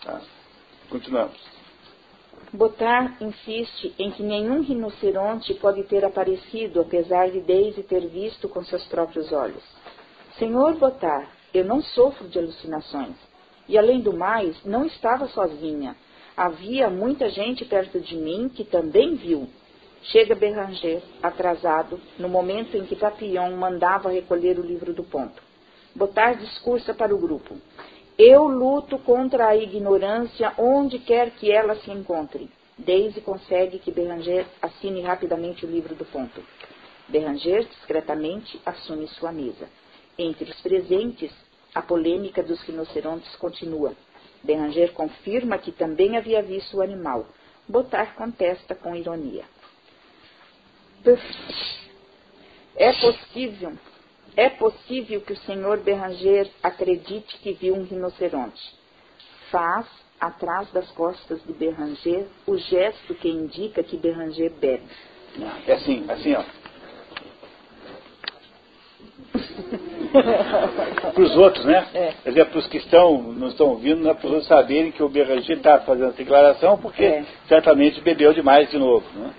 Tá? 0.02 0.22
Continuamos. 0.90 1.38
Botar 2.52 3.16
insiste 3.20 3.94
em 3.96 4.10
que 4.10 4.24
nenhum 4.24 4.60
rinoceronte 4.60 5.54
pode 5.54 5.84
ter 5.84 6.04
aparecido, 6.04 6.80
apesar 6.80 7.30
de 7.30 7.40
Daisy 7.40 7.84
ter 7.84 8.08
visto 8.08 8.48
com 8.48 8.64
seus 8.64 8.84
próprios 8.86 9.30
olhos. 9.30 9.62
Senhor 10.36 10.74
Botar, 10.74 11.30
eu 11.54 11.64
não 11.64 11.80
sofro 11.80 12.28
de 12.28 12.40
alucinações. 12.40 13.14
E 13.68 13.78
além 13.78 14.00
do 14.00 14.12
mais, 14.12 14.64
não 14.64 14.84
estava 14.84 15.28
sozinha. 15.28 15.94
Havia 16.36 16.90
muita 16.90 17.30
gente 17.30 17.64
perto 17.64 18.00
de 18.00 18.16
mim 18.16 18.48
que 18.48 18.64
também 18.64 19.14
viu. 19.14 19.48
Chega 20.02 20.34
Beranger, 20.34 21.02
atrasado, 21.22 22.00
no 22.18 22.28
momento 22.28 22.76
em 22.76 22.84
que 22.84 22.96
Papillon 22.96 23.54
mandava 23.56 24.10
recolher 24.10 24.58
o 24.58 24.66
livro 24.66 24.92
do 24.92 25.04
ponto. 25.04 25.40
Botar 25.94 26.32
discursa 26.32 26.92
para 26.92 27.14
o 27.14 27.18
grupo. 27.18 27.56
Eu 28.22 28.46
luto 28.48 28.98
contra 28.98 29.48
a 29.48 29.56
ignorância 29.56 30.52
onde 30.58 30.98
quer 30.98 31.30
que 31.30 31.50
ela 31.50 31.74
se 31.76 31.90
encontre. 31.90 32.50
Daisy 32.76 33.22
consegue 33.22 33.78
que 33.78 33.90
Beranger 33.90 34.44
assine 34.60 35.00
rapidamente 35.00 35.64
o 35.64 35.70
livro 35.70 35.94
do 35.94 36.04
ponto. 36.04 36.44
Beranger 37.08 37.64
discretamente 37.64 38.60
assume 38.66 39.08
sua 39.08 39.32
mesa. 39.32 39.70
Entre 40.18 40.50
os 40.50 40.60
presentes, 40.60 41.32
a 41.74 41.80
polêmica 41.80 42.42
dos 42.42 42.60
rinocerontes 42.60 43.34
continua. 43.36 43.94
Beranger 44.42 44.92
confirma 44.92 45.56
que 45.56 45.72
também 45.72 46.18
havia 46.18 46.42
visto 46.42 46.76
o 46.76 46.82
animal. 46.82 47.24
Botar 47.66 48.16
contesta 48.16 48.74
com 48.74 48.94
ironia. 48.94 49.44
É 52.76 52.92
possível 52.92 53.78
é 54.36 54.48
possível 54.50 55.20
que 55.20 55.32
o 55.32 55.36
senhor 55.38 55.78
Beranger 55.78 56.50
acredite 56.62 57.38
que 57.38 57.52
viu 57.52 57.74
um 57.74 57.84
rinoceronte. 57.84 58.60
Faz, 59.50 59.86
atrás 60.20 60.70
das 60.72 60.90
costas 60.92 61.42
de 61.44 61.52
Beranger, 61.52 62.26
o 62.46 62.56
gesto 62.56 63.14
que 63.14 63.28
indica 63.28 63.82
que 63.82 63.96
Beranger 63.96 64.52
bebe. 64.52 64.84
É 65.66 65.72
assim, 65.72 66.04
assim, 66.08 66.34
ó. 66.34 66.42
para 71.12 71.22
os 71.22 71.36
outros, 71.36 71.64
né? 71.64 71.88
É. 71.94 72.14
Quer 72.22 72.28
dizer, 72.30 72.46
para 72.46 72.58
os 72.58 72.66
que 72.66 72.78
estão, 72.78 73.22
não 73.22 73.48
estão 73.48 73.68
ouvindo, 73.68 74.02
né? 74.02 74.12
para 74.12 74.26
os 74.26 74.32
outros 74.32 74.48
saberem 74.48 74.90
que 74.90 75.02
o 75.02 75.08
Beranger 75.08 75.56
está 75.56 75.80
fazendo 75.80 76.08
essa 76.08 76.16
declaração, 76.16 76.78
porque 76.78 77.04
é. 77.04 77.24
certamente 77.46 78.00
bebeu 78.00 78.32
demais 78.32 78.70
de 78.70 78.78
novo. 78.78 79.06
Né? 79.14 79.34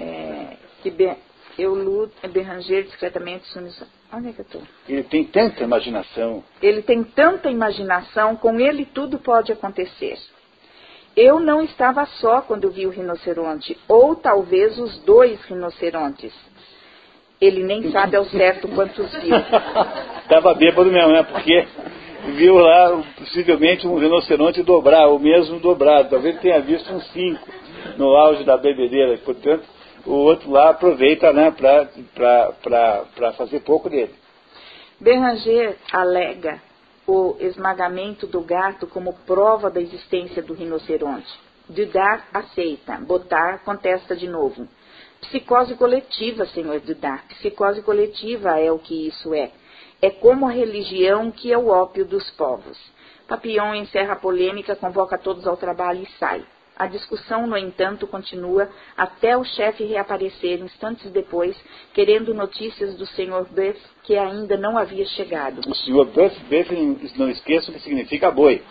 É. 0.00 0.04
é 0.04 0.56
que 0.82 0.90
eu 1.58 1.74
luto, 1.74 2.14
é 2.22 2.82
discretamente 2.82 3.46
Onde 4.12 4.28
é 4.28 4.32
que 4.32 4.40
eu 4.40 4.44
estou? 4.44 4.62
Ele 4.88 5.02
tem 5.02 5.24
tanta 5.24 5.64
imaginação. 5.64 6.44
Ele 6.62 6.82
tem 6.82 7.02
tanta 7.02 7.50
imaginação, 7.50 8.36
com 8.36 8.58
ele 8.60 8.84
tudo 8.86 9.18
pode 9.18 9.50
acontecer. 9.50 10.16
Eu 11.16 11.40
não 11.40 11.64
estava 11.64 12.06
só 12.06 12.40
quando 12.40 12.70
vi 12.70 12.86
o 12.86 12.90
rinoceronte, 12.90 13.76
ou 13.88 14.14
talvez 14.14 14.78
os 14.78 14.98
dois 15.00 15.42
rinocerontes. 15.46 16.32
Ele 17.40 17.64
nem 17.64 17.90
sabe 17.90 18.16
ao 18.16 18.24
certo 18.26 18.68
quantos 18.68 19.10
viu. 19.16 19.34
Estava 20.22 20.54
bêbado 20.54 20.90
mesmo, 20.90 21.12
né? 21.12 21.22
Porque 21.24 21.66
viu 22.36 22.56
lá 22.56 23.02
possivelmente 23.16 23.86
um 23.86 23.98
rinoceronte 23.98 24.62
dobrar, 24.62 25.08
o 25.08 25.18
mesmo 25.18 25.58
dobrado. 25.58 26.10
Talvez 26.10 26.38
tenha 26.40 26.60
visto 26.60 26.92
um 26.92 27.00
cinco 27.00 27.48
no 27.96 28.16
auge 28.16 28.44
da 28.44 28.56
bebedeira. 28.56 29.18
Portanto, 29.18 29.64
o 30.08 30.14
outro 30.14 30.50
lá 30.50 30.70
aproveita 30.70 31.32
né, 31.32 31.50
para 31.50 33.32
fazer 33.34 33.60
pouco 33.60 33.90
dele. 33.90 34.14
Beranger 34.98 35.76
alega 35.92 36.60
o 37.06 37.36
esmagamento 37.38 38.26
do 38.26 38.40
gato 38.40 38.86
como 38.86 39.12
prova 39.26 39.70
da 39.70 39.80
existência 39.80 40.42
do 40.42 40.54
rinoceronte. 40.54 41.28
Dudar 41.68 42.26
aceita, 42.32 42.96
Botar 42.96 43.58
contesta 43.64 44.16
de 44.16 44.26
novo. 44.26 44.66
Psicose 45.20 45.74
coletiva, 45.74 46.46
senhor 46.46 46.80
Dudar. 46.80 47.24
Psicose 47.28 47.82
coletiva 47.82 48.58
é 48.58 48.72
o 48.72 48.78
que 48.78 49.08
isso 49.08 49.34
é. 49.34 49.50
É 50.00 50.10
como 50.10 50.46
a 50.46 50.50
religião 50.50 51.30
que 51.30 51.52
é 51.52 51.58
o 51.58 51.68
ópio 51.68 52.06
dos 52.06 52.30
povos. 52.30 52.78
Papillon 53.26 53.74
encerra 53.74 54.14
a 54.14 54.16
polêmica, 54.16 54.74
convoca 54.74 55.18
todos 55.18 55.46
ao 55.46 55.56
trabalho 55.56 56.02
e 56.02 56.18
sai. 56.18 56.42
A 56.78 56.86
discussão, 56.86 57.44
no 57.44 57.56
entanto, 57.56 58.06
continua 58.06 58.68
até 58.96 59.36
o 59.36 59.42
chefe 59.42 59.84
reaparecer 59.84 60.60
instantes 60.60 61.10
depois, 61.10 61.56
querendo 61.92 62.32
notícias 62.32 62.94
do 62.94 63.04
Sr. 63.04 63.46
Buff, 63.50 63.80
que 64.04 64.16
ainda 64.16 64.56
não 64.56 64.78
havia 64.78 65.04
chegado. 65.06 65.60
O 65.68 65.74
Sr. 65.74 66.04
Buff, 66.04 66.40
Buff 66.44 67.18
não 67.18 67.28
esqueça 67.28 67.72
que 67.72 67.80
significa 67.80 68.30
boi. 68.30 68.62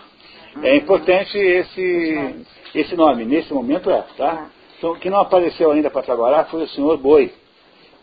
É 0.64 0.78
importante 0.78 1.38
esse, 1.38 2.45
esse 2.74 2.95
nome, 2.95 3.26
nesse 3.26 3.53
momento 3.53 3.89
é, 3.89 4.01
tá? 4.16 4.32
Ah. 4.32 4.49
Então, 4.78 4.95
que 4.95 5.10
não 5.10 5.20
apareceu 5.20 5.72
ainda 5.72 5.89
para 5.89 6.03
trabalhar 6.03 6.45
foi 6.45 6.64
o 6.64 6.68
Sr. 6.68 6.97
Boi, 6.97 7.34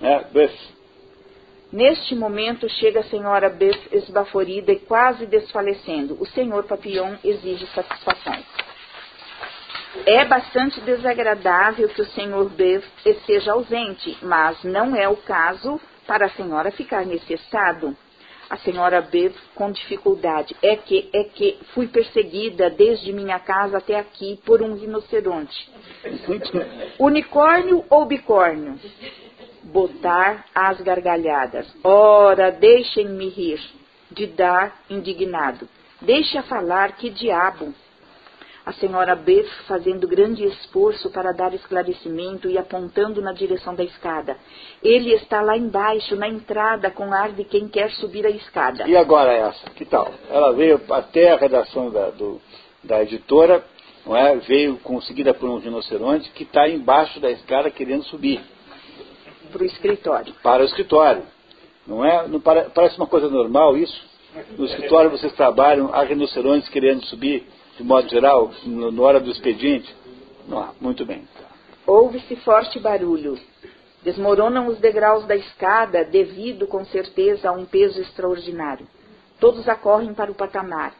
né? 0.01 0.27
Buff. 0.33 0.75
Neste 1.73 2.15
momento 2.15 2.69
chega 2.69 3.01
a 3.01 3.05
senhora 3.05 3.49
Buff 3.49 3.89
esbaforida 3.91 4.71
e 4.71 4.81
quase 4.81 5.25
desfalecendo. 5.27 6.17
O 6.21 6.27
senhor 6.27 6.65
Papillon 6.65 7.17
exige 7.25 7.67
satisfação. 7.69 8.37
É 10.07 10.25
bastante 10.25 10.81
desagradável 10.81 11.89
que 11.89 12.03
o 12.03 12.07
senhor 12.07 12.51
Bev 12.51 12.85
esteja 13.07 13.53
ausente, 13.53 14.19
mas 14.21 14.63
não 14.65 14.95
é 14.95 15.09
o 15.09 15.17
caso 15.17 15.81
para 16.07 16.27
a 16.27 16.31
senhora 16.31 16.71
ficar 16.73 17.07
nesse 17.07 17.33
estado. 17.33 17.97
A 18.51 18.59
senhora 18.59 19.01
Bev, 19.01 19.35
com 19.55 19.71
dificuldade, 19.71 20.55
é 20.63 20.77
que, 20.77 21.09
é 21.13 21.25
que 21.25 21.59
fui 21.73 21.87
perseguida 21.87 22.69
desde 22.69 23.13
minha 23.13 23.39
casa 23.39 23.79
até 23.79 23.99
aqui 23.99 24.39
por 24.45 24.61
um 24.61 24.75
rinoceronte. 24.75 25.73
Unicórnio 26.99 27.85
ou 27.89 28.05
bicórnio? 28.05 28.79
Botar 29.63 30.45
as 30.55 30.81
gargalhadas. 30.83 31.67
Ora, 31.83 32.51
deixem-me 32.51 33.29
rir. 33.29 33.61
De 34.11 34.27
dar 34.27 34.83
indignado. 34.89 35.69
Deixe-a 36.01 36.43
falar, 36.43 36.93
que 36.93 37.11
diabo 37.11 37.75
a 38.65 38.73
senhora 38.73 39.15
Beth 39.15 39.49
fazendo 39.69 40.09
grande 40.09 40.43
esforço 40.45 41.11
para 41.11 41.33
dar 41.33 41.53
esclarecimento 41.53 42.49
e 42.49 42.57
apontando 42.57 43.21
na 43.21 43.33
direção 43.33 43.75
da 43.75 43.85
escada. 43.85 44.39
Ele 44.83 45.12
está 45.12 45.43
lá 45.43 45.57
embaixo, 45.57 46.17
na 46.17 46.29
entrada, 46.29 46.91
com 46.91 47.12
ar 47.12 47.33
de 47.33 47.45
quem 47.45 47.69
quer 47.69 47.91
subir 47.91 48.25
a 48.25 48.31
escada. 48.31 48.89
E 48.89 48.97
agora 48.97 49.33
essa? 49.33 49.69
Que 49.71 49.85
tal? 49.85 50.11
Ela 50.31 50.53
veio 50.53 50.81
até 50.91 51.33
a 51.33 51.37
redação 51.37 51.91
da, 51.91 52.09
do, 52.11 52.41
da 52.83 53.03
editora, 53.03 53.62
não 54.07 54.17
é? 54.17 54.37
veio 54.37 54.79
conseguida 54.79 55.35
por 55.35 55.49
um 55.49 55.59
rinoceronte 55.59 56.31
que 56.31 56.45
está 56.45 56.67
embaixo 56.67 57.21
da 57.21 57.31
escada 57.31 57.71
querendo 57.71 58.05
subir. 58.05 58.41
Para 59.53 59.62
o 59.62 59.67
escritório. 59.67 60.35
Para 60.43 60.62
o 60.62 60.67
escritório. 60.67 61.23
Não 61.87 62.03
é? 62.03 62.27
Não 62.27 62.41
parece 62.41 62.97
uma 62.97 63.07
coisa 63.07 63.29
normal 63.29 63.77
isso? 63.77 64.15
No 64.59 64.65
escritório 64.65 65.11
vocês 65.11 65.33
trabalham, 65.35 65.91
há 65.93 66.03
rinocerontes 66.03 66.69
querendo 66.71 67.05
subir 67.05 67.47
de 67.77 67.83
modo 67.83 68.09
geral, 68.09 68.51
na 68.64 69.03
hora 69.03 69.20
do 69.20 69.31
expediente? 69.31 69.95
Não, 70.49 70.75
muito 70.81 71.05
bem. 71.05 71.27
Ouve-se 71.87 72.37
forte 72.37 72.79
barulho. 72.79 73.39
Desmoronam 74.03 74.66
os 74.66 74.79
degraus 74.79 75.27
da 75.27 75.35
escada, 75.35 76.05
devido, 76.05 76.66
com 76.66 76.85
certeza, 76.85 77.49
a 77.49 77.53
um 77.53 77.64
peso 77.64 78.01
extraordinário. 78.01 78.87
Todos 79.41 79.68
acorrem 79.68 80.14
para 80.14 80.31
o 80.31 80.35
patamar. 80.35 80.95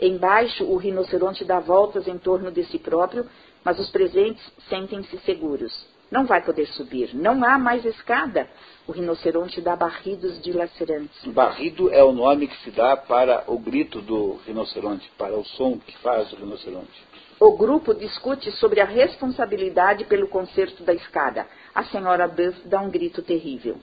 Embaixo, 0.00 0.64
o 0.64 0.76
rinoceronte 0.76 1.44
dá 1.44 1.60
voltas 1.60 2.06
em 2.08 2.18
torno 2.18 2.50
de 2.50 2.64
si 2.64 2.78
próprio, 2.78 3.26
mas 3.64 3.78
os 3.78 3.90
presentes 3.90 4.42
sentem-se 4.68 5.18
seguros. 5.18 5.72
Não 6.10 6.24
vai 6.24 6.40
poder 6.42 6.66
subir. 6.68 7.14
Não 7.14 7.44
há 7.44 7.58
mais 7.58 7.84
escada. 7.84 8.48
O 8.86 8.92
rinoceronte 8.92 9.60
dá 9.60 9.74
barridos 9.74 10.40
dilacerantes. 10.40 11.24
Barrido 11.26 11.92
é 11.92 12.02
o 12.02 12.12
nome 12.12 12.46
que 12.46 12.56
se 12.62 12.70
dá 12.70 12.96
para 12.96 13.44
o 13.48 13.58
grito 13.58 14.00
do 14.00 14.36
rinoceronte, 14.46 15.10
para 15.18 15.36
o 15.36 15.44
som 15.44 15.78
que 15.78 15.96
faz 15.98 16.32
o 16.32 16.36
rinoceronte. 16.36 17.04
O 17.40 17.56
grupo 17.56 17.92
discute 17.92 18.50
sobre 18.52 18.80
a 18.80 18.84
responsabilidade 18.84 20.04
pelo 20.04 20.28
conserto 20.28 20.84
da 20.84 20.94
escada. 20.94 21.46
A 21.74 21.84
senhora 21.84 22.28
Buff 22.28 22.66
dá 22.66 22.80
um 22.80 22.88
grito 22.88 23.20
terrível. 23.20 23.76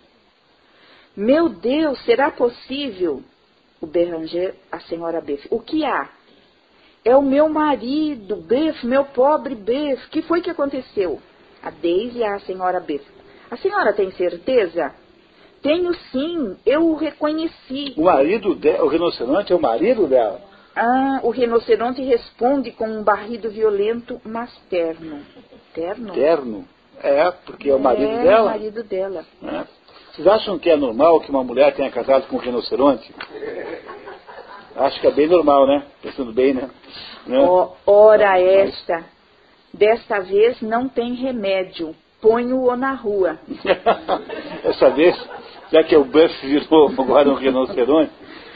Meu 1.15 1.49
Deus, 1.49 2.03
será 2.05 2.31
possível? 2.31 3.21
O 3.79 3.85
Beranger, 3.85 4.55
a 4.71 4.79
senhora 4.79 5.19
Buff. 5.19 5.45
O 5.51 5.59
que 5.59 5.83
há? 5.85 6.09
É 7.05 7.15
o 7.15 7.21
meu 7.21 7.49
marido, 7.49 8.37
Buff, 8.37 8.87
meu 8.87 9.03
pobre 9.05 9.53
Buff. 9.55 10.07
que 10.09 10.21
foi 10.21 10.41
que 10.41 10.49
aconteceu? 10.49 11.21
A 11.63 11.69
Daisy 11.69 12.19
e 12.19 12.23
a 12.23 12.39
senhora 12.39 12.79
Beth. 12.79 13.05
A 13.49 13.57
senhora 13.57 13.93
tem 13.93 14.11
certeza? 14.11 14.93
Tenho 15.61 15.93
sim, 16.11 16.57
eu 16.65 16.89
o 16.89 16.95
reconheci. 16.95 17.93
O 17.95 18.03
marido 18.03 18.53
dela, 18.55 18.83
o 18.83 18.89
rinoceronte 18.89 19.53
é 19.53 19.55
o 19.55 19.61
marido 19.61 20.07
dela? 20.07 20.41
Ah, 20.75 21.19
o 21.23 21.29
rinoceronte 21.29 22.01
responde 22.01 22.71
com 22.71 22.85
um 22.85 23.03
barrido 23.03 23.49
violento, 23.49 24.19
mas 24.25 24.51
terno. 24.69 25.21
Terno? 25.73 26.13
Terno? 26.13 26.67
É, 27.01 27.31
porque 27.45 27.69
é 27.69 27.75
o 27.75 27.79
marido 27.79 28.11
é, 28.11 28.23
dela. 28.23 28.37
É 28.37 28.41
o 28.41 28.45
marido 28.45 28.83
dela. 28.83 29.25
É. 29.43 29.63
Vocês 30.11 30.27
acham 30.27 30.59
que 30.59 30.69
é 30.69 30.75
normal 30.75 31.21
que 31.21 31.29
uma 31.29 31.43
mulher 31.43 31.73
tenha 31.73 31.89
casado 31.89 32.27
com 32.27 32.35
um 32.35 32.39
rinoceronte? 32.39 33.13
Acho 34.75 34.99
que 34.99 35.07
é 35.07 35.11
bem 35.11 35.27
normal, 35.27 35.65
né? 35.65 35.83
Pensando 36.01 36.33
bem, 36.33 36.53
né? 36.53 36.69
Oh, 37.27 37.69
ora 37.85 38.39
esta, 38.39 39.05
Desta 39.73 40.19
vez 40.19 40.61
não 40.61 40.87
tem 40.87 41.13
remédio. 41.13 41.95
Ponho-o 42.21 42.75
na 42.75 42.93
rua. 42.93 43.37
Essa 44.63 44.89
vez, 44.91 45.19
já 45.71 45.83
que 45.83 45.95
o 45.95 46.05
Buff 46.05 46.45
virou 46.45 46.89
agora 46.97 47.29
um 47.29 47.35
rinoceronte, 47.35 48.11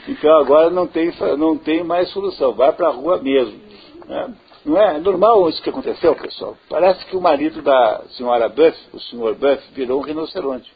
então 0.08 0.38
agora 0.38 0.70
não 0.70 0.86
tem, 0.86 1.12
não 1.36 1.58
tem 1.58 1.84
mais 1.84 2.08
solução. 2.10 2.54
Vai 2.54 2.72
para 2.72 2.88
a 2.88 2.92
rua 2.92 3.18
mesmo. 3.18 3.60
Né? 4.06 4.34
Não 4.64 4.80
é 4.80 4.98
normal 4.98 5.48
isso 5.48 5.62
que 5.62 5.70
aconteceu, 5.70 6.14
pessoal? 6.14 6.56
Parece 6.68 7.04
que 7.06 7.16
o 7.16 7.20
marido 7.20 7.60
da 7.60 8.02
senhora 8.10 8.48
Buff, 8.48 8.78
o 8.92 9.00
senhor 9.00 9.34
Buff, 9.34 9.62
virou 9.72 10.00
um 10.00 10.04
rinoceronte. 10.04 10.72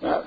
Né? 0.00 0.22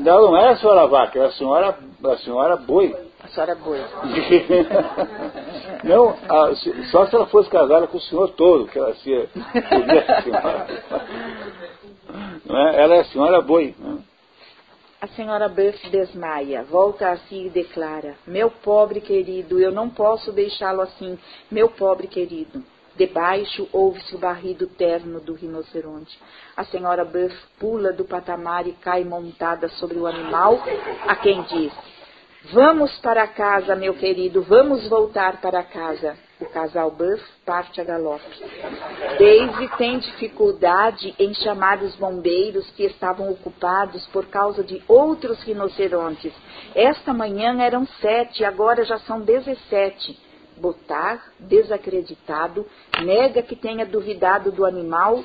Não, 0.00 0.22
não 0.22 0.36
é 0.36 0.50
a 0.50 0.56
senhora 0.56 0.86
vaca, 0.86 1.18
é 1.18 1.26
a 1.26 1.32
senhora, 1.32 1.78
a 2.04 2.16
senhora 2.18 2.56
boi. 2.56 2.94
Senhora 3.34 3.54
boi. 3.54 3.80
não, 5.84 6.10
a, 6.10 6.54
só 6.90 7.06
se 7.06 7.14
ela 7.14 7.26
fosse 7.26 7.48
casada 7.48 7.86
com 7.86 7.98
o 7.98 8.00
senhor 8.00 8.30
todo, 8.30 8.66
que 8.66 8.78
ela 8.78 8.94
se, 8.94 9.02
seria 9.02 10.04
a 10.08 10.22
senhora. 10.22 10.66
É? 12.50 12.82
Ela 12.82 12.96
é 12.96 13.00
a 13.00 13.04
senhora 13.04 13.40
boi. 13.40 13.74
Né? 13.78 13.98
A 15.00 15.06
senhora 15.08 15.48
Buff 15.48 15.88
desmaia, 15.88 16.62
volta 16.64 17.10
a 17.10 17.16
si 17.16 17.46
e 17.46 17.48
declara: 17.48 18.16
Meu 18.26 18.50
pobre 18.50 19.00
querido, 19.00 19.58
eu 19.58 19.72
não 19.72 19.88
posso 19.88 20.30
deixá-lo 20.30 20.82
assim, 20.82 21.18
meu 21.50 21.70
pobre 21.70 22.06
querido. 22.06 22.62
Debaixo 22.96 23.66
ouve-se 23.72 24.14
o 24.14 24.18
barrido 24.18 24.66
terno 24.66 25.20
do 25.20 25.32
rinoceronte. 25.32 26.20
A 26.54 26.64
senhora 26.64 27.02
Buff 27.02 27.34
pula 27.58 27.94
do 27.94 28.04
patamar 28.04 28.66
e 28.66 28.72
cai 28.72 29.02
montada 29.02 29.70
sobre 29.70 29.96
o 29.96 30.06
animal, 30.06 30.62
a 31.06 31.16
quem 31.16 31.40
diz: 31.44 31.72
Vamos 32.44 32.98
para 33.00 33.26
casa, 33.26 33.76
meu 33.76 33.92
querido, 33.94 34.42
vamos 34.42 34.88
voltar 34.88 35.42
para 35.42 35.62
casa. 35.62 36.16
O 36.40 36.46
casal 36.46 36.90
Buff 36.90 37.22
parte 37.44 37.82
a 37.82 37.84
galope. 37.84 38.24
Daisy 39.18 39.68
tem 39.76 39.98
dificuldade 39.98 41.14
em 41.18 41.34
chamar 41.34 41.82
os 41.82 41.94
bombeiros 41.96 42.68
que 42.70 42.84
estavam 42.84 43.30
ocupados 43.30 44.06
por 44.06 44.24
causa 44.26 44.64
de 44.64 44.82
outros 44.88 45.42
rinocerontes. 45.42 46.32
Esta 46.74 47.12
manhã 47.12 47.60
eram 47.60 47.86
sete, 48.00 48.42
agora 48.42 48.86
já 48.86 48.98
são 49.00 49.20
dezessete. 49.20 50.18
Botar, 50.56 51.22
desacreditado, 51.38 52.66
nega 53.02 53.42
que 53.42 53.54
tenha 53.54 53.84
duvidado 53.84 54.50
do 54.50 54.64
animal 54.64 55.22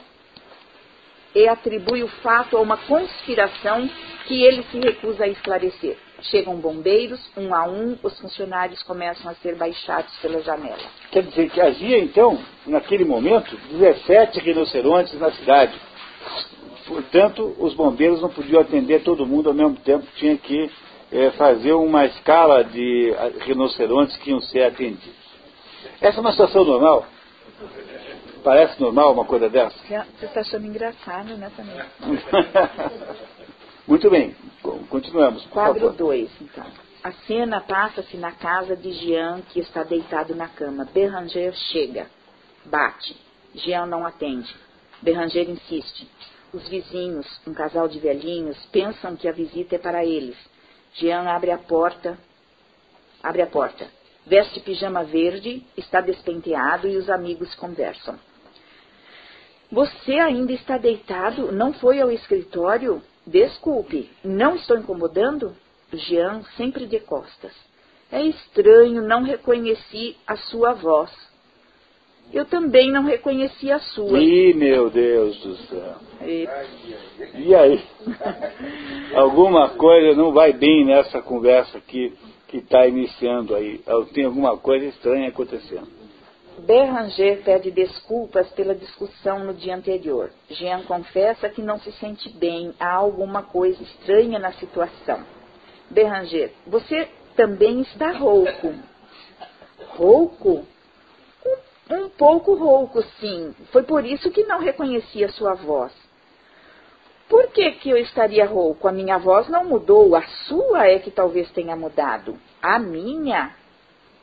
e 1.34 1.48
atribui 1.48 2.04
o 2.04 2.10
fato 2.10 2.58
a 2.58 2.62
uma 2.62 2.76
conspiração 2.76 3.90
que 4.28 4.44
ele 4.44 4.64
se 4.64 4.80
recusa 4.80 5.24
a 5.24 5.28
esclarecer. 5.30 6.05
Chegam 6.30 6.56
bombeiros, 6.56 7.20
um 7.38 7.54
a 7.54 7.68
um, 7.68 7.98
os 8.02 8.20
funcionários 8.20 8.82
começam 8.84 9.30
a 9.30 9.36
ser 9.36 9.56
baixados 9.56 10.12
pela 10.22 10.42
janela. 10.42 10.78
Quer 11.12 11.24
dizer 11.24 11.50
que 11.50 11.62
havia, 11.62 12.00
então, 12.00 12.40
naquele 12.66 13.06
momento, 13.06 13.56
17 13.72 14.40
rinocerontes 14.40 15.20
na 15.20 15.32
cidade. 15.32 15.80
Portanto, 16.88 17.56
os 17.60 17.74
bombeiros 17.74 18.22
não 18.22 18.30
podiam 18.30 18.62
atender 18.62 19.04
todo 19.04 19.26
mundo 19.26 19.50
ao 19.50 19.56
mesmo 19.56 19.76
tempo, 19.78 20.06
tinha 20.16 20.38
que 20.38 20.70
é, 21.12 21.32
fazer 21.32 21.74
uma 21.74 22.06
escala 22.06 22.64
de 22.64 23.14
rinocerontes 23.42 24.18
que 24.18 24.32
iam 24.32 24.42
ser 24.42 24.64
atendidos. 24.64 25.26
Essa 26.02 26.18
é 26.18 26.22
uma 26.22 26.32
situação 26.32 26.64
normal? 26.66 27.06
Parece 28.44 28.80
normal 28.80 29.14
uma 29.14 29.26
coisa 29.26 29.50
dessa? 29.50 29.76
Você 29.88 30.26
está 30.26 30.42
achando 30.42 30.68
engraçado, 30.68 31.36
né, 31.38 31.52
também? 31.56 31.76
Muito 33.88 34.10
bem, 34.10 34.36
continuamos. 34.90 35.46
Quadro 35.46 35.94
2, 35.94 36.32
então. 36.42 36.66
A 37.04 37.12
cena 37.28 37.62
passa-se 37.62 38.18
na 38.18 38.32
casa 38.32 38.76
de 38.76 38.92
Jean, 38.94 39.44
que 39.50 39.60
está 39.60 39.84
deitado 39.84 40.34
na 40.34 40.48
cama. 40.48 40.90
Beranger 40.92 41.54
chega, 41.54 42.08
bate. 42.66 43.16
Jean 43.54 43.86
não 43.86 44.04
atende. 44.04 44.52
Beranger 45.04 45.48
insiste. 45.48 46.10
Os 46.52 46.68
vizinhos, 46.68 47.28
um 47.46 47.54
casal 47.54 47.88
de 47.88 48.00
velhinhos, 48.00 48.58
pensam 48.72 49.16
que 49.16 49.28
a 49.28 49.32
visita 49.32 49.76
é 49.76 49.80
para 49.80 50.04
eles. 50.04 50.38
Jean 50.96 51.30
abre 51.30 51.52
a 51.52 51.60
porta, 51.60 52.18
abre 53.22 53.44
a 53.44 53.48
porta. 53.48 53.86
Veste 54.26 54.62
pijama 54.62 55.04
verde, 55.04 55.64
está 55.78 56.02
despenteado 56.02 56.88
e 56.88 56.98
os 56.98 57.08
amigos 57.08 57.54
conversam. 57.54 58.18
Você 59.72 60.14
ainda 60.14 60.54
está 60.54 60.80
deitado? 60.80 61.52
Não 61.52 61.72
foi 61.72 62.02
ao 62.02 62.12
escritório? 62.12 63.04
Desculpe, 63.26 64.10
não 64.24 64.56
estou 64.56 64.78
incomodando? 64.78 65.56
Jean 65.94 66.44
sempre 66.58 66.86
de 66.86 67.00
costas. 67.00 67.54
É 68.12 68.22
estranho, 68.22 69.02
não 69.02 69.24
reconheci 69.24 70.16
a 70.28 70.36
sua 70.36 70.74
voz. 70.74 71.12
Eu 72.34 72.46
também 72.46 72.92
não 72.92 73.04
reconheci 73.04 73.72
a 73.72 73.80
sua. 73.80 74.20
Ih, 74.20 74.54
meu 74.54 74.90
Deus 74.90 75.38
do 75.40 75.56
céu. 75.58 75.96
E, 76.22 76.48
e 77.36 77.56
aí? 77.56 77.84
alguma 79.14 79.70
coisa 79.70 80.16
não 80.16 80.32
vai 80.32 80.52
bem 80.52 80.86
nessa 80.86 81.22
conversa 81.22 81.80
que 81.80 82.14
está 82.54 82.88
iniciando 82.88 83.56
aí. 83.56 83.82
Tem 84.14 84.26
alguma 84.26 84.58
coisa 84.58 84.86
estranha 84.86 85.30
acontecendo. 85.30 85.88
Beranger 86.60 87.44
pede 87.44 87.70
desculpas 87.70 88.50
pela 88.52 88.74
discussão 88.74 89.44
no 89.44 89.54
dia 89.54 89.76
anterior. 89.76 90.32
Jean 90.50 90.84
confessa 90.84 91.50
que 91.50 91.62
não 91.62 91.80
se 91.80 91.92
sente 91.94 92.30
bem, 92.30 92.74
há 92.80 92.94
alguma 92.94 93.44
coisa 93.44 93.82
estranha 93.84 94.40
na 94.40 94.54
situação. 94.54 95.24
Beranger, 95.90 96.54
você 96.66 97.10
também 97.36 97.82
está 97.82 98.12
rouco. 98.12 98.74
Rouco? 99.90 100.66
Um, 101.46 101.96
um 101.96 102.10
pouco 102.10 102.56
rouco, 102.56 103.04
sim. 103.20 103.54
Foi 103.72 103.84
por 103.84 104.06
isso 104.06 104.32
que 104.32 104.44
não 104.46 104.60
reconheci 104.60 105.24
a 105.24 105.30
sua 105.30 105.54
voz. 105.56 105.92
Por 107.28 107.48
que, 107.48 107.72
que 107.72 107.90
eu 107.90 107.98
estaria 107.98 108.46
rouco? 108.46 108.88
A 108.88 108.92
minha 108.92 109.18
voz 109.18 109.50
não 109.50 109.66
mudou, 109.66 110.16
a 110.16 110.22
sua 110.48 110.88
é 110.88 111.00
que 111.00 111.12
talvez 111.12 111.52
tenha 111.52 111.76
mudado. 111.76 112.40
A 112.62 112.80
minha? 112.80 113.54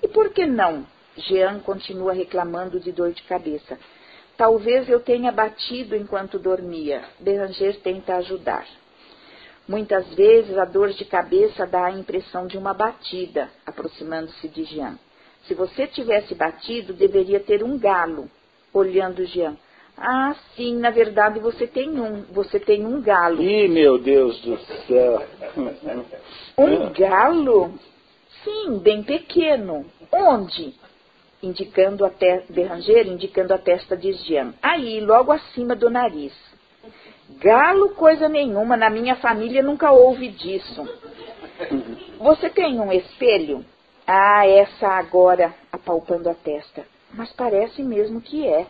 E 0.02 0.08
por 0.08 0.30
que 0.30 0.46
não? 0.46 0.86
Jean 1.16 1.60
continua 1.60 2.12
reclamando 2.12 2.80
de 2.80 2.92
dor 2.92 3.12
de 3.12 3.22
cabeça. 3.24 3.78
Talvez 4.36 4.88
eu 4.88 5.00
tenha 5.00 5.30
batido 5.30 5.94
enquanto 5.94 6.38
dormia. 6.38 7.02
Beranger 7.20 7.80
tenta 7.80 8.16
ajudar. 8.16 8.66
Muitas 9.68 10.12
vezes 10.14 10.56
a 10.58 10.64
dor 10.64 10.90
de 10.90 11.04
cabeça 11.04 11.66
dá 11.66 11.86
a 11.86 11.92
impressão 11.92 12.46
de 12.46 12.58
uma 12.58 12.74
batida, 12.74 13.48
aproximando-se 13.64 14.48
de 14.48 14.64
Jean. 14.64 14.98
Se 15.46 15.54
você 15.54 15.86
tivesse 15.86 16.34
batido, 16.34 16.92
deveria 16.92 17.40
ter 17.40 17.62
um 17.62 17.78
galo. 17.78 18.28
Olhando 18.72 19.24
Jean. 19.26 19.56
Ah, 19.96 20.34
sim, 20.56 20.76
na 20.78 20.90
verdade 20.90 21.38
você 21.38 21.66
tem 21.66 21.90
um. 22.00 22.22
Você 22.32 22.58
tem 22.58 22.86
um 22.86 23.00
galo. 23.02 23.42
Ih, 23.42 23.68
meu 23.68 23.98
Deus 23.98 24.40
do 24.40 24.58
céu. 24.86 25.22
Um 26.56 26.92
galo? 26.92 27.74
Sim, 28.42 28.78
bem 28.78 29.02
pequeno. 29.02 29.84
Onde? 30.10 30.74
Indicando 31.42 32.04
a 32.04 32.10
te... 32.10 32.44
Berranger, 32.48 33.06
indicando 33.06 33.52
a 33.52 33.58
testa 33.58 33.96
de 33.96 34.12
Jean. 34.12 34.54
Aí, 34.62 35.00
logo 35.00 35.32
acima 35.32 35.74
do 35.74 35.90
nariz. 35.90 36.32
Galo, 37.38 37.90
coisa 37.90 38.28
nenhuma, 38.28 38.76
na 38.76 38.90
minha 38.90 39.16
família 39.16 39.62
nunca 39.62 39.90
houve 39.90 40.28
disso. 40.28 40.86
Você 42.18 42.50
tem 42.50 42.78
um 42.78 42.92
espelho? 42.92 43.64
Ah, 44.06 44.46
essa 44.46 44.88
agora, 44.88 45.54
apalpando 45.70 46.28
a 46.28 46.34
testa. 46.34 46.84
Mas 47.12 47.32
parece 47.32 47.82
mesmo 47.82 48.20
que 48.20 48.46
é. 48.46 48.66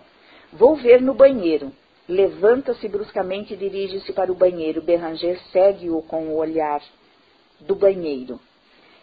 Vou 0.53 0.77
ver 0.77 1.01
no 1.01 1.15
banheiro. 1.15 1.73
Levanta-se 2.09 2.89
bruscamente 2.89 3.55
e 3.55 3.57
dirige-se 3.57 4.13
para 4.13 4.31
o 4.31 4.35
banheiro. 4.35 4.83
Berranger 4.83 5.41
segue-o 5.51 6.03
com 6.03 6.27
o 6.27 6.37
olhar 6.37 6.83
do 7.61 7.75
banheiro. 7.75 8.41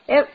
É, 0.08 0.28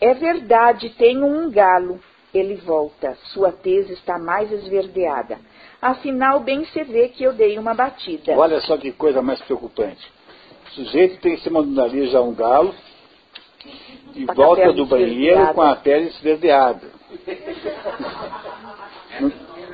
é 0.00 0.14
verdade, 0.14 0.90
tenho 0.90 1.24
um 1.24 1.50
galo. 1.50 2.00
Ele 2.32 2.54
volta. 2.56 3.16
Sua 3.32 3.50
tez 3.52 3.90
está 3.90 4.18
mais 4.18 4.50
esverdeada. 4.52 5.38
Afinal, 5.80 6.40
bem 6.40 6.64
se 6.66 6.84
vê 6.84 7.08
que 7.08 7.24
eu 7.24 7.32
dei 7.32 7.58
uma 7.58 7.74
batida. 7.74 8.36
Olha 8.36 8.60
só 8.60 8.76
que 8.76 8.92
coisa 8.92 9.22
mais 9.22 9.40
preocupante. 9.42 10.06
O 10.66 10.70
sujeito 10.70 11.20
tem 11.20 11.34
em 11.34 11.38
cima 11.38 11.62
do 11.62 11.70
nariz 11.70 12.10
já 12.10 12.20
um 12.20 12.34
galo 12.34 12.74
e 14.14 14.24
a 14.28 14.32
volta 14.32 14.72
do 14.72 14.86
banheiro 14.86 15.54
com 15.54 15.62
a 15.62 15.76
pele 15.76 16.06
esverdeada. 16.06 16.88
não, 19.20 19.32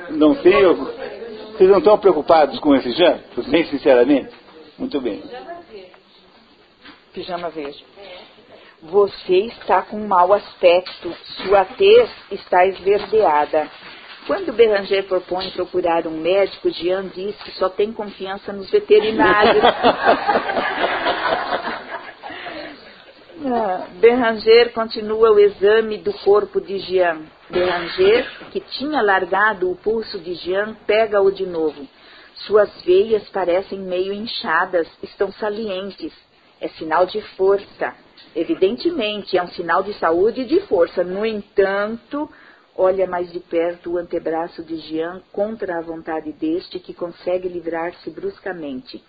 não 0.09 0.35
tenho. 0.35 0.75
Vocês 0.75 1.69
não 1.69 1.79
estão 1.79 1.97
preocupados 1.97 2.59
com 2.59 2.75
esse 2.75 2.91
já? 2.91 3.19
Bem 3.49 3.65
sinceramente? 3.65 4.33
Muito 4.77 5.01
bem. 5.01 5.23
Pijama 7.13 7.49
verde. 7.49 7.83
Você 8.83 9.47
está 9.47 9.81
com 9.81 9.97
mau 10.07 10.31
aspecto, 10.31 11.11
sua 11.43 11.65
tez 11.65 12.11
está 12.29 12.63
esverdeada. 12.67 13.67
Quando 14.27 14.53
Beranger 14.53 15.03
propõe 15.05 15.49
procurar 15.49 16.05
um 16.05 16.11
médico, 16.21 16.69
Jean 16.69 17.07
diz 17.07 17.35
que 17.37 17.49
só 17.53 17.69
tem 17.69 17.91
confiança 17.91 18.53
nos 18.53 18.69
veterinários. 18.69 19.63
ah, 23.47 23.87
Beranger 23.93 24.73
continua 24.73 25.31
o 25.31 25.39
exame 25.39 25.97
do 25.97 26.13
corpo 26.13 26.61
de 26.61 26.77
Jean. 26.77 27.21
Beranger, 27.49 28.29
que 28.51 28.59
tinha 28.59 29.01
largado 29.01 29.71
o 29.71 29.75
pulso 29.75 30.19
de 30.19 30.35
Jean, 30.35 30.75
pega-o 30.85 31.31
de 31.31 31.47
novo. 31.47 31.87
Suas 32.45 32.69
veias 32.83 33.27
parecem 33.29 33.79
meio 33.79 34.13
inchadas, 34.13 34.87
estão 35.01 35.31
salientes. 35.31 36.13
É 36.61 36.67
sinal 36.67 37.07
de 37.07 37.21
força. 37.35 38.05
Evidentemente, 38.39 39.35
é 39.35 39.41
um 39.41 39.47
sinal 39.47 39.81
de 39.81 39.95
saúde 39.95 40.41
e 40.41 40.45
de 40.45 40.59
força. 40.67 41.03
No 41.03 41.25
entanto, 41.25 42.29
olha 42.75 43.07
mais 43.07 43.31
de 43.31 43.39
perto 43.39 43.93
o 43.93 43.97
antebraço 43.97 44.61
de 44.61 44.77
Jean 44.77 45.23
contra 45.33 45.79
a 45.79 45.81
vontade 45.81 46.31
deste, 46.33 46.77
que 46.77 46.93
consegue 46.93 47.49
livrar-se 47.49 48.11
bruscamente. 48.11 49.03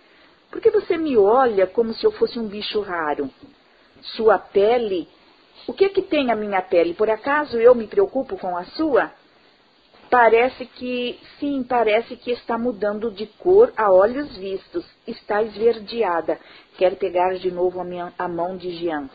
Por 0.51 0.63
que 0.63 0.71
você 0.71 0.97
me 0.97 1.15
olha 1.19 1.67
como 1.67 1.93
se 1.93 2.07
eu 2.07 2.11
fosse 2.13 2.39
um 2.39 2.49
bicho 2.49 2.81
raro? 2.81 3.29
Sua 4.17 4.39
pele. 4.39 5.07
O 5.67 5.75
que 5.75 5.85
é 5.85 5.89
que 5.91 6.01
tem 6.01 6.31
a 6.31 6.35
minha 6.35 6.63
pele? 6.63 6.95
Por 6.95 7.11
acaso 7.11 7.59
eu 7.59 7.75
me 7.75 7.87
preocupo 7.87 8.39
com 8.39 8.57
a 8.57 8.65
sua? 8.65 9.13
Parece 10.11 10.65
que, 10.65 11.19
sim, 11.39 11.63
parece 11.63 12.17
que 12.17 12.31
está 12.31 12.57
mudando 12.57 13.11
de 13.11 13.27
cor 13.27 13.73
a 13.77 13.93
olhos 13.93 14.35
vistos. 14.39 14.85
Está 15.07 15.43
esverdeada. 15.43 16.39
Quer 16.79 16.97
pegar 16.97 17.35
de 17.35 17.51
novo 17.51 17.79
a, 17.79 17.85
minha, 17.85 18.13
a 18.19 18.27
mão 18.27 18.57
de 18.57 18.71
Jean. 18.71 19.11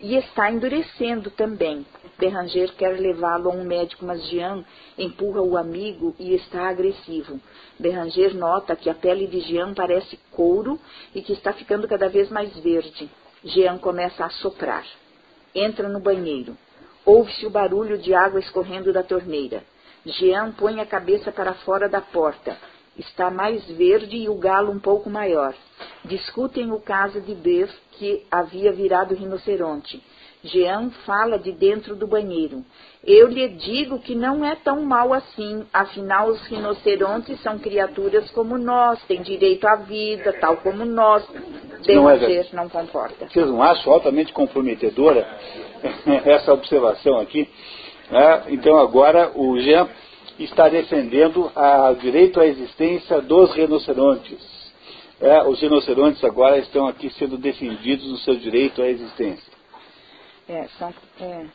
E 0.00 0.16
está 0.16 0.50
endurecendo 0.50 1.30
também. 1.30 1.84
Berranger 2.18 2.72
quer 2.76 2.98
levá-lo 2.98 3.50
a 3.50 3.52
um 3.52 3.62
médico, 3.62 4.06
mas 4.06 4.26
Jean 4.28 4.64
empurra 4.96 5.42
o 5.42 5.58
amigo 5.58 6.14
e 6.18 6.34
está 6.34 6.68
agressivo. 6.68 7.38
Berranger 7.78 8.34
nota 8.34 8.74
que 8.74 8.88
a 8.88 8.94
pele 8.94 9.26
de 9.26 9.40
Jean 9.40 9.74
parece 9.74 10.18
couro 10.30 10.80
e 11.14 11.20
que 11.20 11.34
está 11.34 11.52
ficando 11.52 11.86
cada 11.86 12.08
vez 12.08 12.30
mais 12.30 12.56
verde. 12.60 13.10
Jean 13.44 13.76
começa 13.76 14.24
a 14.24 14.30
soprar. 14.30 14.86
Entra 15.54 15.88
no 15.88 16.00
banheiro. 16.00 16.56
Ouve-se 17.04 17.44
o 17.44 17.50
barulho 17.50 17.98
de 17.98 18.14
água 18.14 18.40
escorrendo 18.40 18.92
da 18.92 19.02
torneira. 19.02 19.62
Jean 20.08 20.52
põe 20.52 20.80
a 20.80 20.86
cabeça 20.86 21.30
para 21.30 21.52
fora 21.54 21.88
da 21.88 22.00
porta. 22.00 22.56
Está 22.96 23.30
mais 23.30 23.64
verde 23.66 24.16
e 24.16 24.28
o 24.28 24.34
galo 24.34 24.72
um 24.72 24.78
pouco 24.78 25.08
maior. 25.10 25.54
Discutem 26.04 26.72
o 26.72 26.80
caso 26.80 27.20
de 27.20 27.34
Bev, 27.34 27.70
que 27.92 28.24
havia 28.30 28.72
virado 28.72 29.14
rinoceronte. 29.14 30.02
Jean 30.42 30.90
fala 31.04 31.38
de 31.38 31.52
dentro 31.52 31.94
do 31.94 32.06
banheiro. 32.06 32.64
Eu 33.04 33.28
lhe 33.28 33.48
digo 33.48 33.98
que 33.98 34.14
não 34.14 34.44
é 34.44 34.54
tão 34.56 34.82
mal 34.82 35.12
assim. 35.12 35.64
Afinal, 35.72 36.28
os 36.28 36.40
rinocerontes 36.46 37.40
são 37.42 37.58
criaturas 37.58 38.30
como 38.30 38.56
nós, 38.56 39.02
têm 39.04 39.20
direito 39.22 39.66
à 39.66 39.76
vida, 39.76 40.32
tal 40.40 40.56
como 40.58 40.84
nós. 40.84 41.28
Não, 41.86 42.10
é, 42.10 42.46
não 42.52 42.68
concorda. 42.68 43.28
Vocês 43.28 43.46
não 43.46 43.62
acham 43.62 43.92
altamente 43.92 44.32
comprometedora 44.32 45.26
essa 46.24 46.52
observação 46.52 47.18
aqui? 47.18 47.48
Né? 48.10 48.44
Então 48.48 48.78
agora 48.78 49.32
o 49.34 49.58
Jean 49.60 49.88
está 50.38 50.68
defendendo 50.68 51.50
o 51.54 51.94
direito 51.94 52.40
à 52.40 52.46
existência 52.46 53.20
dos 53.20 53.52
rinocerontes. 53.54 54.58
É, 55.20 55.42
os 55.42 55.60
rinocerontes 55.60 56.22
agora 56.22 56.58
estão 56.58 56.86
aqui 56.86 57.10
sendo 57.10 57.36
defendidos 57.36 58.06
no 58.06 58.18
seu 58.18 58.36
direito 58.36 58.80
à 58.80 58.88
existência. 58.88 59.52
É, 60.48 60.68
são, 60.78 60.94
é, 61.20 61.46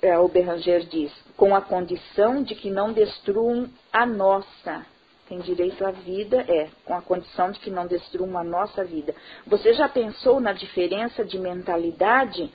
é, 0.00 0.18
o 0.18 0.28
Beranger 0.28 0.86
diz, 0.86 1.12
com 1.36 1.54
a 1.56 1.60
condição 1.60 2.42
de 2.42 2.54
que 2.54 2.70
não 2.70 2.92
destruam 2.92 3.68
a 3.92 4.06
nossa. 4.06 4.86
Tem 5.28 5.38
direito 5.40 5.84
à 5.84 5.90
vida, 5.90 6.44
é, 6.46 6.68
com 6.84 6.94
a 6.94 7.02
condição 7.02 7.50
de 7.50 7.58
que 7.58 7.70
não 7.70 7.86
destruam 7.86 8.38
a 8.38 8.44
nossa 8.44 8.84
vida. 8.84 9.14
Você 9.46 9.74
já 9.74 9.88
pensou 9.88 10.38
na 10.40 10.52
diferença 10.52 11.24
de 11.24 11.38
mentalidade? 11.38 12.50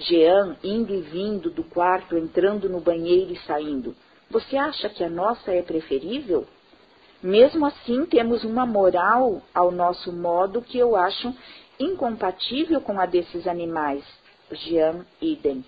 Jean 0.00 0.56
indo 0.64 0.94
e 0.94 1.00
vindo 1.00 1.50
do 1.50 1.62
quarto, 1.62 2.16
entrando 2.16 2.68
no 2.68 2.80
banheiro 2.80 3.32
e 3.32 3.38
saindo. 3.40 3.94
Você 4.30 4.56
acha 4.56 4.88
que 4.88 5.04
a 5.04 5.10
nossa 5.10 5.52
é 5.52 5.62
preferível? 5.62 6.46
Mesmo 7.22 7.66
assim, 7.66 8.06
temos 8.06 8.44
uma 8.44 8.64
moral 8.64 9.42
ao 9.54 9.70
nosso 9.70 10.10
modo 10.12 10.62
que 10.62 10.78
eu 10.78 10.96
acho 10.96 11.34
incompatível 11.78 12.80
com 12.80 12.98
a 12.98 13.06
desses 13.06 13.46
animais. 13.46 14.04
Jean 14.50 15.04
Idem. 15.20 15.64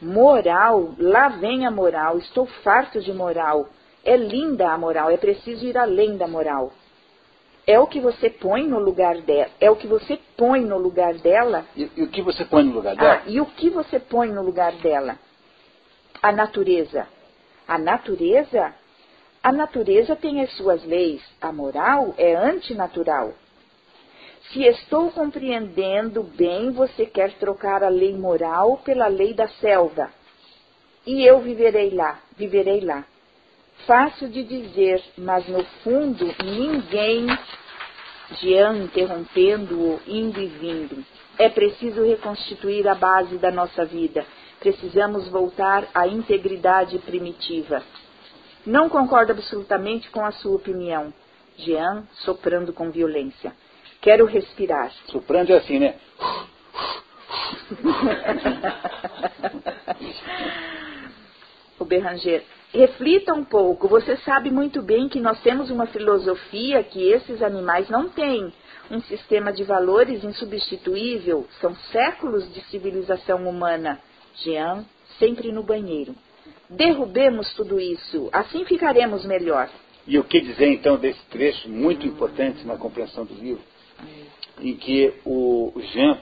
Moral, 0.00 0.94
lá 0.98 1.28
vem 1.28 1.66
a 1.66 1.70
moral, 1.70 2.18
estou 2.18 2.46
farto 2.46 3.00
de 3.00 3.12
moral. 3.12 3.68
É 4.04 4.16
linda 4.16 4.70
a 4.70 4.78
moral, 4.78 5.10
é 5.10 5.16
preciso 5.16 5.66
ir 5.66 5.76
além 5.76 6.16
da 6.16 6.28
moral. 6.28 6.72
É 7.66 7.78
o 7.80 7.86
que 7.86 8.00
você 8.00 8.30
põe 8.30 8.62
no 8.66 8.78
lugar 8.78 9.20
dela. 9.22 9.50
É 9.60 9.70
o 9.70 9.76
que 9.76 9.86
você 9.86 10.18
põe 10.36 10.60
no 10.60 10.78
lugar 10.78 11.14
dela. 11.14 11.66
E, 11.74 11.90
e 11.96 12.02
o 12.02 12.08
que 12.08 12.22
você 12.22 12.44
põe 12.44 12.62
no 12.62 12.72
lugar 12.72 12.94
dela? 12.94 13.22
Ah, 13.24 13.28
e 13.28 13.40
o 13.40 13.46
que 13.46 13.70
você 13.70 13.98
põe 13.98 14.28
no 14.28 14.42
lugar 14.42 14.72
dela? 14.74 15.18
A 16.22 16.30
natureza. 16.30 17.08
A 17.66 17.78
natureza 17.78 18.72
a 19.46 19.52
natureza 19.52 20.16
tem 20.16 20.40
as 20.40 20.50
suas 20.56 20.84
leis, 20.84 21.22
a 21.40 21.52
moral 21.52 22.12
é 22.18 22.34
antinatural. 22.34 23.32
Se 24.50 24.64
estou 24.64 25.12
compreendendo 25.12 26.24
bem, 26.24 26.72
você 26.72 27.06
quer 27.06 27.32
trocar 27.34 27.84
a 27.84 27.88
lei 27.88 28.12
moral 28.12 28.78
pela 28.78 29.06
lei 29.06 29.34
da 29.34 29.46
selva. 29.46 30.10
E 31.06 31.24
eu 31.24 31.38
viverei 31.38 31.90
lá, 31.90 32.18
viverei 32.36 32.80
lá. 32.80 33.04
Fácil 33.84 34.28
de 34.28 34.42
dizer, 34.42 35.02
mas 35.18 35.46
no 35.48 35.62
fundo 35.84 36.34
ninguém, 36.42 37.26
Jean 38.40 38.78
interrompendo-o, 38.78 40.00
indo 40.06 40.40
e 40.40 40.46
vindo. 40.46 41.04
É 41.38 41.48
preciso 41.48 42.02
reconstituir 42.02 42.88
a 42.88 42.94
base 42.94 43.38
da 43.38 43.50
nossa 43.50 43.84
vida. 43.84 44.24
Precisamos 44.58 45.28
voltar 45.28 45.86
à 45.94 46.08
integridade 46.08 46.98
primitiva. 47.00 47.82
Não 48.64 48.88
concordo 48.88 49.32
absolutamente 49.32 50.08
com 50.10 50.24
a 50.24 50.32
sua 50.32 50.56
opinião. 50.56 51.12
Jean, 51.58 52.08
soprando 52.12 52.72
com 52.72 52.90
violência. 52.90 53.52
Quero 54.00 54.24
respirar. 54.24 54.90
Soprando 55.06 55.52
é 55.52 55.58
assim, 55.58 55.78
né? 55.78 55.96
o 61.78 61.84
Berranger. 61.84 62.42
Reflita 62.76 63.32
um 63.32 63.42
pouco. 63.42 63.88
Você 63.88 64.18
sabe 64.18 64.50
muito 64.50 64.82
bem 64.82 65.08
que 65.08 65.18
nós 65.18 65.40
temos 65.40 65.70
uma 65.70 65.86
filosofia 65.86 66.82
que 66.82 67.10
esses 67.10 67.42
animais 67.42 67.88
não 67.88 68.10
têm. 68.10 68.52
Um 68.90 69.00
sistema 69.00 69.50
de 69.50 69.64
valores 69.64 70.22
insubstituível. 70.22 71.46
São 71.58 71.74
séculos 71.90 72.52
de 72.52 72.60
civilização 72.64 73.48
humana. 73.48 73.98
Jean, 74.44 74.84
sempre 75.18 75.50
no 75.50 75.62
banheiro. 75.62 76.14
Derrubemos 76.68 77.50
tudo 77.54 77.80
isso, 77.80 78.28
assim 78.30 78.66
ficaremos 78.66 79.24
melhor. 79.24 79.70
E 80.06 80.18
o 80.18 80.24
que 80.24 80.38
dizer 80.42 80.68
então 80.68 80.98
desse 80.98 81.24
trecho 81.30 81.70
muito 81.70 82.06
importante 82.06 82.66
na 82.66 82.76
compreensão 82.76 83.24
do 83.24 83.34
livro, 83.34 83.62
em 84.60 84.76
que 84.76 85.14
o 85.24 85.72
Jean 85.92 86.18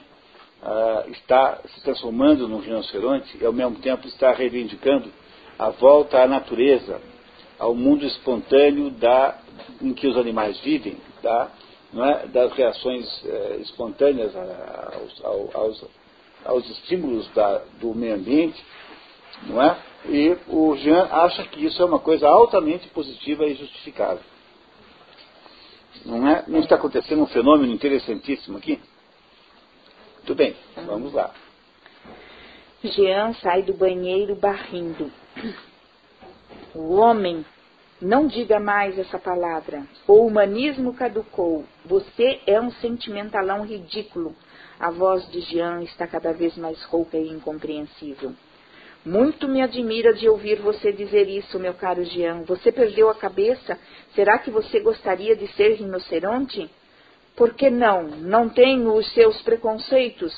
ah, 0.63 1.03
está 1.09 1.59
se 1.67 1.83
transformando 1.83 2.47
num 2.47 2.59
rinoceronte 2.59 3.37
e 3.41 3.45
ao 3.45 3.51
mesmo 3.51 3.75
tempo 3.79 4.07
está 4.07 4.31
reivindicando 4.31 5.11
a 5.57 5.69
volta 5.69 6.21
à 6.21 6.27
natureza, 6.27 7.01
ao 7.57 7.73
mundo 7.73 8.05
espontâneo 8.05 8.89
da, 8.91 9.39
em 9.81 9.93
que 9.93 10.07
os 10.07 10.17
animais 10.17 10.59
vivem, 10.59 10.97
da, 11.21 11.49
é, 11.95 12.27
das 12.27 12.51
reações 12.53 13.05
eh, 13.25 13.57
espontâneas 13.61 14.33
aos, 14.35 15.55
aos, 15.55 15.85
aos 16.43 16.69
estímulos 16.69 17.27
da, 17.33 17.59
do 17.79 17.95
meio 17.95 18.15
ambiente, 18.15 18.61
não 19.43 19.61
é? 19.61 19.77
E 20.07 20.37
o 20.47 20.75
Jean 20.75 21.07
acha 21.09 21.43
que 21.45 21.65
isso 21.65 21.81
é 21.81 21.85
uma 21.85 21.99
coisa 21.99 22.27
altamente 22.27 22.87
positiva 22.89 23.45
e 23.45 23.55
justificável. 23.55 24.23
Não, 26.05 26.27
é? 26.27 26.43
Não 26.47 26.59
está 26.59 26.75
acontecendo 26.75 27.23
um 27.23 27.27
fenômeno 27.27 27.73
interessantíssimo 27.73 28.57
aqui? 28.57 28.79
Muito 30.17 30.35
bem, 30.35 30.55
vamos 30.85 31.13
lá. 31.13 31.33
Jean 32.83 33.33
sai 33.35 33.63
do 33.63 33.73
banheiro 33.73 34.35
barrindo. 34.35 35.11
O 36.73 36.95
homem, 36.95 37.45
não 38.01 38.27
diga 38.27 38.59
mais 38.59 38.99
essa 38.99 39.17
palavra. 39.17 39.83
O 40.07 40.25
humanismo 40.25 40.93
caducou. 40.93 41.65
Você 41.85 42.41
é 42.45 42.59
um 42.59 42.71
sentimentalão 42.73 43.65
ridículo. 43.65 44.35
A 44.79 44.91
voz 44.91 45.29
de 45.31 45.39
Jean 45.41 45.81
está 45.83 46.05
cada 46.05 46.33
vez 46.33 46.57
mais 46.57 46.83
rouca 46.83 47.17
e 47.17 47.29
incompreensível. 47.29 48.33
Muito 49.05 49.47
me 49.47 49.61
admira 49.61 50.13
de 50.13 50.27
ouvir 50.27 50.59
você 50.59 50.91
dizer 50.91 51.29
isso, 51.29 51.57
meu 51.57 51.73
caro 51.73 52.03
Jean. 52.03 52.41
Você 52.43 52.71
perdeu 52.71 53.09
a 53.09 53.15
cabeça? 53.15 53.79
Será 54.13 54.39
que 54.39 54.51
você 54.51 54.79
gostaria 54.79 55.35
de 55.35 55.47
ser 55.53 55.75
rinoceronte? 55.75 56.69
Por 57.35 57.53
que 57.53 57.69
não? 57.69 58.03
Não 58.03 58.49
tenho 58.49 58.93
os 58.93 59.09
seus 59.13 59.41
preconceitos. 59.41 60.33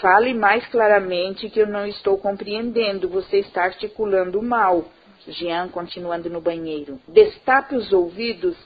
Fale 0.00 0.34
mais 0.34 0.66
claramente 0.68 1.48
que 1.48 1.60
eu 1.60 1.66
não 1.66 1.86
estou 1.86 2.18
compreendendo. 2.18 3.08
Você 3.08 3.38
está 3.38 3.64
articulando 3.64 4.42
mal. 4.42 4.84
Jean 5.26 5.68
continuando 5.68 6.28
no 6.28 6.40
banheiro. 6.40 6.98
Destape 7.08 7.76
os 7.76 7.92
ouvidos. 7.92 8.56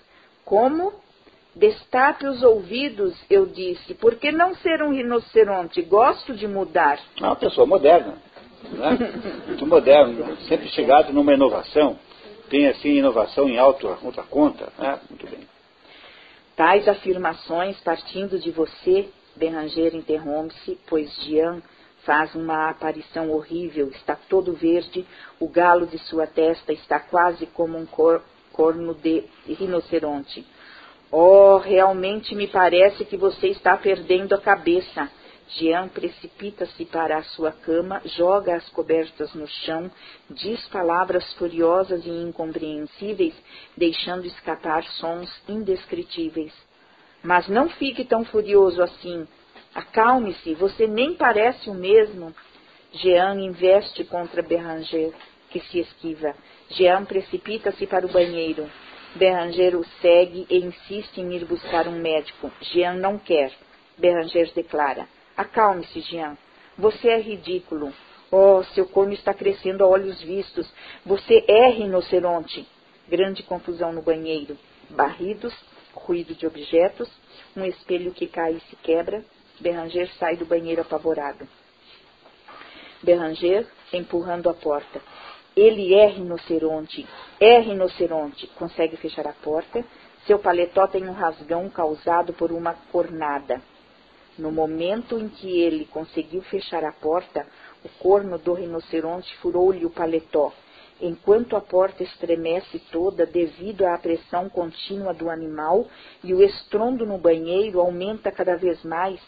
Como? 0.45 0.93
Destape 1.55 2.27
os 2.27 2.43
ouvidos, 2.43 3.15
eu 3.29 3.47
disse. 3.47 3.95
Por 3.95 4.17
que 4.17 4.31
não 4.31 4.55
ser 4.57 4.83
um 4.83 4.93
rinoceronte? 4.93 5.83
Gosto 5.83 6.35
de 6.35 6.47
mudar. 6.47 6.99
É 7.21 7.25
uma 7.25 7.37
pessoa 7.37 7.67
moderna 7.67 8.17
né? 8.63 8.99
muito 9.47 9.67
moderno, 9.67 10.37
sempre 10.49 10.69
chegado 10.69 11.13
numa 11.13 11.33
inovação, 11.33 11.99
tem 12.51 12.69
assim 12.69 12.97
inovação 12.97 13.49
em 13.49 13.59
alta, 13.59 13.87
alta 14.03 14.23
conta, 14.23 14.73
né? 14.79 14.99
muito 15.09 15.27
bem. 15.27 15.41
Tais 16.57 16.89
afirmações 16.89 17.79
partindo 17.81 18.39
de 18.39 18.51
você, 18.51 19.09
Beranger 19.39 19.95
interrompe-se, 19.95 20.79
pois 20.87 21.11
Jean 21.23 21.63
faz 22.05 22.35
uma 22.35 22.71
aparição 22.71 23.31
horrível, 23.31 23.89
está 23.89 24.17
todo 24.17 24.53
verde, 24.53 25.07
o 25.39 25.49
galo 25.49 25.87
de 25.87 25.99
sua 25.99 26.27
testa 26.27 26.73
está 26.73 26.99
quase 26.99 27.47
como 27.47 27.79
um 27.79 27.87
cor, 27.87 28.23
corno 28.53 28.95
de 28.95 29.25
rinoceronte. 29.47 30.45
Oh, 31.11 31.57
realmente 31.57 32.35
me 32.35 32.49
parece 32.49 33.05
que 33.05 33.17
você 33.17 33.49
está 33.49 33.77
perdendo 33.77 34.35
a 34.35 34.41
cabeça. 34.41 35.11
Jean 35.51 35.89
precipita-se 35.89 36.85
para 36.85 37.17
a 37.17 37.23
sua 37.23 37.53
cama, 37.53 38.03
joga 38.05 38.55
as 38.57 38.69
cobertas 38.69 39.33
no 39.33 39.47
chão, 39.47 39.91
diz 40.29 40.67
palavras 40.69 41.33
furiosas 41.35 42.05
e 42.05 42.11
incompreensíveis, 42.11 43.35
deixando 43.75 44.27
escapar 44.27 44.85
sons 44.85 45.31
indescritíveis. 45.49 46.53
Mas 47.23 47.49
não 47.49 47.69
fique 47.69 48.05
tão 48.05 48.25
furioso 48.25 48.83
assim. 48.83 49.27
Acalme-se, 49.75 50.55
você 50.55 50.87
nem 50.87 51.15
parece 51.15 51.69
o 51.69 51.75
mesmo. 51.75 52.35
Jean 52.93 53.39
investe 53.41 54.05
contra 54.05 54.43
Beranger, 54.43 55.13
que 55.51 55.61
se 55.61 55.81
esquiva. 55.81 56.35
Jean 56.71 57.05
precipita-se 57.05 57.87
para 57.87 58.07
o 58.07 58.11
banheiro. 58.11 58.69
Beranger 59.15 59.77
o 59.77 59.85
segue 60.01 60.47
e 60.49 60.59
insiste 60.59 61.19
em 61.19 61.33
ir 61.35 61.45
buscar 61.45 61.87
um 61.89 61.99
médico. 61.99 62.51
Jean 62.61 62.95
não 62.95 63.19
quer. 63.19 63.53
Beranger 63.97 64.53
declara: 64.55 65.09
Acalme-se, 65.37 66.01
Jean. 66.01 66.37
Você 66.77 67.09
é 67.09 67.21
ridículo. 67.21 67.93
Oh, 68.31 68.63
seu 68.75 68.87
corno 68.87 69.13
está 69.13 69.33
crescendo 69.33 69.83
a 69.83 69.87
olhos 69.87 70.21
vistos. 70.23 70.71
Você 71.05 71.45
é 71.49 71.71
rinoceronte. 71.71 72.67
Grande 73.09 73.43
confusão 73.43 73.93
no 73.93 74.03
banheiro. 74.03 74.57
Barridos, 74.91 75.55
ruído 75.99 76.35
de 76.35 76.47
objetos, 76.47 77.09
um 77.57 77.65
espelho 77.65 78.13
que 78.13 78.27
cai 78.27 78.55
e 78.55 78.61
se 78.61 78.77
quebra. 78.77 79.25
Beranger 79.61 80.09
sai 80.19 80.37
do 80.37 80.47
banheiro 80.47 80.83
apavorado. 80.83 81.47
Beranger 83.03 83.67
empurrando 83.93 84.49
a 84.49 84.55
porta. 84.55 85.01
Ele 85.57 85.95
é 85.95 86.07
rinoceronte. 86.07 87.07
É 87.41 87.59
rinoceronte. 87.59 88.47
Consegue 88.49 88.97
fechar 88.97 89.27
a 89.27 89.33
porta. 89.33 89.85
Seu 90.27 90.39
paletó 90.39 90.87
tem 90.87 91.09
um 91.09 91.13
rasgão 91.13 91.69
causado 91.69 92.33
por 92.33 92.53
uma 92.53 92.75
cornada. 92.93 93.61
No 94.39 94.53
momento 94.53 95.19
em 95.19 95.29
que 95.29 95.61
ele 95.61 95.85
conseguiu 95.87 96.43
fechar 96.43 96.85
a 96.85 96.93
porta, 96.93 97.45
o 97.85 97.89
corno 97.99 98.39
do 98.39 98.53
rinoceronte 98.55 99.37
furou-lhe 99.39 99.85
o 99.85 99.91
paletó. 99.91 100.53
Enquanto 101.01 101.57
a 101.57 101.61
porta 101.61 102.03
estremece 102.03 102.79
toda 102.91 103.25
devido 103.25 103.87
à 103.87 103.97
pressão 103.99 104.49
contínua 104.49 105.15
do 105.15 105.31
animal 105.31 105.87
e 106.23 106.35
o 106.35 106.43
estrondo 106.43 107.07
no 107.07 107.19
banheiro 107.19 107.81
aumenta 107.81 108.33
cada 108.33 108.57
vez 108.57 108.83
mais, 108.85 109.21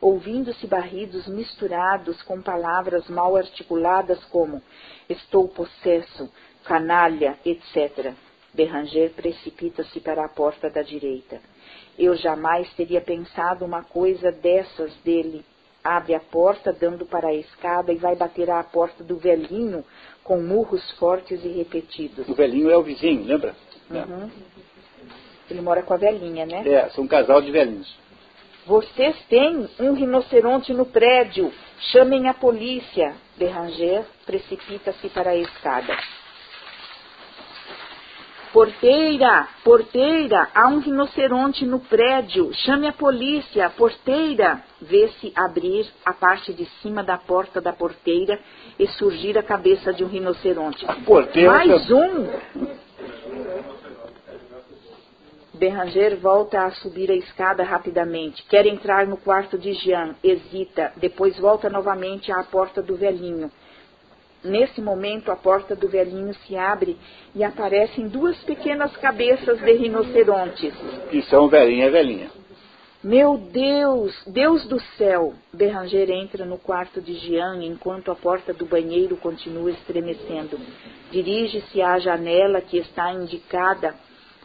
ouvindo-se 0.00 0.66
barridos 0.66 1.26
misturados 1.26 2.22
com 2.22 2.40
palavras 2.40 3.08
mal 3.08 3.36
articuladas 3.36 4.22
como 4.26 4.62
estou 5.08 5.48
possesso, 5.48 6.30
canalha, 6.64 7.38
etc. 7.44 8.12
Beranger 8.52 9.10
precipita-se 9.10 10.00
para 10.00 10.24
a 10.24 10.28
porta 10.28 10.70
da 10.70 10.82
direita. 10.82 11.40
Eu 11.98 12.16
jamais 12.16 12.72
teria 12.74 13.00
pensado 13.00 13.64
uma 13.64 13.82
coisa 13.82 14.32
dessas 14.32 14.94
dele. 15.04 15.44
Abre 15.82 16.14
a 16.14 16.20
porta, 16.20 16.72
dando 16.72 17.06
para 17.06 17.28
a 17.28 17.34
escada, 17.34 17.92
e 17.92 17.96
vai 17.96 18.16
bater 18.16 18.50
à 18.50 18.62
porta 18.62 19.02
do 19.04 19.16
velhinho 19.16 19.84
com 20.24 20.40
murros 20.40 20.90
fortes 20.98 21.42
e 21.44 21.48
repetidos. 21.48 22.28
O 22.28 22.34
velhinho 22.34 22.70
é 22.70 22.76
o 22.76 22.82
vizinho, 22.82 23.24
lembra? 23.24 23.54
Uhum. 23.90 24.30
Ele 25.50 25.60
mora 25.62 25.82
com 25.82 25.94
a 25.94 25.96
velhinha, 25.96 26.44
né? 26.44 26.62
É, 26.66 26.90
são 26.90 27.04
um 27.04 27.08
casal 27.08 27.40
de 27.40 27.50
velhinhos. 27.50 27.96
Vocês 28.66 29.16
têm 29.30 29.66
um 29.80 29.94
rinoceronte 29.94 30.74
no 30.74 30.84
prédio. 30.84 31.50
Chamem 31.90 32.28
a 32.28 32.34
polícia. 32.34 33.14
Beranger 33.38 34.04
precipita-se 34.26 35.08
para 35.08 35.30
a 35.30 35.36
escada. 35.36 35.96
Porteira, 38.52 39.46
porteira, 39.62 40.48
há 40.54 40.68
um 40.68 40.78
rinoceronte 40.78 41.66
no 41.66 41.80
prédio. 41.80 42.50
Chame 42.54 42.86
a 42.86 42.92
polícia, 42.92 43.68
porteira. 43.70 44.62
Vê-se 44.80 45.32
abrir 45.36 45.86
a 46.04 46.12
parte 46.12 46.52
de 46.54 46.64
cima 46.80 47.02
da 47.02 47.18
porta 47.18 47.60
da 47.60 47.72
porteira 47.72 48.38
e 48.78 48.86
surgir 48.86 49.36
a 49.36 49.42
cabeça 49.42 49.92
de 49.92 50.02
um 50.02 50.08
rinoceronte. 50.08 50.86
Porteira. 51.04 51.50
Mais 51.50 51.90
um. 51.90 52.26
Beranger 55.54 56.16
volta 56.16 56.62
a 56.62 56.70
subir 56.70 57.10
a 57.10 57.16
escada 57.16 57.64
rapidamente. 57.64 58.44
Quer 58.44 58.64
entrar 58.66 59.06
no 59.06 59.16
quarto 59.16 59.58
de 59.58 59.74
Jean. 59.74 60.14
Hesita. 60.22 60.92
Depois 60.96 61.38
volta 61.38 61.68
novamente 61.68 62.32
à 62.32 62.42
porta 62.44 62.80
do 62.80 62.96
velhinho. 62.96 63.50
Nesse 64.42 64.80
momento, 64.80 65.32
a 65.32 65.36
porta 65.36 65.74
do 65.74 65.88
velhinho 65.88 66.32
se 66.46 66.56
abre 66.56 66.96
e 67.34 67.42
aparecem 67.42 68.08
duas 68.08 68.36
pequenas 68.44 68.96
cabeças 68.96 69.58
de 69.60 69.72
rinocerontes. 69.72 70.72
Que 71.10 71.22
são 71.22 71.48
velhinha 71.48 71.86
e 71.86 71.90
velhinha. 71.90 72.30
Meu 73.02 73.38
Deus, 73.38 74.12
Deus 74.26 74.66
do 74.66 74.80
céu! 74.96 75.32
Beranger 75.52 76.10
entra 76.10 76.44
no 76.44 76.58
quarto 76.58 77.00
de 77.00 77.14
Jean 77.14 77.62
enquanto 77.62 78.10
a 78.10 78.14
porta 78.16 78.52
do 78.52 78.66
banheiro 78.66 79.16
continua 79.16 79.70
estremecendo. 79.70 80.58
Dirige-se 81.10 81.80
à 81.80 81.98
janela 81.98 82.60
que 82.60 82.76
está 82.76 83.12
indicada 83.12 83.94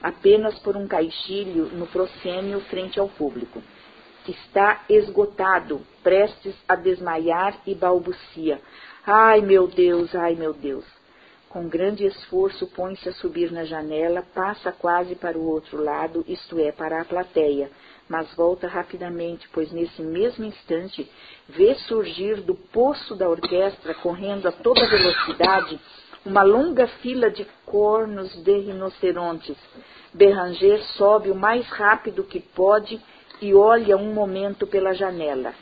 apenas 0.01 0.59
por 0.59 0.75
um 0.77 0.87
caixilho 0.87 1.65
no 1.73 1.87
proscênio 1.87 2.59
frente 2.61 2.99
ao 2.99 3.07
público. 3.07 3.61
Está 4.27 4.83
esgotado, 4.87 5.81
prestes 6.03 6.55
a 6.67 6.75
desmaiar 6.75 7.57
e 7.65 7.73
balbucia. 7.73 8.61
Ai, 9.05 9.41
meu 9.41 9.67
Deus, 9.67 10.15
ai, 10.15 10.33
meu 10.33 10.53
Deus. 10.53 10.85
Com 11.49 11.67
grande 11.67 12.05
esforço, 12.05 12.65
põe-se 12.67 13.09
a 13.09 13.13
subir 13.13 13.51
na 13.51 13.65
janela, 13.65 14.23
passa 14.33 14.71
quase 14.71 15.13
para 15.13 15.37
o 15.37 15.45
outro 15.45 15.83
lado, 15.83 16.23
isto 16.25 16.57
é, 16.57 16.71
para 16.71 17.01
a 17.01 17.05
plateia, 17.05 17.69
mas 18.07 18.33
volta 18.33 18.65
rapidamente, 18.65 19.49
pois 19.51 19.69
nesse 19.73 20.01
mesmo 20.01 20.45
instante 20.45 21.05
vê 21.49 21.75
surgir 21.75 22.39
do 22.41 22.55
poço 22.55 23.13
da 23.13 23.27
orquestra, 23.27 23.93
correndo 23.95 24.47
a 24.47 24.53
toda 24.53 24.87
velocidade, 24.87 25.77
uma 26.25 26.41
longa 26.41 26.87
fila 26.87 27.29
de 27.29 27.45
cornos 27.65 28.33
de 28.41 28.57
rinocerontes. 28.57 29.57
Beranger 30.13 30.81
sobe 30.95 31.29
o 31.29 31.35
mais 31.35 31.67
rápido 31.67 32.23
que 32.23 32.39
pode 32.39 33.01
e 33.41 33.53
olha 33.53 33.97
um 33.97 34.13
momento 34.13 34.65
pela 34.65 34.93
janela. 34.93 35.53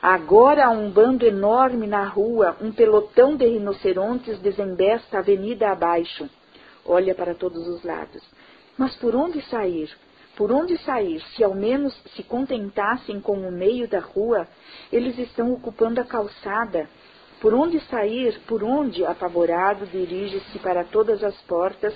Agora 0.00 0.66
há 0.66 0.70
um 0.70 0.90
bando 0.90 1.26
enorme 1.26 1.86
na 1.88 2.04
rua, 2.04 2.56
um 2.60 2.70
pelotão 2.70 3.36
de 3.36 3.44
rinocerontes 3.46 4.38
desembesta 4.38 5.16
a 5.16 5.20
avenida 5.20 5.70
abaixo. 5.70 6.30
Olha 6.86 7.16
para 7.16 7.34
todos 7.34 7.66
os 7.66 7.82
lados. 7.82 8.22
Mas 8.76 8.94
por 8.94 9.16
onde 9.16 9.42
sair? 9.42 9.90
Por 10.36 10.52
onde 10.52 10.78
sair? 10.84 11.20
Se 11.34 11.42
ao 11.42 11.52
menos 11.52 11.92
se 12.14 12.22
contentassem 12.22 13.20
com 13.20 13.38
o 13.38 13.50
meio 13.50 13.88
da 13.88 13.98
rua, 13.98 14.46
eles 14.92 15.18
estão 15.18 15.52
ocupando 15.52 16.00
a 16.00 16.04
calçada. 16.04 16.88
Por 17.40 17.52
onde 17.52 17.80
sair? 17.86 18.40
Por 18.46 18.62
onde? 18.62 19.04
Apavorado, 19.04 19.84
dirige-se 19.86 20.60
para 20.60 20.84
todas 20.84 21.24
as 21.24 21.34
portas 21.42 21.92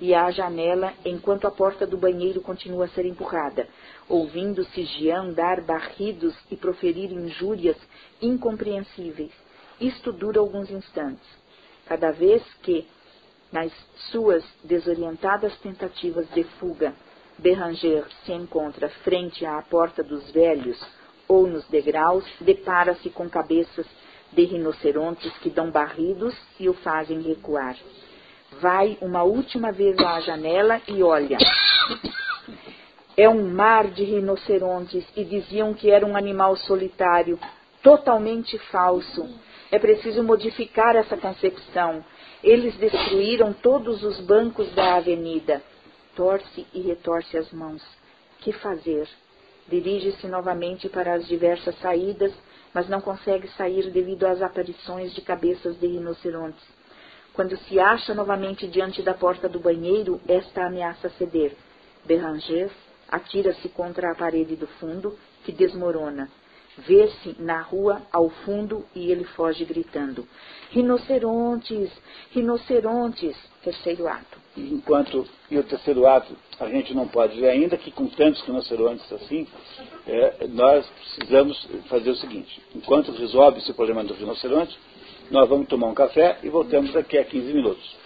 e 0.00 0.12
à 0.12 0.28
janela, 0.32 0.92
enquanto 1.04 1.46
a 1.46 1.52
porta 1.52 1.86
do 1.86 1.96
banheiro 1.96 2.40
continua 2.40 2.86
a 2.86 2.88
ser 2.88 3.06
empurrada, 3.06 3.68
ouvindo-se 4.08 4.84
Jean 4.84 5.32
dar 5.32 5.60
barridos 5.60 6.34
e 6.50 6.56
proferir 6.56 7.10
injúrias 7.10 7.76
incompreensíveis. 8.20 9.32
Isto 9.80 10.12
dura 10.12 10.40
alguns 10.40 10.70
instantes. 10.70 11.26
Cada 11.86 12.10
vez 12.10 12.42
que, 12.62 12.86
nas 13.52 13.72
suas 14.10 14.44
desorientadas 14.62 15.56
tentativas 15.58 16.28
de 16.30 16.44
fuga, 16.58 16.94
Beranger 17.38 18.04
se 18.24 18.32
encontra 18.32 18.88
frente 19.02 19.44
à 19.44 19.60
porta 19.62 20.02
dos 20.02 20.30
velhos 20.30 20.80
ou 21.26 21.46
nos 21.46 21.66
degraus, 21.68 22.24
depara-se 22.40 23.10
com 23.10 23.28
cabeças 23.28 23.86
de 24.32 24.44
rinocerontes 24.44 25.32
que 25.38 25.50
dão 25.50 25.70
barridos 25.70 26.34
e 26.58 26.68
o 26.68 26.74
fazem 26.74 27.20
recuar 27.22 27.76
vai 28.60 28.98
uma 29.00 29.22
última 29.22 29.72
vez 29.72 29.98
à 29.98 30.20
janela 30.20 30.80
e 30.88 31.02
olha. 31.02 31.38
É 33.16 33.28
um 33.28 33.48
mar 33.48 33.86
de 33.92 34.02
rinocerontes 34.02 35.06
e 35.14 35.22
diziam 35.22 35.72
que 35.72 35.88
era 35.88 36.04
um 36.04 36.16
animal 36.16 36.56
solitário, 36.56 37.38
totalmente 37.80 38.58
falso. 38.70 39.28
É 39.70 39.78
preciso 39.78 40.20
modificar 40.24 40.96
essa 40.96 41.16
concepção. 41.16 42.04
Eles 42.42 42.76
destruíram 42.76 43.52
todos 43.52 44.02
os 44.02 44.18
bancos 44.20 44.68
da 44.74 44.96
avenida. 44.96 45.62
Torce 46.16 46.66
e 46.74 46.80
retorce 46.80 47.36
as 47.36 47.52
mãos. 47.52 47.82
Que 48.40 48.52
fazer? 48.52 49.08
Dirige-se 49.68 50.26
novamente 50.26 50.88
para 50.88 51.14
as 51.14 51.26
diversas 51.28 51.78
saídas, 51.78 52.32
mas 52.74 52.88
não 52.88 53.00
consegue 53.00 53.46
sair 53.56 53.90
devido 53.90 54.24
às 54.26 54.42
aparições 54.42 55.14
de 55.14 55.20
cabeças 55.20 55.78
de 55.78 55.86
rinocerontes. 55.86 56.62
Quando 57.32 57.56
se 57.56 57.78
acha 57.78 58.12
novamente 58.12 58.66
diante 58.66 59.02
da 59.02 59.14
porta 59.14 59.48
do 59.48 59.60
banheiro, 59.60 60.20
esta 60.26 60.66
ameaça 60.66 61.08
ceder. 61.10 61.56
Beranger 62.04 62.70
atira-se 63.08 63.68
contra 63.68 64.10
a 64.10 64.14
parede 64.14 64.56
do 64.56 64.66
fundo, 64.66 65.16
que 65.44 65.52
desmorona. 65.52 66.30
Vê-se 66.78 67.36
na 67.38 67.62
rua 67.62 68.02
ao 68.12 68.28
fundo 68.28 68.84
e 68.94 69.10
ele 69.10 69.24
foge 69.24 69.64
gritando: 69.64 70.26
Rinocerontes! 70.70 71.90
Rinocerontes! 72.32 73.36
Terceiro 73.62 74.08
ato. 74.08 74.38
Enquanto, 74.56 75.26
e 75.50 75.56
o 75.56 75.62
terceiro 75.62 76.06
ato, 76.06 76.36
a 76.58 76.68
gente 76.68 76.92
não 76.92 77.06
pode 77.06 77.40
ver 77.40 77.50
ainda 77.50 77.76
que 77.76 77.92
com 77.92 78.06
tantos 78.08 78.42
rinocerontes 78.42 79.10
assim, 79.12 79.46
é, 80.06 80.46
nós 80.48 80.84
precisamos 80.86 81.68
fazer 81.88 82.10
o 82.10 82.16
seguinte: 82.16 82.60
enquanto 82.74 83.12
resolve 83.12 83.58
esse 83.58 83.72
problema 83.72 84.02
do 84.02 84.14
rinoceronte, 84.14 84.76
nós 85.30 85.48
vamos 85.48 85.68
tomar 85.68 85.86
um 85.86 85.94
café 85.94 86.38
e 86.42 86.48
voltamos 86.48 86.92
daqui 86.92 87.18
a 87.18 87.24
15 87.24 87.52
minutos. 87.52 87.96